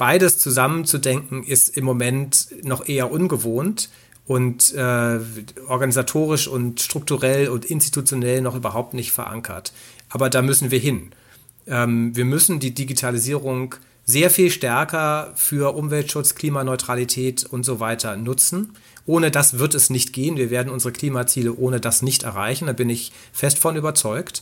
beides 0.01 0.39
zusammenzudenken 0.39 1.43
ist 1.43 1.77
im 1.77 1.85
Moment 1.85 2.47
noch 2.63 2.87
eher 2.87 3.11
ungewohnt 3.11 3.91
und 4.25 4.73
äh, 4.73 5.19
organisatorisch 5.67 6.47
und 6.47 6.81
strukturell 6.81 7.49
und 7.49 7.65
institutionell 7.65 8.41
noch 8.41 8.55
überhaupt 8.55 8.95
nicht 8.95 9.11
verankert. 9.11 9.73
Aber 10.09 10.31
da 10.31 10.41
müssen 10.41 10.71
wir 10.71 10.79
hin. 10.79 11.11
Ähm, 11.67 12.15
wir 12.15 12.25
müssen 12.25 12.59
die 12.59 12.73
Digitalisierung 12.73 13.75
sehr 14.03 14.31
viel 14.31 14.49
stärker 14.49 15.33
für 15.35 15.75
Umweltschutz, 15.75 16.33
Klimaneutralität 16.33 17.45
und 17.45 17.63
so 17.63 17.79
weiter 17.79 18.17
nutzen. 18.17 18.73
Ohne 19.05 19.29
das 19.29 19.59
wird 19.59 19.75
es 19.75 19.91
nicht 19.91 20.13
gehen. 20.13 20.35
Wir 20.35 20.49
werden 20.49 20.71
unsere 20.71 20.93
Klimaziele 20.93 21.53
ohne 21.53 21.79
das 21.79 22.01
nicht 22.01 22.23
erreichen. 22.23 22.65
Da 22.65 22.73
bin 22.73 22.89
ich 22.89 23.11
fest 23.33 23.59
von 23.59 23.75
überzeugt. 23.75 24.41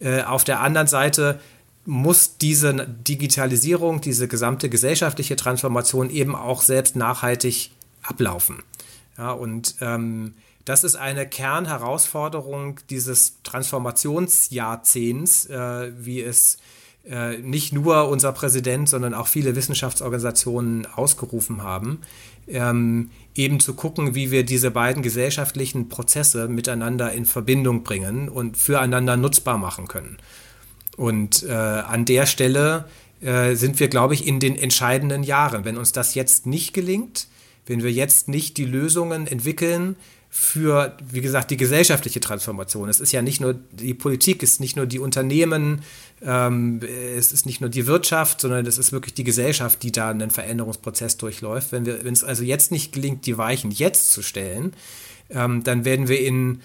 Äh, 0.00 0.24
auf 0.24 0.44
der 0.44 0.60
anderen 0.60 0.86
Seite 0.86 1.40
muss 1.88 2.36
diese 2.36 2.86
Digitalisierung, 2.86 4.00
diese 4.02 4.28
gesamte 4.28 4.68
gesellschaftliche 4.68 5.36
Transformation 5.36 6.10
eben 6.10 6.36
auch 6.36 6.60
selbst 6.60 6.96
nachhaltig 6.96 7.70
ablaufen. 8.02 8.62
Ja, 9.16 9.30
und 9.30 9.76
ähm, 9.80 10.34
das 10.66 10.84
ist 10.84 10.96
eine 10.96 11.26
Kernherausforderung 11.26 12.80
dieses 12.90 13.38
Transformationsjahrzehnts, 13.42 15.46
äh, 15.46 15.92
wie 15.98 16.20
es 16.20 16.58
äh, 17.08 17.38
nicht 17.38 17.72
nur 17.72 18.10
unser 18.10 18.32
Präsident, 18.32 18.86
sondern 18.86 19.14
auch 19.14 19.28
viele 19.28 19.56
Wissenschaftsorganisationen 19.56 20.84
ausgerufen 20.84 21.62
haben, 21.62 22.02
ähm, 22.48 23.08
eben 23.34 23.60
zu 23.60 23.72
gucken, 23.72 24.14
wie 24.14 24.30
wir 24.30 24.44
diese 24.44 24.70
beiden 24.70 25.02
gesellschaftlichen 25.02 25.88
Prozesse 25.88 26.48
miteinander 26.48 27.14
in 27.14 27.24
Verbindung 27.24 27.82
bringen 27.82 28.28
und 28.28 28.58
füreinander 28.58 29.16
nutzbar 29.16 29.56
machen 29.56 29.88
können. 29.88 30.18
Und 30.98 31.44
äh, 31.44 31.52
an 31.52 32.04
der 32.04 32.26
Stelle 32.26 32.86
äh, 33.22 33.54
sind 33.54 33.78
wir, 33.78 33.86
glaube 33.86 34.14
ich, 34.14 34.26
in 34.26 34.40
den 34.40 34.56
entscheidenden 34.56 35.22
Jahren. 35.22 35.64
Wenn 35.64 35.76
uns 35.76 35.92
das 35.92 36.16
jetzt 36.16 36.44
nicht 36.44 36.74
gelingt, 36.74 37.28
wenn 37.66 37.84
wir 37.84 37.92
jetzt 37.92 38.26
nicht 38.26 38.56
die 38.56 38.64
Lösungen 38.64 39.28
entwickeln 39.28 39.94
für, 40.28 40.96
wie 41.10 41.20
gesagt, 41.20 41.52
die 41.52 41.56
gesellschaftliche 41.56 42.18
Transformation. 42.18 42.88
Es 42.88 42.98
ist 42.98 43.12
ja 43.12 43.22
nicht 43.22 43.40
nur 43.40 43.54
die 43.54 43.94
Politik, 43.94 44.42
es 44.42 44.52
ist 44.52 44.60
nicht 44.60 44.76
nur 44.76 44.86
die 44.86 44.98
Unternehmen, 44.98 45.82
ähm, 46.20 46.80
es 46.82 47.32
ist 47.32 47.46
nicht 47.46 47.60
nur 47.60 47.70
die 47.70 47.86
Wirtschaft, 47.86 48.40
sondern 48.40 48.66
es 48.66 48.76
ist 48.76 48.90
wirklich 48.90 49.14
die 49.14 49.24
Gesellschaft, 49.24 49.82
die 49.84 49.92
da 49.92 50.10
einen 50.10 50.32
Veränderungsprozess 50.32 51.16
durchläuft. 51.16 51.70
Wenn 51.70 51.86
wir, 51.86 52.04
wenn 52.04 52.12
es 52.12 52.24
also 52.24 52.42
jetzt 52.42 52.72
nicht 52.72 52.92
gelingt, 52.92 53.24
die 53.24 53.38
Weichen 53.38 53.70
jetzt 53.70 54.10
zu 54.10 54.20
stellen, 54.20 54.72
ähm, 55.30 55.62
dann 55.62 55.84
werden 55.84 56.08
wir 56.08 56.20
in 56.20 56.60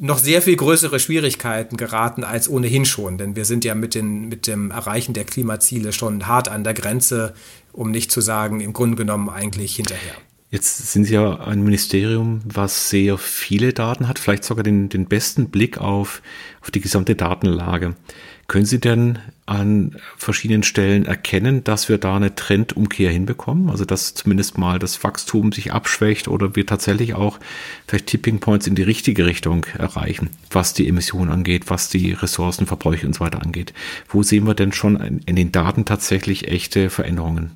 noch 0.00 0.18
sehr 0.18 0.42
viel 0.42 0.56
größere 0.56 1.00
Schwierigkeiten 1.00 1.76
geraten 1.76 2.24
als 2.24 2.48
ohnehin 2.48 2.84
schon, 2.84 3.18
denn 3.18 3.36
wir 3.36 3.44
sind 3.44 3.64
ja 3.64 3.74
mit, 3.74 3.94
den, 3.94 4.28
mit 4.28 4.46
dem 4.46 4.70
Erreichen 4.70 5.14
der 5.14 5.24
Klimaziele 5.24 5.92
schon 5.92 6.26
hart 6.26 6.48
an 6.48 6.64
der 6.64 6.74
Grenze, 6.74 7.34
um 7.72 7.90
nicht 7.90 8.12
zu 8.12 8.20
sagen, 8.20 8.60
im 8.60 8.72
Grunde 8.72 8.96
genommen 8.96 9.28
eigentlich 9.28 9.76
hinterher. 9.76 10.14
Jetzt 10.50 10.92
sind 10.92 11.04
Sie 11.04 11.14
ja 11.14 11.40
ein 11.40 11.62
Ministerium, 11.62 12.40
was 12.44 12.88
sehr 12.88 13.18
viele 13.18 13.74
Daten 13.74 14.08
hat, 14.08 14.18
vielleicht 14.18 14.44
sogar 14.44 14.62
den, 14.62 14.88
den 14.88 15.06
besten 15.06 15.50
Blick 15.50 15.76
auf, 15.78 16.22
auf 16.62 16.70
die 16.70 16.80
gesamte 16.80 17.14
Datenlage. 17.14 17.96
Können 18.48 18.64
Sie 18.64 18.80
denn 18.80 19.18
an 19.44 20.00
verschiedenen 20.16 20.62
Stellen 20.62 21.04
erkennen, 21.04 21.64
dass 21.64 21.90
wir 21.90 21.98
da 21.98 22.16
eine 22.16 22.34
Trendumkehr 22.34 23.10
hinbekommen? 23.10 23.68
Also 23.68 23.84
dass 23.84 24.14
zumindest 24.14 24.56
mal 24.56 24.78
das 24.78 25.04
Wachstum 25.04 25.52
sich 25.52 25.70
abschwächt 25.74 26.28
oder 26.28 26.56
wir 26.56 26.64
tatsächlich 26.64 27.12
auch 27.12 27.38
vielleicht 27.86 28.06
Tipping 28.06 28.40
Points 28.40 28.66
in 28.66 28.74
die 28.74 28.82
richtige 28.82 29.26
Richtung 29.26 29.66
erreichen, 29.76 30.30
was 30.48 30.72
die 30.72 30.88
Emissionen 30.88 31.30
angeht, 31.30 31.68
was 31.68 31.90
die 31.90 32.12
Ressourcenverbräuche 32.12 33.06
und 33.06 33.14
so 33.14 33.20
weiter 33.20 33.42
angeht. 33.42 33.74
Wo 34.08 34.22
sehen 34.22 34.46
wir 34.46 34.54
denn 34.54 34.72
schon 34.72 35.20
in 35.26 35.36
den 35.36 35.52
Daten 35.52 35.84
tatsächlich 35.84 36.48
echte 36.48 36.88
Veränderungen? 36.88 37.50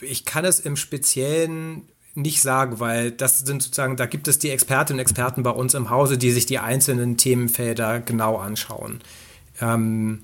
Ich 0.00 0.24
kann 0.24 0.46
es 0.46 0.60
im 0.60 0.76
Speziellen 0.76 1.82
nicht 2.14 2.42
sagen, 2.42 2.78
weil 2.80 3.10
das 3.10 3.40
sind 3.40 3.62
sozusagen, 3.62 3.96
da 3.96 4.06
gibt 4.06 4.28
es 4.28 4.38
die 4.38 4.50
Expertinnen 4.50 4.98
und 4.98 5.02
Experten 5.02 5.42
bei 5.42 5.50
uns 5.50 5.74
im 5.74 5.90
Hause, 5.90 6.18
die 6.18 6.30
sich 6.30 6.46
die 6.46 6.58
einzelnen 6.58 7.16
Themenfelder 7.16 8.00
genau 8.00 8.36
anschauen. 8.36 9.00
Ähm, 9.60 10.20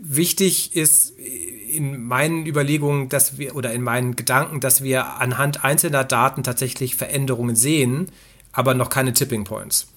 wichtig 0.00 0.74
ist 0.74 1.12
in 1.18 2.02
meinen 2.02 2.46
Überlegungen, 2.46 3.08
dass 3.08 3.38
wir 3.38 3.54
oder 3.56 3.72
in 3.72 3.82
meinen 3.82 4.16
Gedanken, 4.16 4.60
dass 4.60 4.82
wir 4.82 5.20
anhand 5.20 5.64
einzelner 5.64 6.04
Daten 6.04 6.42
tatsächlich 6.42 6.96
Veränderungen 6.96 7.56
sehen, 7.56 8.08
aber 8.52 8.72
noch 8.72 8.88
keine 8.88 9.12
Tipping 9.12 9.44
Points. 9.44 9.88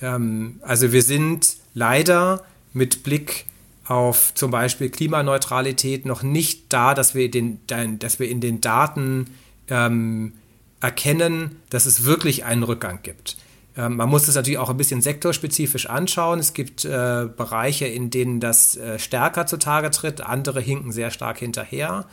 Ähm, 0.00 0.60
also 0.62 0.92
wir 0.92 1.02
sind 1.02 1.56
leider 1.74 2.44
mit 2.72 3.02
Blick 3.02 3.44
auf 3.84 4.32
zum 4.34 4.50
Beispiel 4.50 4.88
Klimaneutralität 4.88 6.06
noch 6.06 6.22
nicht 6.22 6.72
da, 6.72 6.94
dass 6.94 7.14
wir, 7.14 7.30
den, 7.30 7.60
dass 7.66 8.18
wir 8.18 8.28
in 8.28 8.40
den 8.40 8.60
Daten 8.62 9.26
ähm, 9.68 10.34
erkennen, 10.80 11.60
dass 11.70 11.86
es 11.86 12.04
wirklich 12.04 12.44
einen 12.44 12.62
Rückgang 12.62 13.00
gibt. 13.02 13.36
Ähm, 13.76 13.96
man 13.96 14.08
muss 14.08 14.28
es 14.28 14.34
natürlich 14.34 14.58
auch 14.58 14.70
ein 14.70 14.76
bisschen 14.76 15.00
sektorspezifisch 15.00 15.86
anschauen. 15.86 16.38
Es 16.38 16.52
gibt 16.52 16.84
äh, 16.84 17.28
Bereiche, 17.36 17.86
in 17.86 18.10
denen 18.10 18.40
das 18.40 18.76
äh, 18.76 18.98
stärker 18.98 19.46
zutage 19.46 19.90
tritt, 19.90 20.20
andere 20.20 20.60
hinken 20.60 20.92
sehr 20.92 21.10
stark 21.10 21.38
hinterher. 21.38 22.06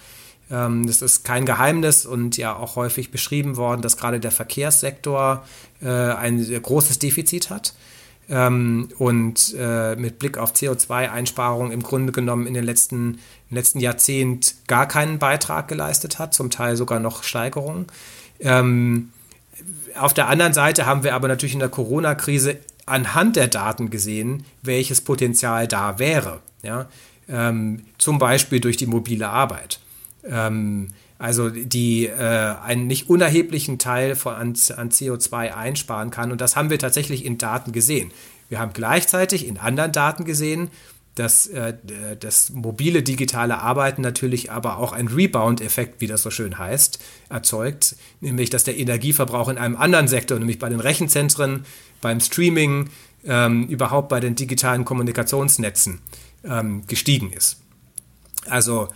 Ähm, 0.49 0.87
das 0.87 1.01
ist 1.01 1.25
kein 1.25 1.45
Geheimnis 1.45 2.05
und 2.05 2.37
ja 2.37 2.55
auch 2.55 2.75
häufig 2.75 3.11
beschrieben 3.11 3.57
worden, 3.57 3.81
dass 3.81 3.97
gerade 3.97 4.19
der 4.19 4.31
Verkehrssektor 4.31 5.43
äh, 5.81 5.89
ein 5.89 6.39
großes 6.61 6.99
Defizit 6.99 7.49
hat 7.49 7.73
ähm, 8.29 8.89
und 8.97 9.55
äh, 9.57 9.95
mit 9.95 10.19
Blick 10.19 10.37
auf 10.37 10.53
CO2-Einsparungen 10.53 11.71
im 11.71 11.83
Grunde 11.83 12.11
genommen 12.11 12.47
in 12.47 12.53
den 12.53 12.63
letzten, 12.63 13.19
im 13.49 13.55
letzten 13.57 13.79
Jahrzehnt 13.79 14.55
gar 14.67 14.87
keinen 14.87 15.19
Beitrag 15.19 15.67
geleistet 15.67 16.19
hat, 16.19 16.33
zum 16.33 16.49
Teil 16.49 16.75
sogar 16.75 16.99
noch 16.99 17.23
Steigerungen. 17.23 17.87
Ähm, 18.39 19.09
auf 19.95 20.13
der 20.13 20.29
anderen 20.29 20.53
Seite 20.53 20.85
haben 20.85 21.03
wir 21.03 21.15
aber 21.15 21.27
natürlich 21.27 21.53
in 21.53 21.59
der 21.59 21.69
Corona-Krise 21.69 22.57
anhand 22.85 23.35
der 23.35 23.47
Daten 23.47 23.89
gesehen, 23.89 24.45
welches 24.61 25.01
Potenzial 25.01 25.67
da 25.67 25.99
wäre. 25.99 26.39
Ja? 26.63 26.87
Ähm, 27.27 27.85
zum 27.97 28.19
Beispiel 28.19 28.59
durch 28.59 28.77
die 28.77 28.87
mobile 28.87 29.27
Arbeit. 29.27 29.79
Ähm, 30.23 30.89
also 31.19 31.49
die 31.49 32.07
äh, 32.07 32.55
einen 32.63 32.87
nicht 32.87 33.09
unerheblichen 33.09 33.77
Teil 33.77 34.15
von, 34.15 34.33
an, 34.33 34.53
an 34.77 34.89
CO2 34.89 35.53
einsparen 35.53 36.09
kann. 36.09 36.31
Und 36.31 36.41
das 36.41 36.55
haben 36.55 36.69
wir 36.69 36.79
tatsächlich 36.79 37.25
in 37.25 37.37
Daten 37.37 37.73
gesehen. 37.73 38.11
Wir 38.47 38.59
haben 38.59 38.71
gleichzeitig 38.73 39.45
in 39.45 39.57
anderen 39.57 39.91
Daten 39.91 40.23
gesehen, 40.23 40.69
dass 41.15 41.47
äh, 41.47 41.73
das 42.17 42.51
mobile 42.51 43.03
digitale 43.03 43.59
Arbeiten 43.59 44.01
natürlich 44.01 44.49
aber 44.49 44.77
auch 44.77 44.93
einen 44.93 45.09
Rebound-Effekt, 45.09 45.99
wie 45.99 46.07
das 46.07 46.23
so 46.23 46.31
schön 46.31 46.57
heißt, 46.57 46.99
erzeugt, 47.29 47.97
nämlich 48.21 48.49
dass 48.49 48.63
der 48.63 48.77
Energieverbrauch 48.77 49.49
in 49.49 49.57
einem 49.57 49.75
anderen 49.75 50.07
Sektor, 50.07 50.39
nämlich 50.39 50.59
bei 50.59 50.69
den 50.69 50.79
Rechenzentren, 50.79 51.65
beim 51.99 52.21
Streaming, 52.21 52.89
ähm, 53.25 53.67
überhaupt 53.67 54.07
bei 54.07 54.21
den 54.21 54.35
digitalen 54.35 54.85
Kommunikationsnetzen 54.85 55.99
ähm, 56.45 56.87
gestiegen 56.87 57.33
ist. 57.33 57.59
Also 58.47 58.87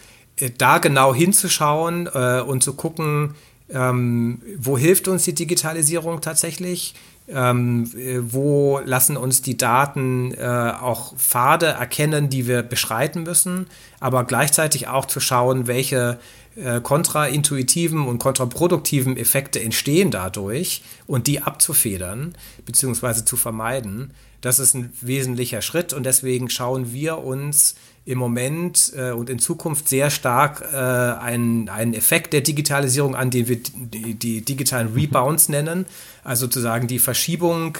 da 0.58 0.78
genau 0.80 1.14
hinzuschauen 1.14 2.10
äh, 2.14 2.42
und 2.42 2.64
zu 2.64 2.74
gucken, 2.74 3.36
ähm, 3.70 4.42
wo 4.58 4.78
hilft 4.78 5.08
uns 5.08 5.24
die 5.24 5.34
Digitalisierung 5.34 6.22
tatsächlich, 6.22 6.96
ähm, 7.28 7.90
äh, 7.96 8.20
wo 8.22 8.80
lassen 8.84 9.16
uns 9.16 9.42
die 9.42 9.58
Daten 9.58 10.34
äh, 10.34 10.74
auch 10.80 11.16
Pfade 11.16 11.68
erkennen, 11.68 12.30
die 12.30 12.48
wir 12.48 12.64
beschreiten 12.64 13.24
müssen, 13.24 13.68
aber 14.00 14.26
gleichzeitig 14.26 14.88
auch 14.88 15.06
zu 15.06 15.20
schauen, 15.20 15.68
welche 15.68 16.20
äh, 16.56 16.82
kontraintuitiven 16.82 18.06
und 18.06 18.20
kontraproduktiven 18.20 19.18
Effekte 19.18 19.62
entstehen 19.62 20.12
dadurch 20.12 20.84
und 21.08 21.28
die 21.28 21.42
abzufedern 21.42 22.36
bzw. 22.66 23.26
zu 23.26 23.38
vermeiden. 23.38 24.12
Das 24.42 24.60
ist 24.60 24.74
ein 24.74 24.92
wesentlicher 25.00 25.62
Schritt 25.62 25.94
und 25.94 26.06
deswegen 26.06 26.50
schauen 26.50 26.92
wir 26.92 27.20
uns 27.20 27.76
im 28.06 28.18
Moment 28.18 28.92
äh, 28.96 29.12
und 29.12 29.30
in 29.30 29.40
Zukunft 29.40 29.88
sehr 29.88 30.10
stark 30.10 30.64
äh, 30.74 30.76
einen, 30.76 31.70
einen 31.70 31.94
Effekt 31.94 32.34
der 32.34 32.42
Digitalisierung 32.42 33.16
an, 33.16 33.30
den 33.30 33.48
wir 33.48 33.58
die, 33.58 34.16
die 34.16 34.42
digitalen 34.42 34.92
mhm. 34.92 35.00
Rebounds 35.00 35.50
nennen. 35.50 35.86
Also 36.24 36.46
sozusagen 36.46 36.88
die 36.88 37.00
Verschiebung 37.00 37.78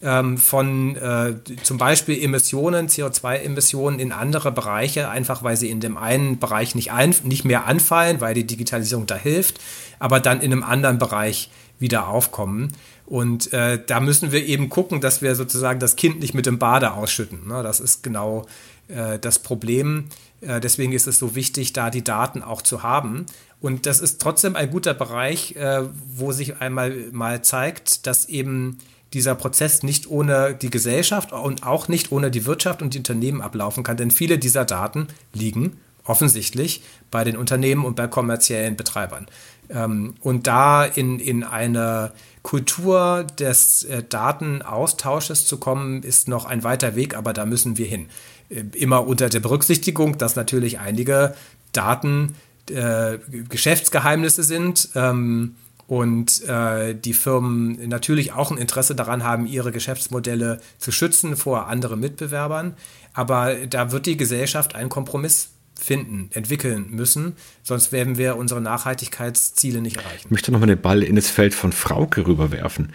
ähm, 0.00 0.38
von 0.38 0.96
äh, 0.96 1.34
zum 1.62 1.78
Beispiel 1.78 2.22
Emissionen, 2.22 2.88
CO2-Emissionen 2.88 3.98
in 3.98 4.12
andere 4.12 4.52
Bereiche, 4.52 5.08
einfach 5.08 5.42
weil 5.42 5.56
sie 5.56 5.70
in 5.70 5.80
dem 5.80 5.96
einen 5.96 6.38
Bereich 6.38 6.74
nicht, 6.74 6.92
ein, 6.92 7.14
nicht 7.24 7.44
mehr 7.44 7.66
anfallen, 7.66 8.20
weil 8.20 8.34
die 8.34 8.46
Digitalisierung 8.46 9.06
da 9.06 9.16
hilft, 9.16 9.60
aber 9.98 10.20
dann 10.20 10.40
in 10.40 10.52
einem 10.52 10.62
anderen 10.62 10.98
Bereich 10.98 11.50
wieder 11.78 12.08
aufkommen. 12.08 12.72
Und 13.06 13.52
äh, 13.52 13.82
da 13.84 14.00
müssen 14.00 14.32
wir 14.32 14.44
eben 14.46 14.68
gucken, 14.68 15.00
dass 15.00 15.20
wir 15.20 15.34
sozusagen 15.34 15.80
das 15.80 15.96
Kind 15.96 16.20
nicht 16.20 16.32
mit 16.32 16.46
dem 16.46 16.58
Bade 16.58 16.92
ausschütten. 16.92 17.46
Ne? 17.46 17.62
Das 17.62 17.80
ist 17.80 18.02
genau 18.02 18.46
das 18.88 19.38
Problem. 19.38 20.08
Äh, 20.46 20.60
deswegen 20.60 20.92
ist 20.92 21.06
es 21.06 21.18
so 21.18 21.34
wichtig, 21.34 21.72
da 21.72 21.90
die 21.90 22.04
Daten 22.04 22.42
auch 22.42 22.62
zu 22.62 22.82
haben. 22.82 23.26
Und 23.60 23.86
das 23.86 24.00
ist 24.00 24.20
trotzdem 24.20 24.56
ein 24.56 24.70
guter 24.70 24.94
Bereich, 24.94 25.56
äh, 25.56 25.82
wo 26.14 26.32
sich 26.32 26.60
einmal 26.60 26.94
mal 27.12 27.42
zeigt, 27.42 28.06
dass 28.06 28.28
eben 28.28 28.78
dieser 29.12 29.34
Prozess 29.34 29.82
nicht 29.82 30.10
ohne 30.10 30.54
die 30.54 30.70
Gesellschaft 30.70 31.32
und 31.32 31.64
auch 31.64 31.88
nicht 31.88 32.10
ohne 32.10 32.30
die 32.30 32.46
Wirtschaft 32.46 32.82
und 32.82 32.94
die 32.94 32.98
Unternehmen 32.98 33.40
ablaufen 33.40 33.84
kann. 33.84 33.96
Denn 33.96 34.10
viele 34.10 34.38
dieser 34.38 34.64
Daten 34.64 35.08
liegen 35.32 35.78
offensichtlich 36.04 36.82
bei 37.10 37.24
den 37.24 37.36
Unternehmen 37.36 37.84
und 37.84 37.96
bei 37.96 38.06
kommerziellen 38.06 38.76
Betreibern. 38.76 39.26
Ähm, 39.70 40.14
und 40.20 40.46
da 40.46 40.84
in, 40.84 41.20
in 41.20 41.44
eine 41.44 42.12
Kultur 42.42 43.24
des 43.38 43.86
Datenaustausches 44.10 45.46
zu 45.46 45.56
kommen, 45.56 46.02
ist 46.02 46.28
noch 46.28 46.44
ein 46.44 46.62
weiter 46.62 46.94
Weg, 46.94 47.16
aber 47.16 47.32
da 47.32 47.46
müssen 47.46 47.78
wir 47.78 47.86
hin. 47.86 48.10
Äh, 48.54 48.64
immer 48.74 49.06
unter 49.06 49.28
der 49.28 49.40
Berücksichtigung, 49.40 50.18
dass 50.18 50.36
natürlich 50.36 50.78
einige 50.78 51.34
Daten 51.72 52.34
äh, 52.70 53.18
Geschäftsgeheimnisse 53.48 54.42
sind 54.42 54.90
ähm, 54.94 55.56
und 55.86 56.42
äh, 56.48 56.94
die 56.94 57.12
Firmen 57.12 57.88
natürlich 57.88 58.32
auch 58.32 58.50
ein 58.50 58.58
Interesse 58.58 58.94
daran 58.94 59.22
haben, 59.22 59.46
ihre 59.46 59.70
Geschäftsmodelle 59.70 60.60
zu 60.78 60.92
schützen 60.92 61.36
vor 61.36 61.66
anderen 61.66 62.00
Mitbewerbern. 62.00 62.74
Aber 63.12 63.54
da 63.66 63.92
wird 63.92 64.06
die 64.06 64.16
Gesellschaft 64.16 64.74
einen 64.74 64.88
Kompromiss 64.88 65.50
finden, 65.78 66.30
entwickeln 66.32 66.86
müssen, 66.90 67.34
sonst 67.62 67.92
werden 67.92 68.16
wir 68.16 68.36
unsere 68.36 68.60
Nachhaltigkeitsziele 68.60 69.80
nicht 69.80 69.96
erreichen. 69.96 70.22
Ich 70.24 70.30
möchte 70.30 70.52
nochmal 70.52 70.68
den 70.68 70.80
Ball 70.80 71.02
in 71.02 71.16
das 71.16 71.28
Feld 71.28 71.54
von 71.54 71.72
Frauke 71.72 72.26
rüberwerfen, 72.26 72.92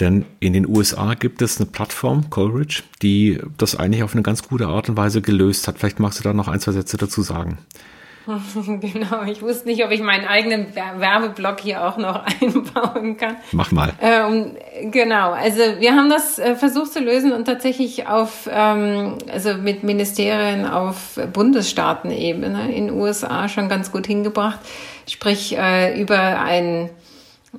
denn 0.00 0.24
in 0.40 0.52
den 0.52 0.66
USA 0.66 1.14
gibt 1.14 1.42
es 1.42 1.60
eine 1.60 1.70
Plattform, 1.70 2.30
Coleridge, 2.30 2.82
die 3.02 3.40
das 3.58 3.76
eigentlich 3.76 4.02
auf 4.02 4.14
eine 4.14 4.22
ganz 4.22 4.42
gute 4.42 4.66
Art 4.66 4.88
und 4.88 4.96
Weise 4.96 5.22
gelöst 5.22 5.68
hat. 5.68 5.78
Vielleicht 5.78 6.00
magst 6.00 6.18
du 6.18 6.24
da 6.24 6.32
noch 6.32 6.48
ein, 6.48 6.60
zwei 6.60 6.72
Sätze 6.72 6.96
dazu 6.96 7.22
sagen. 7.22 7.58
Genau, 8.80 9.22
ich 9.24 9.42
wusste 9.42 9.68
nicht, 9.68 9.84
ob 9.84 9.90
ich 9.90 10.00
meinen 10.00 10.26
eigenen 10.26 10.74
Werbeblock 10.74 11.60
hier 11.60 11.84
auch 11.86 11.96
noch 11.96 12.24
einbauen 12.40 13.16
kann. 13.16 13.36
Mach 13.52 13.70
mal. 13.72 13.92
Ähm, 14.00 14.56
genau, 14.90 15.32
also 15.32 15.60
wir 15.78 15.94
haben 15.94 16.10
das 16.10 16.38
äh, 16.38 16.54
versucht 16.54 16.92
zu 16.92 17.00
lösen 17.00 17.32
und 17.32 17.44
tatsächlich 17.44 18.06
auf, 18.06 18.48
ähm, 18.52 19.18
also 19.30 19.54
mit 19.54 19.82
Ministerien 19.82 20.66
auf 20.66 21.18
Bundesstaatenebene 21.32 22.74
in 22.74 22.88
den 22.88 22.94
USA 22.94 23.48
schon 23.48 23.68
ganz 23.68 23.92
gut 23.92 24.06
hingebracht. 24.06 24.60
Sprich, 25.08 25.56
äh, 25.58 26.00
über 26.00 26.40
ein 26.40 26.90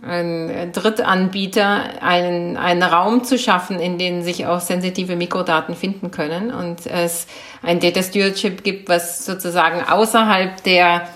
ein 0.02 0.72
Drittanbieter 0.72 2.02
einen, 2.02 2.58
einen 2.58 2.82
Raum 2.82 3.24
zu 3.24 3.38
schaffen, 3.38 3.80
in 3.80 4.00
dem 4.00 4.24
sich 4.24 4.48
auch 4.48 4.60
sensitive 4.60 5.16
Mikrodaten 5.16 5.76
finden 5.76 6.10
können 6.10 6.52
und 6.52 6.88
es 6.88 7.28
ein 7.62 7.80
Data 7.80 8.02
Stewardship 8.02 8.64
gibt, 8.64 8.90
was 8.90 9.26
sozusagen 9.26 9.84
außerhalb 9.88 10.64
der 10.64 11.08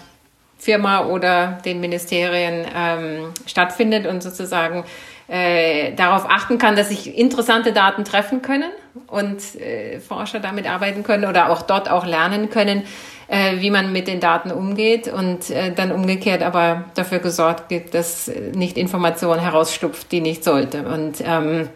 Firma 0.59 1.05
oder 1.05 1.59
den 1.65 1.79
Ministerien 1.79 2.65
ähm, 2.75 3.33
stattfindet 3.45 4.05
und 4.05 4.21
sozusagen 4.21 4.83
äh, 5.27 5.93
darauf 5.93 6.29
achten 6.29 6.57
kann, 6.57 6.75
dass 6.75 6.89
sich 6.89 7.17
interessante 7.17 7.73
Daten 7.73 8.05
treffen 8.05 8.41
können 8.41 8.71
und 9.07 9.55
äh, 9.55 9.99
Forscher 9.99 10.39
damit 10.39 10.69
arbeiten 10.69 11.03
können 11.03 11.25
oder 11.25 11.51
auch 11.51 11.61
dort 11.61 11.89
auch 11.89 12.05
lernen 12.05 12.49
können, 12.49 12.83
äh, 13.27 13.59
wie 13.59 13.69
man 13.69 13.91
mit 13.91 14.07
den 14.07 14.19
Daten 14.19 14.51
umgeht 14.51 15.07
und 15.07 15.49
äh, 15.49 15.73
dann 15.73 15.91
umgekehrt 15.91 16.43
aber 16.43 16.85
dafür 16.95 17.19
gesorgt 17.19 17.69
wird, 17.69 17.93
dass 17.93 18.31
nicht 18.53 18.77
Information 18.77 19.39
herausstupft, 19.39 20.11
die 20.11 20.21
nicht 20.21 20.43
sollte. 20.43 20.83
Und 20.83 21.21
ähm, 21.25 21.67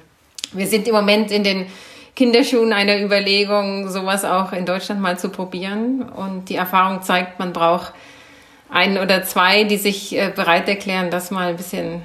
wir 0.54 0.68
sind 0.68 0.88
im 0.88 0.96
Moment 0.96 1.32
in 1.32 1.44
den 1.44 1.68
Kinderschuhen 2.16 2.74
einer 2.74 3.02
Überlegung, 3.02 3.90
sowas 3.90 4.26
auch 4.26 4.54
in 4.54 4.66
Deutschland 4.66 5.02
mal 5.02 5.18
zu 5.18 5.30
probieren. 5.30 6.04
Und 6.04 6.50
die 6.50 6.56
Erfahrung 6.56 7.02
zeigt, 7.02 7.40
man 7.40 7.54
braucht 7.54 7.94
einen 8.70 8.98
oder 8.98 9.24
zwei, 9.24 9.64
die 9.64 9.78
sich 9.78 10.18
äh, 10.18 10.32
bereit 10.34 10.68
erklären, 10.68 11.10
das 11.10 11.32
mal 11.32 11.50
ein 11.50 11.58
bisschen 11.58 12.02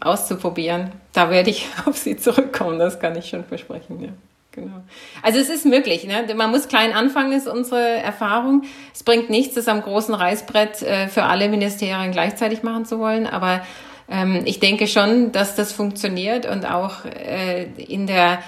auszuprobieren. 0.00 0.92
Da 1.12 1.30
werde 1.30 1.50
ich 1.50 1.68
auf 1.86 1.96
Sie 1.96 2.16
zurückkommen, 2.16 2.78
das 2.78 3.00
kann 3.00 3.16
ich 3.16 3.28
schon 3.28 3.44
versprechen. 3.44 4.02
Ja. 4.02 4.08
Genau. 4.52 4.82
Also 5.22 5.38
es 5.38 5.48
ist 5.48 5.64
möglich. 5.64 6.04
Ne? 6.04 6.26
Man 6.34 6.50
muss 6.50 6.68
klein 6.68 6.92
anfangen, 6.92 7.32
ist 7.32 7.48
unsere 7.48 7.80
Erfahrung. 7.80 8.64
Es 8.92 9.02
bringt 9.02 9.30
nichts, 9.30 9.54
das 9.54 9.66
am 9.66 9.80
großen 9.80 10.14
Reißbrett 10.14 10.82
äh, 10.82 11.08
für 11.08 11.22
alle 11.22 11.48
Ministerien 11.48 12.12
gleichzeitig 12.12 12.62
machen 12.62 12.84
zu 12.84 12.98
wollen. 12.98 13.26
Aber 13.26 13.62
ähm, 14.10 14.42
ich 14.44 14.60
denke 14.60 14.88
schon, 14.88 15.32
dass 15.32 15.56
das 15.56 15.72
funktioniert 15.72 16.44
und 16.44 16.66
auch 16.66 17.06
äh, 17.06 17.64
in 17.78 18.06
der 18.06 18.40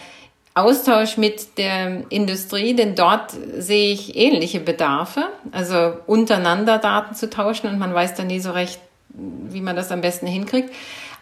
Austausch 0.55 1.17
mit 1.17 1.59
der 1.59 2.05
Industrie, 2.11 2.75
denn 2.75 2.95
dort 2.95 3.33
sehe 3.59 3.93
ich 3.93 4.15
ähnliche 4.15 4.61
Bedarfe, 4.61 5.25
also 5.51 5.95
untereinander 6.07 6.79
Daten 6.79 7.17
zu 7.17 7.29
tauschen 7.29 7.69
und 7.69 7.79
man 7.79 7.93
weiß 7.93 8.15
dann 8.15 8.29
nie 8.29 8.39
so 8.39 8.53
recht, 8.53 8.79
wie 9.09 9.61
man 9.61 9.75
das 9.75 9.91
am 9.91 10.01
besten 10.01 10.29
hinkriegt. 10.29 10.71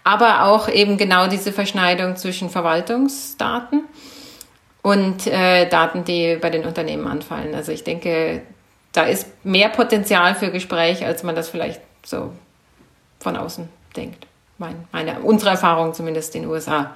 Aber 0.05 0.44
auch 0.44 0.68
eben 0.68 0.96
genau 0.96 1.28
diese 1.28 1.53
Verschneidung 1.53 2.16
zwischen 2.16 2.50
Verwaltungsdaten 2.50 3.84
und 4.82 5.26
äh, 5.28 5.68
Daten, 5.68 6.05
die 6.05 6.36
bei 6.36 6.50
den 6.50 6.64
Unternehmen 6.64 7.07
anfallen. 7.07 7.55
Also 7.55 7.70
ich 7.72 7.84
denke, 7.84 8.42
da 8.92 9.05
ist 9.05 9.44
mehr 9.44 9.68
Potenzial 9.68 10.34
für 10.34 10.50
Gespräch, 10.50 11.05
als 11.05 11.22
man 11.22 11.36
das 11.36 11.48
vielleicht 11.48 11.80
so 12.05 12.32
von 13.20 13.36
außen 13.36 13.68
denkt. 13.96 14.26
Meine, 14.59 14.84
meine, 14.92 15.20
unsere 15.20 15.53
Erfahrung 15.53 15.94
zumindest 15.94 16.34
in 16.34 16.42
den 16.42 16.50
USA. 16.50 16.94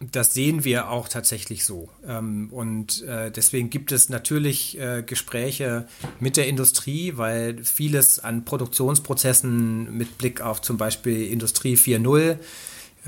Das 0.00 0.32
sehen 0.32 0.64
wir 0.64 0.90
auch 0.90 1.08
tatsächlich 1.08 1.64
so. 1.64 1.88
Ähm, 2.06 2.50
und 2.52 3.02
äh, 3.02 3.30
deswegen 3.32 3.68
gibt 3.68 3.90
es 3.90 4.08
natürlich 4.08 4.78
äh, 4.78 5.02
Gespräche 5.02 5.88
mit 6.20 6.36
der 6.36 6.46
Industrie, 6.46 7.14
weil 7.16 7.64
vieles 7.64 8.18
an 8.20 8.44
Produktionsprozessen 8.44 9.96
mit 9.96 10.16
Blick 10.18 10.40
auf 10.40 10.62
zum 10.62 10.76
Beispiel 10.76 11.30
Industrie 11.32 11.74
4.0 11.76 12.38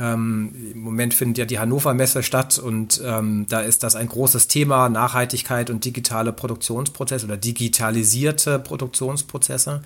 ähm, 0.00 0.54
Im 0.72 0.80
Moment 0.80 1.14
findet 1.14 1.38
ja 1.38 1.44
die 1.44 1.58
Hannover 1.58 1.92
Messe 1.94 2.22
statt 2.22 2.58
und 2.58 3.02
ähm, 3.04 3.46
da 3.48 3.60
ist 3.60 3.82
das 3.82 3.96
ein 3.96 4.08
großes 4.08 4.48
Thema, 4.48 4.88
Nachhaltigkeit 4.88 5.68
und 5.68 5.84
digitale 5.84 6.32
Produktionsprozesse 6.32 7.26
oder 7.26 7.36
digitalisierte 7.36 8.58
Produktionsprozesse. 8.58 9.82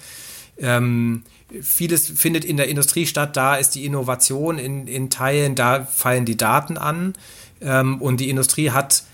Ähm, 0.58 1.22
vieles 1.62 2.08
findet 2.08 2.44
in 2.44 2.56
der 2.56 2.68
Industrie 2.68 3.06
statt, 3.06 3.36
da 3.36 3.56
ist 3.56 3.74
die 3.74 3.84
Innovation 3.84 4.58
in, 4.58 4.86
in 4.86 5.10
Teilen, 5.10 5.54
da 5.54 5.84
fallen 5.84 6.24
die 6.24 6.36
Daten 6.36 6.78
an 6.78 7.14
ähm, 7.60 8.00
und 8.00 8.20
die 8.20 8.30
Industrie 8.30 8.70
hat 8.70 9.04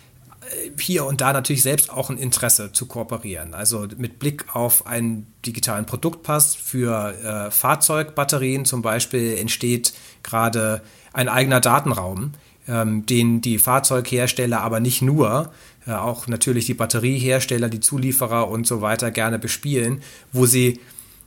äh, 0.43 0.71
hier 0.79 1.07
und 1.07 1.21
da 1.21 1.33
natürlich 1.33 1.63
selbst 1.63 1.91
auch 1.91 2.11
ein 2.11 2.19
Interesse 2.19 2.73
zu 2.73 2.87
kooperieren. 2.87 3.55
Also 3.55 3.87
mit 3.97 4.19
Blick 4.19 4.55
auf 4.55 4.87
einen 4.87 5.27
digitalen 5.47 5.87
Produktpass 5.87 6.55
für 6.55 7.15
äh, 7.23 7.51
Fahrzeugbatterien 7.51 8.65
zum 8.65 8.83
Beispiel 8.83 9.37
entsteht 9.39 9.93
gerade 10.23 10.83
ein 11.13 11.29
eigener 11.29 11.61
Datenraum, 11.61 12.33
ähm, 12.69 13.07
den 13.07 13.41
die 13.41 13.59
Fahrzeughersteller 13.59 14.61
aber 14.61 14.81
nicht 14.81 15.03
nur, 15.03 15.53
äh, 15.87 15.93
auch 15.93 16.27
natürlich 16.27 16.67
die 16.67 16.75
Batteriehersteller, 16.75 17.69
die 17.69 17.81
Zulieferer 17.81 18.49
und 18.49 18.67
so 18.67 18.81
weiter 18.81 19.11
gerne 19.11 19.39
bespielen, 19.39 20.03
wo 20.33 20.47
sie 20.47 20.81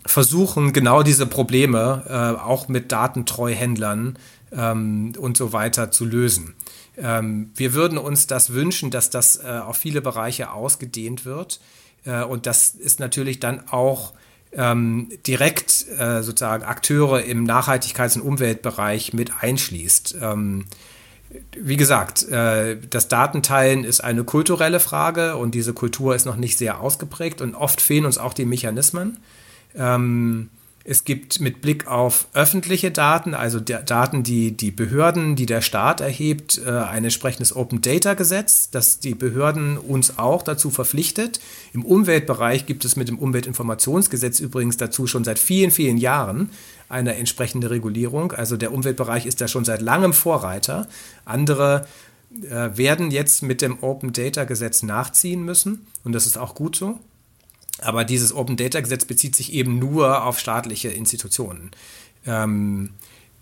versuchen, 0.05 0.73
genau 0.73 1.03
diese 1.03 1.25
Probleme 1.25 2.03
äh, 2.07 2.41
auch 2.41 2.67
mit 2.67 2.91
Datentreuhändlern 2.91 4.17
ähm, 4.51 5.13
und 5.17 5.37
so 5.37 5.53
weiter 5.53 5.91
zu 5.91 6.05
lösen. 6.05 6.53
Ähm, 6.97 7.51
wir 7.55 7.73
würden 7.73 7.97
uns 7.97 8.27
das 8.27 8.53
wünschen, 8.53 8.91
dass 8.91 9.09
das 9.09 9.37
äh, 9.37 9.47
auf 9.47 9.77
viele 9.77 10.01
Bereiche 10.01 10.51
ausgedehnt 10.51 11.25
wird. 11.25 11.59
Äh, 12.05 12.23
und 12.23 12.45
das 12.45 12.69
ist 12.69 12.99
natürlich 12.99 13.39
dann 13.39 13.67
auch 13.69 14.13
ähm, 14.51 15.09
direkt 15.25 15.87
äh, 15.97 16.21
sozusagen 16.21 16.63
Akteure 16.63 17.23
im 17.23 17.45
Nachhaltigkeits- 17.45 18.15
und 18.15 18.21
Umweltbereich 18.21 19.13
mit 19.13 19.31
einschließt. 19.41 20.17
Ähm, 20.21 20.65
wie 21.57 21.77
gesagt, 21.77 22.27
äh, 22.29 22.77
das 22.89 23.07
Datenteilen 23.07 23.83
ist 23.83 24.03
eine 24.03 24.23
kulturelle 24.23 24.79
Frage 24.79 25.37
und 25.37 25.55
diese 25.55 25.73
Kultur 25.73 26.15
ist 26.15 26.25
noch 26.25 26.35
nicht 26.35 26.57
sehr 26.59 26.79
ausgeprägt 26.79 27.41
und 27.41 27.55
oft 27.55 27.81
fehlen 27.81 28.05
uns 28.05 28.19
auch 28.19 28.33
die 28.33 28.45
Mechanismen. 28.45 29.17
Ähm, 29.75 30.49
es 30.85 31.05
gibt 31.05 31.39
mit 31.39 31.61
Blick 31.61 31.87
auf 31.87 32.27
öffentliche 32.33 32.91
Daten, 32.91 33.33
also 33.33 33.61
Daten, 33.61 34.23
die 34.23 34.51
die 34.51 34.71
Behörden, 34.71 35.37
die 35.37 35.45
der 35.45 35.61
Staat 35.61 36.01
erhebt, 36.01 36.61
äh, 36.65 36.69
ein 36.69 37.05
entsprechendes 37.05 37.55
Open 37.55 37.79
Data 37.79 38.15
Gesetz, 38.15 38.69
das 38.69 38.99
die 38.99 39.15
Behörden 39.15 39.77
uns 39.77 40.17
auch 40.17 40.41
dazu 40.43 40.69
verpflichtet. 40.69 41.39
Im 41.73 41.85
Umweltbereich 41.85 42.65
gibt 42.65 42.83
es 42.83 42.97
mit 42.97 43.07
dem 43.07 43.17
Umweltinformationsgesetz 43.17 44.41
übrigens 44.41 44.75
dazu 44.75 45.07
schon 45.07 45.23
seit 45.23 45.39
vielen, 45.39 45.71
vielen 45.71 45.97
Jahren 45.97 46.49
eine 46.89 47.15
entsprechende 47.15 47.69
Regulierung. 47.69 48.33
Also 48.33 48.57
der 48.57 48.73
Umweltbereich 48.73 49.25
ist 49.25 49.39
da 49.39 49.47
schon 49.47 49.63
seit 49.63 49.81
langem 49.81 50.11
Vorreiter. 50.11 50.89
Andere 51.23 51.87
äh, 52.41 52.75
werden 52.75 53.09
jetzt 53.09 53.41
mit 53.41 53.61
dem 53.61 53.81
Open 53.81 54.11
Data 54.11 54.43
Gesetz 54.43 54.83
nachziehen 54.83 55.45
müssen 55.45 55.87
und 56.03 56.11
das 56.11 56.25
ist 56.25 56.37
auch 56.37 56.55
gut 56.55 56.75
so. 56.75 56.99
Aber 57.79 58.05
dieses 58.05 58.33
Open 58.33 58.55
Data 58.55 58.79
Gesetz 58.79 59.05
bezieht 59.05 59.35
sich 59.35 59.53
eben 59.53 59.79
nur 59.79 60.25
auf 60.25 60.39
staatliche 60.39 60.89
Institutionen. 60.89 61.71
Ähm, 62.25 62.91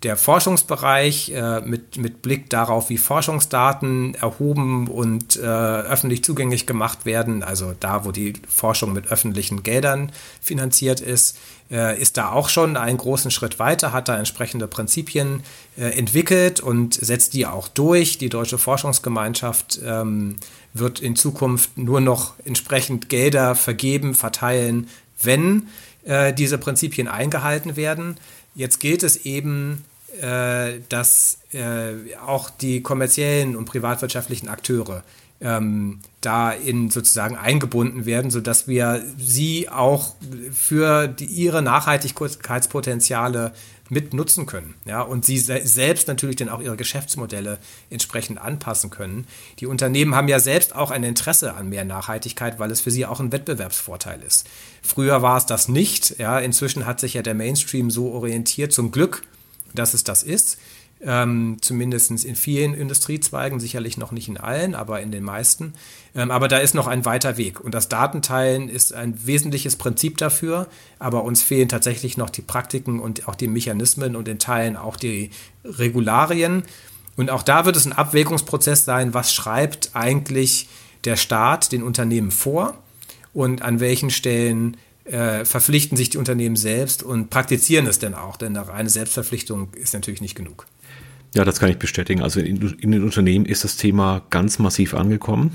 der 0.02 0.16
Forschungsbereich 0.16 1.30
äh, 1.30 1.60
mit, 1.60 1.96
mit 1.96 2.22
Blick 2.22 2.50
darauf, 2.50 2.90
wie 2.90 2.98
Forschungsdaten 2.98 4.14
erhoben 4.14 4.88
und 4.88 5.36
äh, 5.36 5.42
öffentlich 5.42 6.24
zugänglich 6.24 6.66
gemacht 6.66 7.04
werden, 7.06 7.42
also 7.42 7.74
da, 7.78 8.04
wo 8.04 8.10
die 8.10 8.32
Forschung 8.48 8.92
mit 8.92 9.12
öffentlichen 9.12 9.62
Geldern 9.62 10.10
finanziert 10.40 11.00
ist, 11.00 11.38
äh, 11.70 12.00
ist 12.00 12.16
da 12.16 12.32
auch 12.32 12.48
schon 12.48 12.76
einen 12.76 12.98
großen 12.98 13.30
Schritt 13.30 13.58
weiter, 13.58 13.92
hat 13.92 14.08
da 14.08 14.18
entsprechende 14.18 14.66
Prinzipien 14.66 15.42
äh, 15.76 15.96
entwickelt 15.96 16.60
und 16.60 16.94
setzt 16.94 17.34
die 17.34 17.46
auch 17.46 17.68
durch. 17.68 18.18
Die 18.18 18.28
Deutsche 18.28 18.58
Forschungsgemeinschaft 18.58 19.80
ähm, 19.84 20.36
wird 20.74 21.00
in 21.00 21.16
Zukunft 21.16 21.76
nur 21.76 22.00
noch 22.00 22.34
entsprechend 22.44 23.08
Gelder 23.08 23.54
vergeben, 23.54 24.14
verteilen, 24.14 24.88
wenn 25.22 25.68
äh, 26.04 26.32
diese 26.32 26.58
Prinzipien 26.58 27.08
eingehalten 27.08 27.76
werden. 27.76 28.16
Jetzt 28.54 28.80
gilt 28.80 29.02
es 29.02 29.24
eben, 29.24 29.84
äh, 30.20 30.80
dass 30.88 31.38
äh, 31.52 32.16
auch 32.26 32.50
die 32.50 32.82
kommerziellen 32.82 33.56
und 33.56 33.64
privatwirtschaftlichen 33.66 34.48
Akteure 34.48 35.02
ähm, 35.40 36.00
da 36.20 36.52
in 36.52 36.90
sozusagen 36.90 37.36
eingebunden 37.36 38.06
werden, 38.06 38.30
sodass 38.30 38.68
wir 38.68 39.04
sie 39.18 39.68
auch 39.68 40.14
für 40.52 41.08
die, 41.08 41.24
ihre 41.24 41.62
Nachhaltigkeitspotenziale 41.62 43.52
mit 43.92 44.14
nutzen 44.14 44.46
können. 44.46 44.72
Ja, 44.86 45.02
und 45.02 45.26
sie 45.26 45.36
se 45.36 45.60
selbst 45.64 46.08
natürlich 46.08 46.36
dann 46.36 46.48
auch 46.48 46.62
ihre 46.62 46.78
Geschäftsmodelle 46.78 47.58
entsprechend 47.90 48.40
anpassen 48.40 48.88
können. 48.88 49.26
Die 49.58 49.66
Unternehmen 49.66 50.14
haben 50.14 50.28
ja 50.28 50.40
selbst 50.40 50.74
auch 50.74 50.90
ein 50.90 51.04
Interesse 51.04 51.52
an 51.52 51.68
mehr 51.68 51.84
Nachhaltigkeit, 51.84 52.58
weil 52.58 52.70
es 52.70 52.80
für 52.80 52.90
sie 52.90 53.04
auch 53.04 53.20
ein 53.20 53.32
Wettbewerbsvorteil 53.32 54.22
ist. 54.22 54.48
Früher 54.80 55.20
war 55.20 55.36
es 55.36 55.44
das 55.44 55.68
nicht. 55.68 56.18
Ja, 56.18 56.38
inzwischen 56.38 56.86
hat 56.86 57.00
sich 57.00 57.12
ja 57.12 57.20
der 57.20 57.34
Mainstream 57.34 57.90
so 57.90 58.12
orientiert, 58.12 58.72
zum 58.72 58.92
Glück, 58.92 59.24
dass 59.74 59.92
es 59.92 60.04
das 60.04 60.22
ist 60.22 60.56
ähm, 61.04 61.56
zumindest 61.60 62.10
in 62.24 62.36
vielen 62.36 62.74
Industriezweigen, 62.74 63.58
sicherlich 63.60 63.98
noch 63.98 64.12
nicht 64.12 64.28
in 64.28 64.36
allen, 64.36 64.74
aber 64.74 65.00
in 65.00 65.10
den 65.10 65.24
meisten. 65.24 65.74
Ähm, 66.14 66.30
aber 66.30 66.48
da 66.48 66.58
ist 66.58 66.74
noch 66.74 66.86
ein 66.86 67.04
weiter 67.04 67.36
Weg. 67.36 67.60
Und 67.60 67.74
das 67.74 67.88
Datenteilen 67.88 68.68
ist 68.68 68.92
ein 68.92 69.26
wesentliches 69.26 69.76
Prinzip 69.76 70.18
dafür, 70.18 70.68
aber 70.98 71.24
uns 71.24 71.42
fehlen 71.42 71.68
tatsächlich 71.68 72.16
noch 72.16 72.30
die 72.30 72.42
Praktiken 72.42 73.00
und 73.00 73.28
auch 73.28 73.34
die 73.34 73.48
Mechanismen 73.48 74.14
und 74.14 74.28
in 74.28 74.38
Teilen 74.38 74.76
auch 74.76 74.96
die 74.96 75.30
Regularien. 75.64 76.62
Und 77.16 77.30
auch 77.30 77.42
da 77.42 77.64
wird 77.64 77.76
es 77.76 77.86
ein 77.86 77.92
Abwägungsprozess 77.92 78.84
sein, 78.84 79.12
was 79.12 79.34
schreibt 79.34 79.90
eigentlich 79.94 80.68
der 81.04 81.16
Staat 81.16 81.72
den 81.72 81.82
Unternehmen 81.82 82.30
vor 82.30 82.78
und 83.34 83.62
an 83.62 83.80
welchen 83.80 84.10
Stellen 84.10 84.76
äh, 85.04 85.44
verpflichten 85.44 85.96
sich 85.96 86.10
die 86.10 86.18
Unternehmen 86.18 86.56
selbst 86.56 87.02
und 87.02 87.30
praktizieren 87.30 87.86
es 87.86 87.98
denn 87.98 88.14
auch, 88.14 88.36
denn 88.36 88.56
eine 88.56 88.68
reine 88.68 88.88
Selbstverpflichtung 88.88 89.72
ist 89.74 89.94
natürlich 89.94 90.20
nicht 90.20 90.34
genug. 90.34 90.66
Ja, 91.34 91.44
das 91.44 91.58
kann 91.58 91.70
ich 91.70 91.78
bestätigen. 91.78 92.22
Also 92.22 92.40
in, 92.40 92.74
in, 92.78 92.92
den 92.92 93.04
Unternehmen 93.04 93.46
ist 93.46 93.64
das 93.64 93.76
Thema 93.76 94.22
ganz 94.30 94.58
massiv 94.58 94.94
angekommen. 94.94 95.50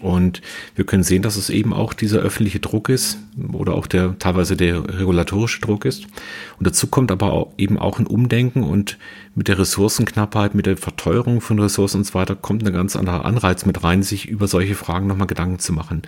Und 0.00 0.42
wir 0.74 0.84
können 0.84 1.04
sehen, 1.04 1.22
dass 1.22 1.36
es 1.36 1.48
eben 1.48 1.72
auch 1.72 1.94
dieser 1.94 2.18
öffentliche 2.18 2.58
Druck 2.58 2.88
ist 2.88 3.18
oder 3.52 3.74
auch 3.74 3.86
der 3.86 4.18
teilweise 4.18 4.56
der 4.56 4.98
regulatorische 4.98 5.60
Druck 5.60 5.84
ist. 5.84 6.06
Und 6.58 6.66
dazu 6.66 6.88
kommt 6.88 7.12
aber 7.12 7.32
auch, 7.32 7.52
eben 7.56 7.78
auch 7.78 8.00
ein 8.00 8.08
Umdenken 8.08 8.64
und 8.64 8.98
mit 9.36 9.46
der 9.46 9.60
Ressourcenknappheit, 9.60 10.56
mit 10.56 10.66
der 10.66 10.76
Verteuerung 10.76 11.40
von 11.40 11.60
Ressourcen 11.60 11.98
und 11.98 12.04
so 12.04 12.14
weiter 12.14 12.34
kommt 12.34 12.66
ein 12.66 12.72
ganz 12.72 12.96
anderer 12.96 13.24
Anreiz 13.24 13.64
mit 13.64 13.84
rein, 13.84 14.02
sich 14.02 14.28
über 14.28 14.48
solche 14.48 14.74
Fragen 14.74 15.06
nochmal 15.06 15.28
Gedanken 15.28 15.60
zu 15.60 15.72
machen. 15.72 16.02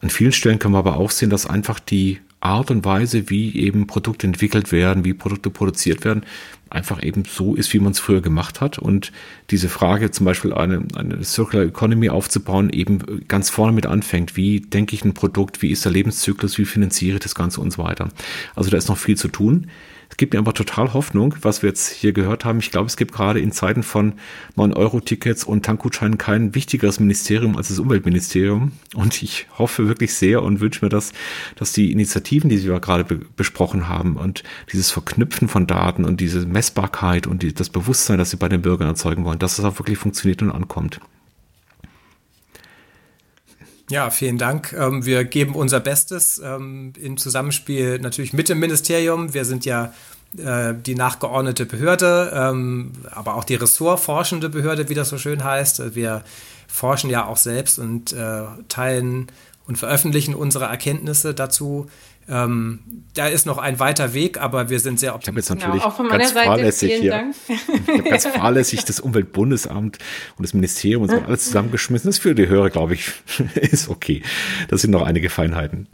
An 0.00 0.10
vielen 0.10 0.32
Stellen 0.32 0.58
können 0.58 0.74
wir 0.74 0.78
aber 0.78 0.96
auch 0.96 1.10
sehen, 1.10 1.30
dass 1.30 1.46
einfach 1.46 1.80
die 1.80 2.20
Art 2.40 2.70
und 2.70 2.84
Weise, 2.84 3.30
wie 3.30 3.56
eben 3.56 3.88
Produkte 3.88 4.26
entwickelt 4.26 4.70
werden, 4.70 5.04
wie 5.04 5.12
Produkte 5.12 5.50
produziert 5.50 6.04
werden, 6.04 6.22
einfach 6.70 7.02
eben 7.02 7.24
so 7.24 7.56
ist, 7.56 7.72
wie 7.72 7.80
man 7.80 7.92
es 7.92 7.98
früher 7.98 8.20
gemacht 8.20 8.60
hat. 8.60 8.78
Und 8.78 9.10
diese 9.50 9.68
Frage, 9.68 10.12
zum 10.12 10.24
Beispiel 10.24 10.52
eine, 10.52 10.84
eine 10.94 11.24
Circular 11.24 11.66
Economy 11.66 12.10
aufzubauen, 12.10 12.70
eben 12.70 13.26
ganz 13.26 13.50
vorne 13.50 13.72
mit 13.72 13.86
anfängt. 13.86 14.36
Wie 14.36 14.60
denke 14.60 14.94
ich 14.94 15.04
ein 15.04 15.14
Produkt? 15.14 15.62
Wie 15.62 15.70
ist 15.70 15.84
der 15.84 15.92
Lebenszyklus? 15.92 16.58
Wie 16.58 16.64
finanziere 16.64 17.16
ich 17.16 17.22
das 17.22 17.34
Ganze 17.34 17.60
und 17.60 17.72
so 17.72 17.82
weiter? 17.82 18.08
Also 18.54 18.70
da 18.70 18.76
ist 18.76 18.88
noch 18.88 18.98
viel 18.98 19.16
zu 19.16 19.28
tun. 19.28 19.68
Es 20.10 20.16
gibt 20.16 20.32
mir 20.32 20.38
aber 20.38 20.54
total 20.54 20.94
Hoffnung, 20.94 21.34
was 21.42 21.62
wir 21.62 21.68
jetzt 21.68 21.90
hier 21.90 22.12
gehört 22.12 22.44
haben. 22.44 22.58
Ich 22.58 22.70
glaube, 22.70 22.86
es 22.86 22.96
gibt 22.96 23.12
gerade 23.12 23.40
in 23.40 23.52
Zeiten 23.52 23.82
von 23.82 24.14
9-Euro-Tickets 24.56 25.44
und 25.44 25.64
Tankgutscheinen 25.64 26.18
kein 26.18 26.54
wichtigeres 26.54 26.98
Ministerium 26.98 27.56
als 27.56 27.68
das 27.68 27.78
Umweltministerium. 27.78 28.72
Und 28.94 29.22
ich 29.22 29.46
hoffe 29.58 29.86
wirklich 29.86 30.14
sehr 30.14 30.42
und 30.42 30.60
wünsche 30.60 30.84
mir, 30.84 30.88
dass, 30.88 31.12
dass 31.56 31.72
die 31.72 31.92
Initiativen, 31.92 32.48
die 32.48 32.64
wir 32.64 32.80
gerade 32.80 33.04
be 33.04 33.20
besprochen 33.36 33.88
haben 33.88 34.16
und 34.16 34.42
dieses 34.72 34.90
Verknüpfen 34.90 35.48
von 35.48 35.66
Daten 35.66 36.04
und 36.04 36.20
diese 36.20 36.46
Messbarkeit 36.46 37.26
und 37.26 37.42
die, 37.42 37.52
das 37.52 37.68
Bewusstsein, 37.68 38.18
das 38.18 38.30
sie 38.30 38.36
bei 38.36 38.48
den 38.48 38.62
Bürgern 38.62 38.88
erzeugen 38.88 39.24
wollen, 39.24 39.38
dass 39.38 39.56
das 39.56 39.64
auch 39.64 39.78
wirklich 39.78 39.98
funktioniert 39.98 40.42
und 40.42 40.50
ankommt. 40.50 41.00
Ja, 43.90 44.10
vielen 44.10 44.36
Dank. 44.36 44.74
Ähm, 44.74 45.06
wir 45.06 45.24
geben 45.24 45.54
unser 45.54 45.80
Bestes 45.80 46.38
ähm, 46.44 46.92
im 47.00 47.16
Zusammenspiel 47.16 47.98
natürlich 47.98 48.32
mit 48.34 48.48
dem 48.48 48.58
Ministerium. 48.58 49.32
Wir 49.32 49.46
sind 49.46 49.64
ja 49.64 49.94
äh, 50.36 50.74
die 50.74 50.94
nachgeordnete 50.94 51.64
Behörde, 51.64 52.30
ähm, 52.34 52.92
aber 53.10 53.34
auch 53.34 53.44
die 53.44 53.54
ressortforschende 53.54 54.50
Behörde, 54.50 54.90
wie 54.90 54.94
das 54.94 55.08
so 55.08 55.16
schön 55.16 55.42
heißt. 55.42 55.94
Wir 55.94 56.22
forschen 56.66 57.08
ja 57.08 57.24
auch 57.24 57.38
selbst 57.38 57.78
und 57.78 58.12
äh, 58.12 58.42
teilen 58.68 59.28
und 59.68 59.76
veröffentlichen 59.76 60.34
unsere 60.34 60.64
Erkenntnisse 60.64 61.34
dazu. 61.34 61.86
Ähm, 62.28 62.80
da 63.14 63.28
ist 63.28 63.46
noch 63.46 63.58
ein 63.58 63.78
weiter 63.78 64.12
Weg, 64.12 64.40
aber 64.40 64.68
wir 64.68 64.80
sind 64.80 64.98
sehr 64.98 65.14
optimistisch. 65.14 65.56
Ich 65.56 65.64
habe 65.64 65.76
jetzt 65.76 65.86
natürlich 65.86 65.96
genau, 65.96 66.10
ganz 66.10 66.34
Seite, 66.34 66.46
fahrlässig 66.46 66.92
hier, 66.94 67.32
ich 67.48 67.88
habe 67.88 68.02
ganz 68.02 68.26
fahrlässig 68.34 68.84
das 68.84 69.00
Umweltbundesamt 69.00 69.98
und 70.36 70.42
das 70.42 70.52
Ministerium 70.52 71.02
und 71.04 71.10
so 71.10 71.18
alles 71.18 71.44
zusammengeschmissen. 71.44 72.08
Das 72.08 72.18
für 72.18 72.34
die 72.34 72.48
Hörer, 72.48 72.70
glaube 72.70 72.94
ich, 72.94 73.12
ist 73.54 73.88
okay. 73.88 74.22
Das 74.68 74.82
sind 74.82 74.90
noch 74.90 75.02
einige 75.02 75.30
Feinheiten. 75.30 75.86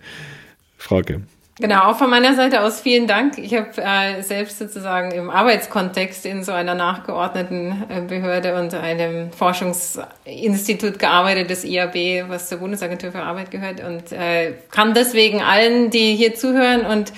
Frage. 0.76 1.22
Genau, 1.60 1.84
auch 1.84 1.96
von 1.96 2.10
meiner 2.10 2.34
Seite 2.34 2.62
aus 2.62 2.80
vielen 2.80 3.06
Dank. 3.06 3.38
Ich 3.38 3.54
habe 3.54 3.70
äh, 3.76 4.22
selbst 4.22 4.58
sozusagen 4.58 5.12
im 5.12 5.30
Arbeitskontext 5.30 6.26
in 6.26 6.42
so 6.42 6.50
einer 6.50 6.74
nachgeordneten 6.74 7.84
äh, 7.88 8.00
Behörde 8.00 8.58
und 8.58 8.74
einem 8.74 9.32
Forschungsinstitut 9.32 10.98
gearbeitet, 10.98 11.50
das 11.50 11.64
IAB, 11.64 12.28
was 12.28 12.48
zur 12.48 12.58
Bundesagentur 12.58 13.12
für 13.12 13.22
Arbeit 13.22 13.52
gehört 13.52 13.80
und 13.84 14.10
äh, 14.10 14.54
kann 14.72 14.94
deswegen 14.94 15.42
allen, 15.42 15.90
die 15.90 16.16
hier 16.16 16.34
zuhören 16.34 16.86
und 16.86 17.12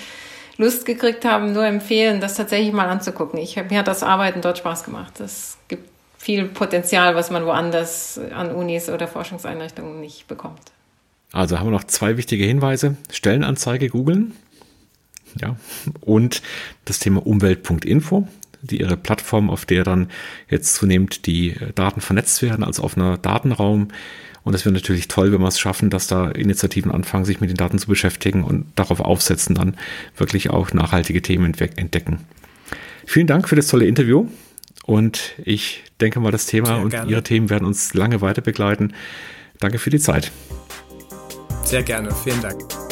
Lust 0.57 0.85
gekriegt 0.85 1.25
haben, 1.25 1.53
nur 1.53 1.65
empfehlen, 1.65 2.21
das 2.21 2.35
tatsächlich 2.35 2.73
mal 2.73 2.89
anzugucken. 2.89 3.39
Ich, 3.39 3.55
mir 3.55 3.79
hat 3.79 3.87
das 3.87 4.03
Arbeiten 4.03 4.41
dort 4.41 4.59
Spaß 4.59 4.83
gemacht. 4.83 5.19
Es 5.19 5.57
gibt 5.67 5.89
viel 6.19 6.45
Potenzial, 6.45 7.15
was 7.15 7.31
man 7.31 7.45
woanders 7.45 8.19
an 8.35 8.51
Unis 8.51 8.89
oder 8.89 9.07
Forschungseinrichtungen 9.07 9.99
nicht 9.99 10.27
bekommt. 10.27 10.71
Also 11.31 11.59
haben 11.59 11.67
wir 11.67 11.71
noch 11.71 11.83
zwei 11.83 12.17
wichtige 12.17 12.45
Hinweise. 12.45 12.95
Stellenanzeige 13.11 13.89
googeln. 13.89 14.33
Ja. 15.41 15.57
Und 16.01 16.41
das 16.85 16.99
Thema 16.99 17.25
Umwelt.info, 17.25 18.27
die 18.61 18.79
ihre 18.79 18.97
Plattform, 18.97 19.49
auf 19.49 19.65
der 19.65 19.83
dann 19.83 20.09
jetzt 20.49 20.75
zunehmend 20.75 21.25
die 21.25 21.55
Daten 21.75 22.01
vernetzt 22.01 22.41
werden 22.41 22.63
als 22.63 22.79
offener 22.79 23.17
Datenraum. 23.17 23.89
Und 24.43 24.53
es 24.53 24.65
wäre 24.65 24.73
natürlich 24.73 25.09
toll, 25.09 25.33
wenn 25.33 25.41
wir 25.41 25.47
es 25.49 25.59
schaffen, 25.59 25.89
dass 25.89 26.07
da 26.07 26.29
Initiativen 26.29 26.91
anfangen, 26.91 27.25
sich 27.25 27.41
mit 27.41 27.49
den 27.49 27.57
Daten 27.57 27.79
zu 27.79 27.87
beschäftigen 27.87 28.43
und 28.43 28.65
darauf 28.75 29.01
aufsetzen, 29.01 29.55
dann 29.55 29.75
wirklich 30.15 30.49
auch 30.49 30.71
nachhaltige 30.73 31.21
Themen 31.21 31.53
entdecken. 31.53 32.19
Vielen 33.05 33.27
Dank 33.27 33.49
für 33.49 33.57
das 33.57 33.67
tolle 33.67 33.85
Interview. 33.85 34.27
Und 34.85 35.33
ich 35.43 35.83
denke 35.99 36.21
mal, 36.21 36.31
das 36.31 36.45
Thema 36.45 36.67
Sehr 36.67 36.77
und 36.79 36.89
gerne. 36.91 37.11
Ihre 37.11 37.23
Themen 37.23 37.49
werden 37.49 37.65
uns 37.65 37.93
lange 37.93 38.21
weiter 38.21 38.41
begleiten. 38.41 38.93
Danke 39.59 39.79
für 39.79 39.89
die 39.89 39.99
Zeit. 39.99 40.31
Sehr 41.67 41.83
gerne. 41.83 42.15
Vielen 42.23 42.41
Dank. 42.41 42.86